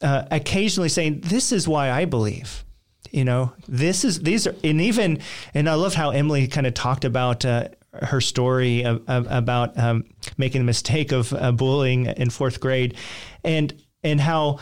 uh, 0.00 0.24
occasionally 0.30 0.88
saying, 0.88 1.20
"This 1.20 1.52
is 1.52 1.66
why 1.68 1.90
I 1.90 2.04
believe." 2.04 2.64
You 3.10 3.24
know, 3.24 3.52
this 3.66 4.04
is 4.04 4.20
these 4.20 4.46
are, 4.46 4.54
and 4.62 4.80
even 4.80 5.20
and 5.54 5.68
I 5.68 5.74
love 5.74 5.94
how 5.94 6.10
Emily 6.10 6.46
kind 6.48 6.66
of 6.66 6.74
talked 6.74 7.04
about. 7.04 7.44
Uh, 7.44 7.68
her 8.02 8.20
story 8.20 8.84
of, 8.84 9.02
of, 9.08 9.26
about 9.30 9.76
um, 9.78 10.04
making 10.36 10.60
the 10.60 10.64
mistake 10.64 11.10
of 11.10 11.32
uh, 11.32 11.50
bullying 11.50 12.04
in 12.04 12.28
fourth 12.28 12.60
grade, 12.60 12.94
and 13.42 13.74
and 14.04 14.20
how 14.20 14.58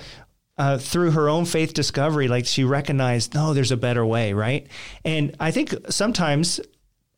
uh, 0.59 0.79
through 0.79 1.11
her 1.11 1.29
own 1.29 1.45
faith 1.45 1.75
discovery, 1.75 2.29
like 2.29 2.47
she 2.47 2.65
recognized, 2.65 3.35
no, 3.35 3.53
there's 3.53 3.73
a 3.73 3.77
better 3.77 4.05
way, 4.07 4.33
right? 4.33 4.67
And 5.05 5.37
I 5.39 5.51
think 5.51 5.75
sometimes 5.91 6.61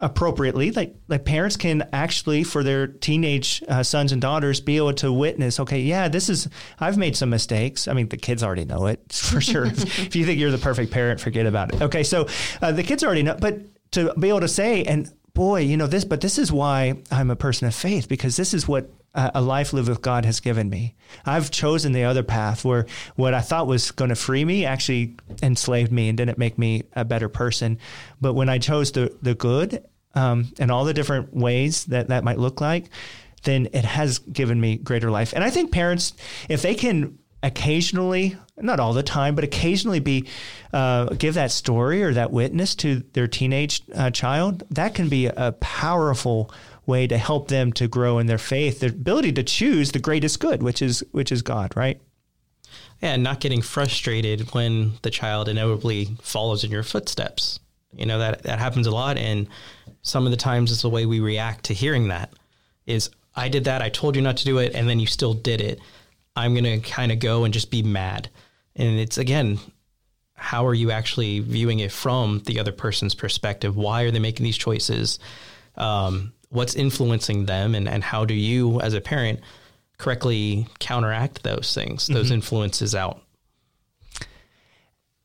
appropriately 0.00 0.70
like 0.70 0.94
like 1.08 1.24
parents 1.24 1.56
can 1.56 1.88
actually 1.92 2.44
for 2.44 2.62
their 2.62 2.86
teenage 2.86 3.62
uh, 3.68 3.82
sons 3.82 4.12
and 4.12 4.22
daughters 4.22 4.60
be 4.60 4.76
able 4.76 4.92
to 4.92 5.12
witness 5.12 5.58
okay 5.58 5.80
yeah 5.80 6.06
this 6.06 6.28
is 6.28 6.48
i've 6.78 6.96
made 6.96 7.16
some 7.16 7.30
mistakes. 7.30 7.88
I 7.88 7.94
mean 7.94 8.08
the 8.08 8.16
kids 8.16 8.44
already 8.44 8.64
know 8.64 8.86
it 8.86 9.00
for 9.12 9.40
sure. 9.40 9.66
If 9.66 10.14
you 10.14 10.24
think 10.24 10.38
you're 10.38 10.52
the 10.52 10.58
perfect 10.58 10.92
parent 10.92 11.20
forget 11.20 11.46
about 11.46 11.74
it. 11.74 11.82
Okay 11.82 12.04
so 12.04 12.28
uh, 12.62 12.70
the 12.70 12.84
kids 12.84 13.02
already 13.02 13.24
know 13.24 13.36
but 13.40 13.58
to 13.92 14.14
be 14.14 14.28
able 14.28 14.40
to 14.40 14.48
say 14.48 14.84
and 14.84 15.12
boy 15.34 15.60
you 15.60 15.76
know 15.76 15.86
this 15.86 16.04
but 16.04 16.20
this 16.20 16.38
is 16.38 16.52
why 16.52 16.94
i'm 17.10 17.30
a 17.30 17.36
person 17.36 17.66
of 17.66 17.74
faith 17.74 18.08
because 18.08 18.36
this 18.36 18.54
is 18.54 18.66
what 18.66 18.90
a 19.14 19.40
life 19.40 19.72
lived 19.72 19.88
with 19.88 20.02
God 20.02 20.24
has 20.24 20.40
given 20.40 20.68
me. 20.70 20.94
I've 21.24 21.50
chosen 21.50 21.92
the 21.92 22.04
other 22.04 22.22
path 22.22 22.64
where 22.64 22.86
what 23.16 23.34
I 23.34 23.40
thought 23.40 23.66
was 23.66 23.90
going 23.90 24.10
to 24.10 24.14
free 24.14 24.44
me 24.44 24.64
actually 24.64 25.16
enslaved 25.42 25.90
me 25.90 26.08
and 26.08 26.16
didn't 26.16 26.38
make 26.38 26.58
me 26.58 26.84
a 26.94 27.04
better 27.04 27.28
person. 27.28 27.78
But 28.20 28.34
when 28.34 28.48
I 28.48 28.58
chose 28.58 28.92
the, 28.92 29.16
the 29.22 29.34
good 29.34 29.84
um, 30.14 30.52
and 30.58 30.70
all 30.70 30.84
the 30.84 30.94
different 30.94 31.34
ways 31.34 31.86
that 31.86 32.08
that 32.08 32.24
might 32.24 32.38
look 32.38 32.60
like, 32.60 32.90
then 33.44 33.68
it 33.72 33.84
has 33.84 34.18
given 34.18 34.60
me 34.60 34.76
greater 34.76 35.10
life. 35.10 35.32
And 35.32 35.42
I 35.42 35.50
think 35.50 35.72
parents, 35.72 36.12
if 36.48 36.62
they 36.62 36.74
can 36.74 37.18
occasionally, 37.42 38.36
not 38.56 38.80
all 38.80 38.92
the 38.92 39.02
time, 39.02 39.34
but 39.34 39.44
occasionally 39.44 40.00
be 40.00 40.28
uh, 40.72 41.06
give 41.06 41.34
that 41.34 41.50
story 41.50 42.02
or 42.02 42.12
that 42.14 42.32
witness 42.32 42.74
to 42.76 43.04
their 43.12 43.28
teenage 43.28 43.82
uh, 43.94 44.10
child, 44.10 44.64
that 44.70 44.94
can 44.94 45.08
be 45.08 45.26
a 45.26 45.52
powerful 45.60 46.52
way 46.88 47.06
to 47.06 47.18
help 47.18 47.48
them 47.48 47.72
to 47.74 47.86
grow 47.86 48.18
in 48.18 48.26
their 48.26 48.38
faith, 48.38 48.80
their 48.80 48.90
ability 48.90 49.32
to 49.34 49.42
choose 49.42 49.92
the 49.92 49.98
greatest 50.00 50.40
good, 50.40 50.62
which 50.62 50.82
is 50.82 51.04
which 51.12 51.30
is 51.30 51.42
God, 51.42 51.76
right? 51.76 52.00
Yeah, 53.00 53.10
and 53.10 53.22
not 53.22 53.40
getting 53.40 53.62
frustrated 53.62 54.52
when 54.54 54.94
the 55.02 55.10
child 55.10 55.48
inevitably 55.48 56.16
follows 56.22 56.64
in 56.64 56.70
your 56.70 56.82
footsteps. 56.82 57.60
You 57.92 58.06
know 58.06 58.18
that 58.18 58.42
that 58.42 58.58
happens 58.58 58.86
a 58.86 58.90
lot, 58.90 59.18
and 59.18 59.46
some 60.02 60.24
of 60.24 60.30
the 60.30 60.36
times 60.36 60.72
it's 60.72 60.82
the 60.82 60.90
way 60.90 61.06
we 61.06 61.20
react 61.20 61.66
to 61.66 61.74
hearing 61.74 62.08
that 62.08 62.32
is 62.86 63.10
I 63.36 63.48
did 63.48 63.64
that, 63.64 63.82
I 63.82 63.90
told 63.90 64.16
you 64.16 64.22
not 64.22 64.38
to 64.38 64.44
do 64.44 64.58
it, 64.58 64.74
and 64.74 64.88
then 64.88 64.98
you 64.98 65.06
still 65.06 65.34
did 65.34 65.60
it. 65.60 65.80
I'm 66.34 66.54
gonna 66.54 66.80
kind 66.80 67.12
of 67.12 67.18
go 67.18 67.44
and 67.44 67.54
just 67.54 67.70
be 67.70 67.82
mad, 67.82 68.30
and 68.74 68.98
it's 68.98 69.18
again, 69.18 69.58
how 70.34 70.66
are 70.66 70.74
you 70.74 70.90
actually 70.90 71.40
viewing 71.40 71.80
it 71.80 71.92
from 71.92 72.42
the 72.46 72.58
other 72.60 72.72
person's 72.72 73.14
perspective? 73.14 73.76
Why 73.76 74.02
are 74.02 74.10
they 74.10 74.20
making 74.20 74.44
these 74.44 74.56
choices? 74.56 75.18
Um, 75.76 76.32
what's 76.50 76.74
influencing 76.74 77.46
them, 77.46 77.74
and 77.74 77.88
and 77.88 78.02
how 78.02 78.24
do 78.24 78.34
you 78.34 78.80
as 78.80 78.94
a 78.94 79.00
parent 79.00 79.40
correctly 79.98 80.66
counteract 80.78 81.42
those 81.42 81.74
things, 81.74 82.06
those 82.06 82.26
mm-hmm. 82.26 82.34
influences 82.34 82.94
out? 82.94 83.22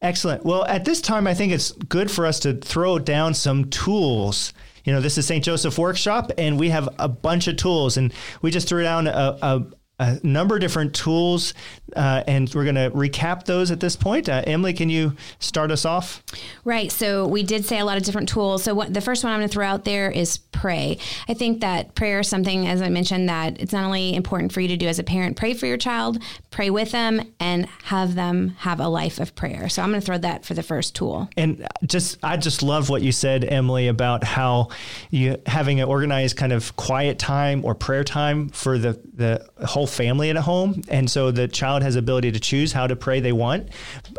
Excellent. 0.01 0.45
Well, 0.45 0.65
at 0.65 0.83
this 0.83 0.99
time, 0.99 1.27
I 1.27 1.33
think 1.33 1.53
it's 1.53 1.71
good 1.71 2.11
for 2.11 2.25
us 2.25 2.41
to 2.41 2.55
throw 2.55 2.99
down 2.99 3.33
some 3.33 3.69
tools. 3.69 4.53
You 4.83 4.91
know, 4.91 4.99
this 4.99 5.17
is 5.17 5.25
St. 5.25 5.41
Joseph 5.41 5.77
Workshop, 5.77 6.29
and 6.37 6.59
we 6.59 6.69
have 6.69 6.89
a 6.99 7.07
bunch 7.07 7.47
of 7.47 7.55
tools, 7.55 7.95
and 7.95 8.13
we 8.41 8.51
just 8.51 8.67
threw 8.67 8.83
down 8.83 9.07
a, 9.07 9.37
a 9.41 9.65
a 9.99 10.19
number 10.23 10.55
of 10.55 10.61
different 10.61 10.93
tools, 10.95 11.53
uh, 11.95 12.23
and 12.27 12.51
we're 12.53 12.63
going 12.63 12.75
to 12.75 12.89
recap 12.91 13.45
those 13.45 13.69
at 13.69 13.79
this 13.79 13.95
point. 13.95 14.27
Uh, 14.27 14.41
Emily, 14.45 14.73
can 14.73 14.89
you 14.89 15.15
start 15.39 15.69
us 15.71 15.85
off? 15.85 16.23
Right. 16.65 16.91
So 16.91 17.27
we 17.27 17.43
did 17.43 17.63
say 17.65 17.79
a 17.79 17.85
lot 17.85 17.97
of 17.97 18.03
different 18.03 18.27
tools. 18.27 18.63
So 18.63 18.73
what, 18.73 18.93
the 18.93 19.01
first 19.01 19.23
one 19.23 19.31
I'm 19.31 19.39
going 19.39 19.47
to 19.47 19.53
throw 19.53 19.65
out 19.65 19.85
there 19.85 20.09
is 20.09 20.39
pray. 20.39 20.97
I 21.27 21.35
think 21.35 21.61
that 21.61 21.93
prayer 21.93 22.21
is 22.21 22.27
something, 22.27 22.67
as 22.67 22.81
I 22.81 22.89
mentioned, 22.89 23.29
that 23.29 23.61
it's 23.61 23.71
not 23.71 23.83
only 23.83 24.15
important 24.15 24.51
for 24.51 24.61
you 24.61 24.67
to 24.69 24.77
do 24.77 24.87
as 24.87 24.97
a 24.97 25.03
parent, 25.03 25.37
pray 25.37 25.53
for 25.53 25.67
your 25.67 25.77
child, 25.77 26.17
pray 26.49 26.69
with 26.69 26.91
them, 26.91 27.21
and 27.39 27.67
have 27.83 28.15
them 28.15 28.55
have 28.59 28.79
a 28.79 28.87
life 28.87 29.19
of 29.19 29.35
prayer. 29.35 29.69
So 29.69 29.83
I'm 29.83 29.89
going 29.89 30.01
to 30.01 30.05
throw 30.05 30.17
that 30.17 30.43
for 30.43 30.55
the 30.55 30.63
first 30.63 30.95
tool. 30.95 31.29
And 31.37 31.67
just, 31.85 32.17
I 32.23 32.37
just 32.37 32.63
love 32.63 32.89
what 32.89 33.03
you 33.03 33.11
said, 33.11 33.43
Emily, 33.45 33.87
about 33.87 34.23
how 34.23 34.69
you 35.11 35.37
having 35.45 35.79
an 35.79 35.87
organized 35.87 36.35
kind 36.35 36.51
of 36.51 36.75
quiet 36.75 37.19
time 37.19 37.63
or 37.63 37.75
prayer 37.75 38.03
time 38.03 38.49
for 38.49 38.79
the 38.79 38.99
the 39.15 39.47
whole 39.65 39.82
family 39.87 40.29
at 40.29 40.35
a 40.35 40.41
home, 40.41 40.81
and 40.89 41.09
so 41.09 41.31
the 41.31 41.47
child 41.47 41.83
has 41.83 41.95
ability 41.95 42.31
to 42.31 42.39
choose 42.39 42.73
how 42.73 42.87
to 42.87 42.95
pray 42.95 43.19
they 43.19 43.33
want. 43.33 43.69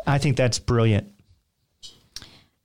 I 0.07 0.19
think 0.19 0.37
that's 0.37 0.59
brilliant. 0.59 1.15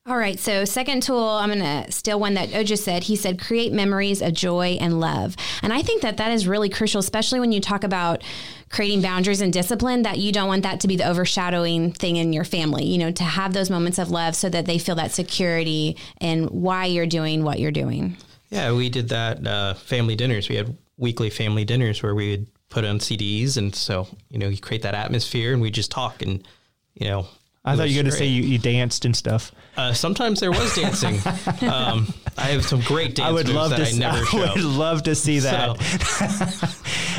All 0.09 0.17
right. 0.17 0.39
So, 0.39 0.65
second 0.65 1.03
tool, 1.03 1.23
I'm 1.23 1.49
going 1.49 1.59
to 1.59 1.91
steal 1.91 2.19
one 2.19 2.33
that 2.33 2.49
Oja 2.49 2.75
said. 2.79 3.03
He 3.03 3.15
said, 3.15 3.39
create 3.39 3.71
memories 3.71 4.23
of 4.23 4.33
joy 4.33 4.75
and 4.81 4.99
love. 4.99 5.35
And 5.61 5.71
I 5.71 5.83
think 5.83 6.01
that 6.01 6.17
that 6.17 6.31
is 6.31 6.47
really 6.47 6.67
crucial, 6.67 6.99
especially 6.99 7.39
when 7.39 7.51
you 7.51 7.61
talk 7.61 7.83
about 7.83 8.23
creating 8.71 9.03
boundaries 9.03 9.39
and 9.39 9.53
discipline, 9.53 10.01
that 10.01 10.17
you 10.17 10.31
don't 10.31 10.47
want 10.47 10.63
that 10.63 10.79
to 10.79 10.87
be 10.87 10.95
the 10.95 11.07
overshadowing 11.07 11.91
thing 11.91 12.15
in 12.15 12.33
your 12.33 12.43
family, 12.43 12.85
you 12.85 12.97
know, 12.97 13.11
to 13.11 13.23
have 13.23 13.53
those 13.53 13.69
moments 13.69 13.99
of 13.99 14.09
love 14.09 14.35
so 14.35 14.49
that 14.49 14.65
they 14.65 14.79
feel 14.79 14.95
that 14.95 15.11
security 15.11 15.95
in 16.19 16.45
why 16.45 16.85
you're 16.85 17.05
doing 17.05 17.43
what 17.43 17.59
you're 17.59 17.69
doing. 17.69 18.17
Yeah, 18.49 18.71
we 18.71 18.89
did 18.89 19.09
that 19.09 19.45
uh, 19.45 19.75
family 19.75 20.15
dinners. 20.15 20.49
We 20.49 20.55
had 20.55 20.75
weekly 20.97 21.29
family 21.29 21.65
dinners 21.65 22.01
where 22.01 22.15
we 22.15 22.31
would 22.31 22.47
put 22.69 22.85
on 22.85 22.99
CDs, 22.99 23.57
and 23.57 23.75
so 23.75 24.07
you 24.29 24.39
know 24.39 24.47
you 24.47 24.57
create 24.57 24.83
that 24.83 24.95
atmosphere, 24.95 25.53
and 25.53 25.61
we 25.61 25.71
just 25.71 25.91
talk, 25.91 26.21
and 26.21 26.47
you 26.95 27.07
know. 27.07 27.27
I 27.65 27.75
thought 27.75 27.89
you 27.89 27.97
were 27.97 28.03
going 28.03 28.11
to 28.11 28.17
say 28.17 28.25
you, 28.25 28.41
you 28.41 28.57
danced 28.57 29.03
and 29.03 29.15
stuff. 29.15 29.51
Uh, 29.75 29.93
sometimes 29.93 30.39
there 30.39 30.49
was 30.49 30.73
dancing. 30.75 31.15
um, 31.69 32.11
I 32.37 32.47
have 32.47 32.65
some 32.65 32.79
great 32.81 33.15
dance 33.15 33.29
I 33.29 33.31
would 33.31 33.49
love 33.49 33.75
to, 33.75 33.85
I 33.85 33.91
never 33.91 34.17
I 34.33 34.53
would 34.55 34.63
love 34.63 35.03
to 35.03 35.13
see 35.13 35.39
that. 35.39 35.79
So. 35.79 36.67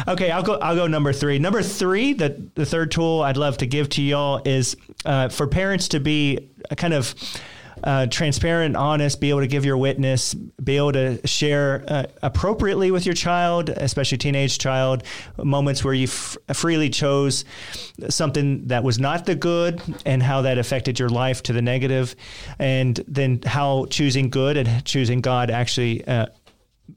okay, 0.13 0.31
I'll 0.31 0.43
go. 0.43 0.55
I'll 0.55 0.75
go 0.75 0.87
number 0.87 1.13
three. 1.13 1.39
Number 1.39 1.63
three, 1.63 2.15
the 2.15 2.51
the 2.55 2.65
third 2.67 2.91
tool 2.91 3.23
I'd 3.23 3.37
love 3.37 3.59
to 3.59 3.67
give 3.67 3.91
to 3.91 4.03
y'all 4.03 4.41
is 4.45 4.77
uh, 5.05 5.29
for 5.29 5.47
parents 5.47 5.89
to 5.89 6.01
be 6.01 6.49
kind 6.77 6.95
of 6.95 7.15
uh, 7.83 8.07
transparent, 8.07 8.76
honest, 8.76 9.20
be 9.20 9.31
able 9.31 9.41
to 9.41 9.47
give 9.47 9.64
your 9.64 9.76
witness, 9.76 10.35
be 10.35 10.76
able 10.76 10.93
to 10.93 11.26
share 11.26 11.85
uh, 11.89 12.05
appropriately 12.22 12.91
with 12.91 13.07
your 13.07 13.14
child, 13.14 13.70
especially 13.70 14.18
teenage 14.18 14.59
child, 14.59 15.03
moments 15.37 15.85
where 15.85 15.95
you 15.95 16.05
f- 16.05 16.37
freely 16.53 16.91
chose 16.91 17.45
something 18.09 18.66
that 18.68 18.85
was 18.85 18.99
not 18.99 19.26
the 19.26 19.35
good 19.35 19.81
and 20.05 20.22
how 20.22 20.43
that 20.43 20.59
affected 20.59 20.99
your 20.99 21.09
life 21.09 21.43
to 21.45 21.53
the 21.53 21.62
negative, 21.62 22.14
and 22.59 23.03
then 23.07 23.41
how 23.45 23.87
choosing 23.87 24.31
good 24.31 24.57
and 24.57 24.85
choosing 24.85 25.20
God 25.20 25.51
actually 25.51 26.07
uh, 26.07 26.26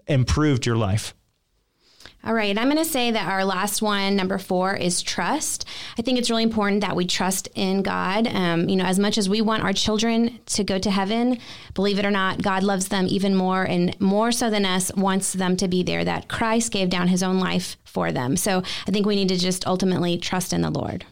improved 0.08 0.66
your 0.66 0.76
life. 0.78 1.14
All 2.26 2.34
right. 2.34 2.58
I'm 2.58 2.70
going 2.70 2.78
to 2.78 2.90
say 2.90 3.12
that 3.12 3.28
our 3.28 3.44
last 3.44 3.82
one, 3.82 4.16
number 4.16 4.38
four, 4.38 4.74
is 4.76 5.02
trust. 5.02 5.66
I 5.98 6.02
think 6.02 6.18
it's 6.18 6.30
really 6.30 6.44
important 6.44 6.80
that 6.80 6.96
we 6.96 7.06
trust 7.06 7.50
in 7.54 7.82
God. 7.82 8.28
Um, 8.28 8.70
you 8.70 8.78
know, 8.78 8.86
as 8.86 8.98
much 8.98 9.18
as 9.18 9.28
we 9.28 9.42
want 9.42 9.64
our 9.64 9.74
children 9.74 10.40
to 10.46 10.64
go 10.64 10.80
to 10.80 10.90
heaven, 10.90 11.38
believe 11.74 12.00
it 12.00 12.06
or 12.06 12.12
not, 12.12 12.42
God 12.42 12.64
loves 12.64 12.88
them 12.88 13.08
even 13.10 13.36
more 13.36 13.64
and 13.64 14.00
more 14.00 14.32
so 14.32 14.50
than 14.50 14.66
us 14.66 14.90
wants 14.96 15.34
them 15.34 15.58
to 15.58 15.68
be 15.68 15.84
there, 15.84 16.06
that 16.06 16.30
Christ 16.30 16.72
gave 16.72 16.90
down 16.90 17.10
his 17.10 17.24
own 17.24 17.40
life 17.40 17.76
for 17.84 18.10
them. 18.14 18.38
So 18.38 18.64
I 18.88 18.92
think 18.92 19.06
we 19.06 19.18
need 19.18 19.30
to 19.30 19.38
just 19.38 19.68
ultimately 19.68 20.18
trust 20.18 20.54
in 20.54 20.62
the 20.62 20.70
Lord. 20.70 21.06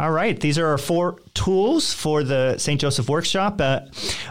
All 0.00 0.10
right. 0.10 0.40
These 0.40 0.56
are 0.56 0.66
our 0.66 0.78
four 0.78 1.18
tools 1.34 1.92
for 1.92 2.24
the 2.24 2.56
St. 2.56 2.80
Joseph 2.80 3.10
Workshop. 3.10 3.60
Uh, 3.60 3.80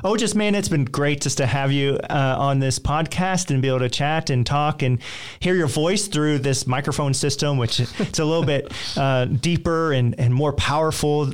oh, 0.03 0.17
just 0.17 0.33
man, 0.33 0.55
it's 0.55 0.67
been 0.67 0.83
great 0.83 1.21
just 1.21 1.37
to 1.37 1.45
have 1.45 1.71
you 1.71 1.99
uh, 2.09 2.35
on 2.39 2.57
this 2.57 2.79
podcast 2.79 3.51
and 3.51 3.61
be 3.61 3.67
able 3.67 3.77
to 3.77 3.89
chat 3.89 4.31
and 4.31 4.47
talk 4.47 4.81
and 4.81 4.97
hear 5.39 5.53
your 5.53 5.67
voice 5.67 6.07
through 6.07 6.39
this 6.39 6.65
microphone 6.65 7.13
system, 7.13 7.57
which 7.57 7.81
it's 7.99 8.17
a 8.17 8.25
little 8.25 8.43
bit 8.43 8.73
uh, 8.97 9.25
deeper 9.25 9.93
and, 9.93 10.19
and 10.19 10.33
more 10.33 10.53
powerful 10.53 11.31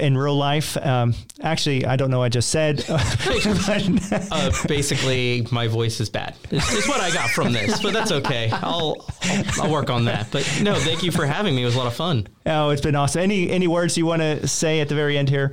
in 0.00 0.16
real 0.16 0.36
life. 0.36 0.76
Um, 0.76 1.14
actually, 1.40 1.84
I 1.84 1.96
don't 1.96 2.10
know. 2.10 2.22
I 2.22 2.28
just 2.28 2.50
said. 2.50 2.84
uh, 2.88 4.50
basically, 4.66 5.46
my 5.50 5.68
voice 5.68 6.00
is 6.00 6.08
bad. 6.08 6.34
It's, 6.50 6.74
it's, 6.74 6.88
what 6.88 7.00
I 7.00 7.10
got 7.10 7.30
from 7.30 7.52
this, 7.52 7.82
but 7.82 7.92
that's 7.92 8.12
okay. 8.12 8.50
I'll, 8.52 9.06
I'll, 9.22 9.44
I'll 9.62 9.70
work 9.70 9.90
on 9.90 10.06
that. 10.06 10.28
But 10.30 10.60
no, 10.62 10.74
thank 10.76 11.02
you 11.02 11.10
for 11.10 11.26
having 11.26 11.54
me. 11.54 11.62
It 11.62 11.66
was 11.66 11.74
a 11.74 11.78
lot 11.78 11.86
of 11.86 11.94
fun. 11.94 12.28
Oh, 12.46 12.70
it's 12.70 12.80
been 12.80 12.94
awesome. 12.94 13.22
Any 13.22 13.50
any 13.50 13.68
words 13.68 13.96
you 13.96 14.06
want 14.06 14.22
to 14.22 14.46
say 14.48 14.80
at 14.80 14.88
the 14.88 14.94
very 14.94 15.18
end 15.18 15.28
here? 15.28 15.52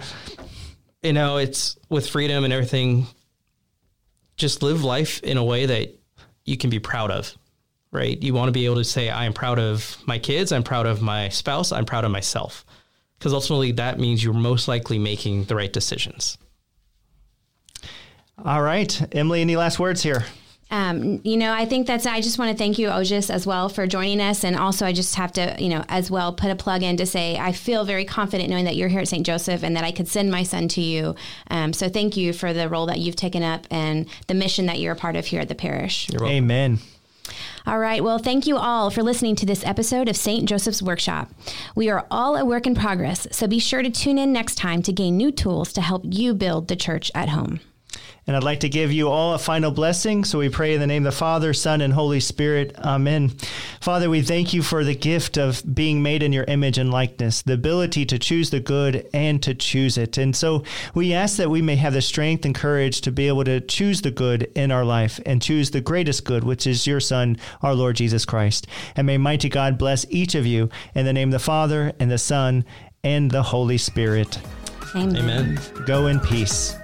You 1.03 1.13
know, 1.13 1.37
it's 1.37 1.77
with 1.89 2.09
freedom 2.09 2.43
and 2.43 2.53
everything. 2.53 3.07
Just 4.37 4.63
live 4.63 4.83
life 4.83 5.21
in 5.23 5.37
a 5.37 5.43
way 5.43 5.65
that 5.65 5.95
you 6.45 6.57
can 6.57 6.69
be 6.69 6.79
proud 6.79 7.11
of. 7.11 7.35
Right? 7.91 8.21
You 8.21 8.35
want 8.35 8.49
to 8.49 8.51
be 8.51 8.65
able 8.65 8.75
to 8.75 8.83
say, 8.83 9.09
"I 9.09 9.25
am 9.25 9.33
proud 9.33 9.57
of 9.59 9.97
my 10.05 10.19
kids. 10.19 10.51
I'm 10.51 10.63
proud 10.63 10.85
of 10.85 11.01
my 11.01 11.29
spouse. 11.29 11.71
I'm 11.71 11.85
proud 11.85 12.05
of 12.05 12.11
myself." 12.11 12.65
Because 13.19 13.33
ultimately 13.33 13.73
that 13.73 13.99
means 13.99 14.23
you're 14.23 14.33
most 14.33 14.67
likely 14.67 14.97
making 14.97 15.43
the 15.43 15.55
right 15.55 15.71
decisions. 15.71 16.37
All 18.43 18.61
right, 18.61 19.13
Emily, 19.13 19.41
any 19.41 19.57
last 19.57 19.79
words 19.79 20.01
here? 20.01 20.25
Um, 20.71 21.19
you 21.23 21.35
know, 21.35 21.51
I 21.51 21.65
think 21.65 21.87
that's, 21.87 22.05
I 22.05 22.21
just 22.21 22.37
want 22.37 22.51
to 22.51 22.57
thank 22.57 22.77
you, 22.77 22.89
Ojis, 22.89 23.29
as 23.31 23.45
well 23.45 23.69
for 23.69 23.87
joining 23.87 24.21
us. 24.21 24.43
And 24.43 24.55
also, 24.55 24.85
I 24.85 24.93
just 24.93 25.15
have 25.15 25.31
to, 25.33 25.55
you 25.57 25.67
know, 25.67 25.83
as 25.89 26.11
well 26.11 26.31
put 26.31 26.51
a 26.51 26.55
plug 26.55 26.83
in 26.83 26.95
to 26.97 27.07
say, 27.07 27.37
I 27.37 27.53
feel 27.53 27.85
very 27.85 28.05
confident 28.05 28.49
knowing 28.49 28.65
that 28.65 28.75
you're 28.75 28.87
here 28.87 28.99
at 28.99 29.07
St. 29.07 29.25
Joseph 29.25 29.63
and 29.63 29.75
that 29.75 29.83
I 29.83 29.91
could 29.91 30.07
send 30.07 30.29
my 30.29 30.43
son 30.43 30.67
to 30.69 30.81
you. 30.81 31.15
Um, 31.49 31.73
so 31.73 31.89
thank 31.89 32.15
you 32.17 32.33
for 32.33 32.53
the 32.53 32.69
role 32.69 32.85
that 32.85 32.99
you've 32.99 33.15
taken 33.15 33.41
up 33.41 33.65
and 33.71 34.07
the 34.27 34.35
mission 34.35 34.67
that 34.67 34.79
you're 34.79 34.93
a 34.93 34.95
part 34.95 35.15
of 35.15 35.25
here 35.25 35.41
at 35.41 35.49
the 35.49 35.55
parish. 35.55 36.07
Amen. 36.21 36.79
All 37.65 37.79
right. 37.79 38.03
Well, 38.03 38.17
thank 38.17 38.47
you 38.47 38.57
all 38.57 38.89
for 38.89 39.03
listening 39.03 39.35
to 39.37 39.45
this 39.45 39.65
episode 39.65 40.09
of 40.09 40.17
St. 40.17 40.47
Joseph's 40.47 40.81
Workshop. 40.81 41.29
We 41.75 41.89
are 41.89 42.05
all 42.09 42.35
a 42.35 42.45
work 42.45 42.65
in 42.67 42.75
progress, 42.75 43.27
so 43.31 43.47
be 43.47 43.59
sure 43.59 43.81
to 43.81 43.89
tune 43.89 44.17
in 44.17 44.33
next 44.33 44.55
time 44.55 44.81
to 44.83 44.93
gain 44.93 45.17
new 45.17 45.31
tools 45.31 45.73
to 45.73 45.81
help 45.81 46.03
you 46.05 46.33
build 46.33 46.67
the 46.67 46.75
church 46.75 47.11
at 47.13 47.29
home. 47.29 47.59
And 48.29 48.35
I'd 48.35 48.43
like 48.43 48.59
to 48.59 48.69
give 48.69 48.91
you 48.91 49.09
all 49.09 49.33
a 49.33 49.39
final 49.39 49.71
blessing. 49.71 50.23
So 50.23 50.37
we 50.37 50.49
pray 50.49 50.75
in 50.75 50.79
the 50.79 50.85
name 50.85 51.03
of 51.03 51.11
the 51.11 51.17
Father, 51.17 51.51
Son, 51.51 51.81
and 51.81 51.91
Holy 51.91 52.19
Spirit. 52.19 52.75
Amen. 52.77 53.29
Father, 53.81 54.07
we 54.07 54.21
thank 54.21 54.53
you 54.53 54.61
for 54.61 54.83
the 54.83 54.93
gift 54.93 55.35
of 55.35 55.63
being 55.73 56.03
made 56.03 56.21
in 56.21 56.31
your 56.31 56.43
image 56.43 56.77
and 56.77 56.91
likeness, 56.91 57.41
the 57.41 57.53
ability 57.53 58.05
to 58.05 58.19
choose 58.19 58.51
the 58.51 58.59
good 58.59 59.09
and 59.15 59.41
to 59.41 59.55
choose 59.55 59.97
it. 59.97 60.19
And 60.19 60.35
so 60.35 60.63
we 60.93 61.11
ask 61.11 61.37
that 61.37 61.49
we 61.49 61.63
may 61.63 61.75
have 61.77 61.93
the 61.93 62.03
strength 62.03 62.45
and 62.45 62.53
courage 62.53 63.01
to 63.01 63.11
be 63.11 63.27
able 63.27 63.45
to 63.45 63.61
choose 63.61 64.03
the 64.03 64.11
good 64.11 64.43
in 64.53 64.71
our 64.71 64.85
life 64.85 65.19
and 65.25 65.41
choose 65.41 65.71
the 65.71 65.81
greatest 65.81 66.23
good, 66.23 66.43
which 66.43 66.67
is 66.67 66.85
your 66.85 66.99
Son, 66.99 67.35
our 67.63 67.73
Lord 67.73 67.95
Jesus 67.95 68.25
Christ. 68.25 68.67
And 68.95 69.07
may 69.07 69.17
mighty 69.17 69.49
God 69.49 69.79
bless 69.79 70.05
each 70.11 70.35
of 70.35 70.45
you 70.45 70.69
in 70.93 71.07
the 71.07 71.13
name 71.13 71.29
of 71.29 71.33
the 71.33 71.39
Father, 71.39 71.93
and 71.99 72.11
the 72.11 72.19
Son, 72.19 72.63
and 73.03 73.31
the 73.31 73.41
Holy 73.41 73.79
Spirit. 73.79 74.37
Amen. 74.93 75.17
Amen. 75.17 75.59
Go 75.87 76.05
in 76.05 76.19
peace. 76.19 76.75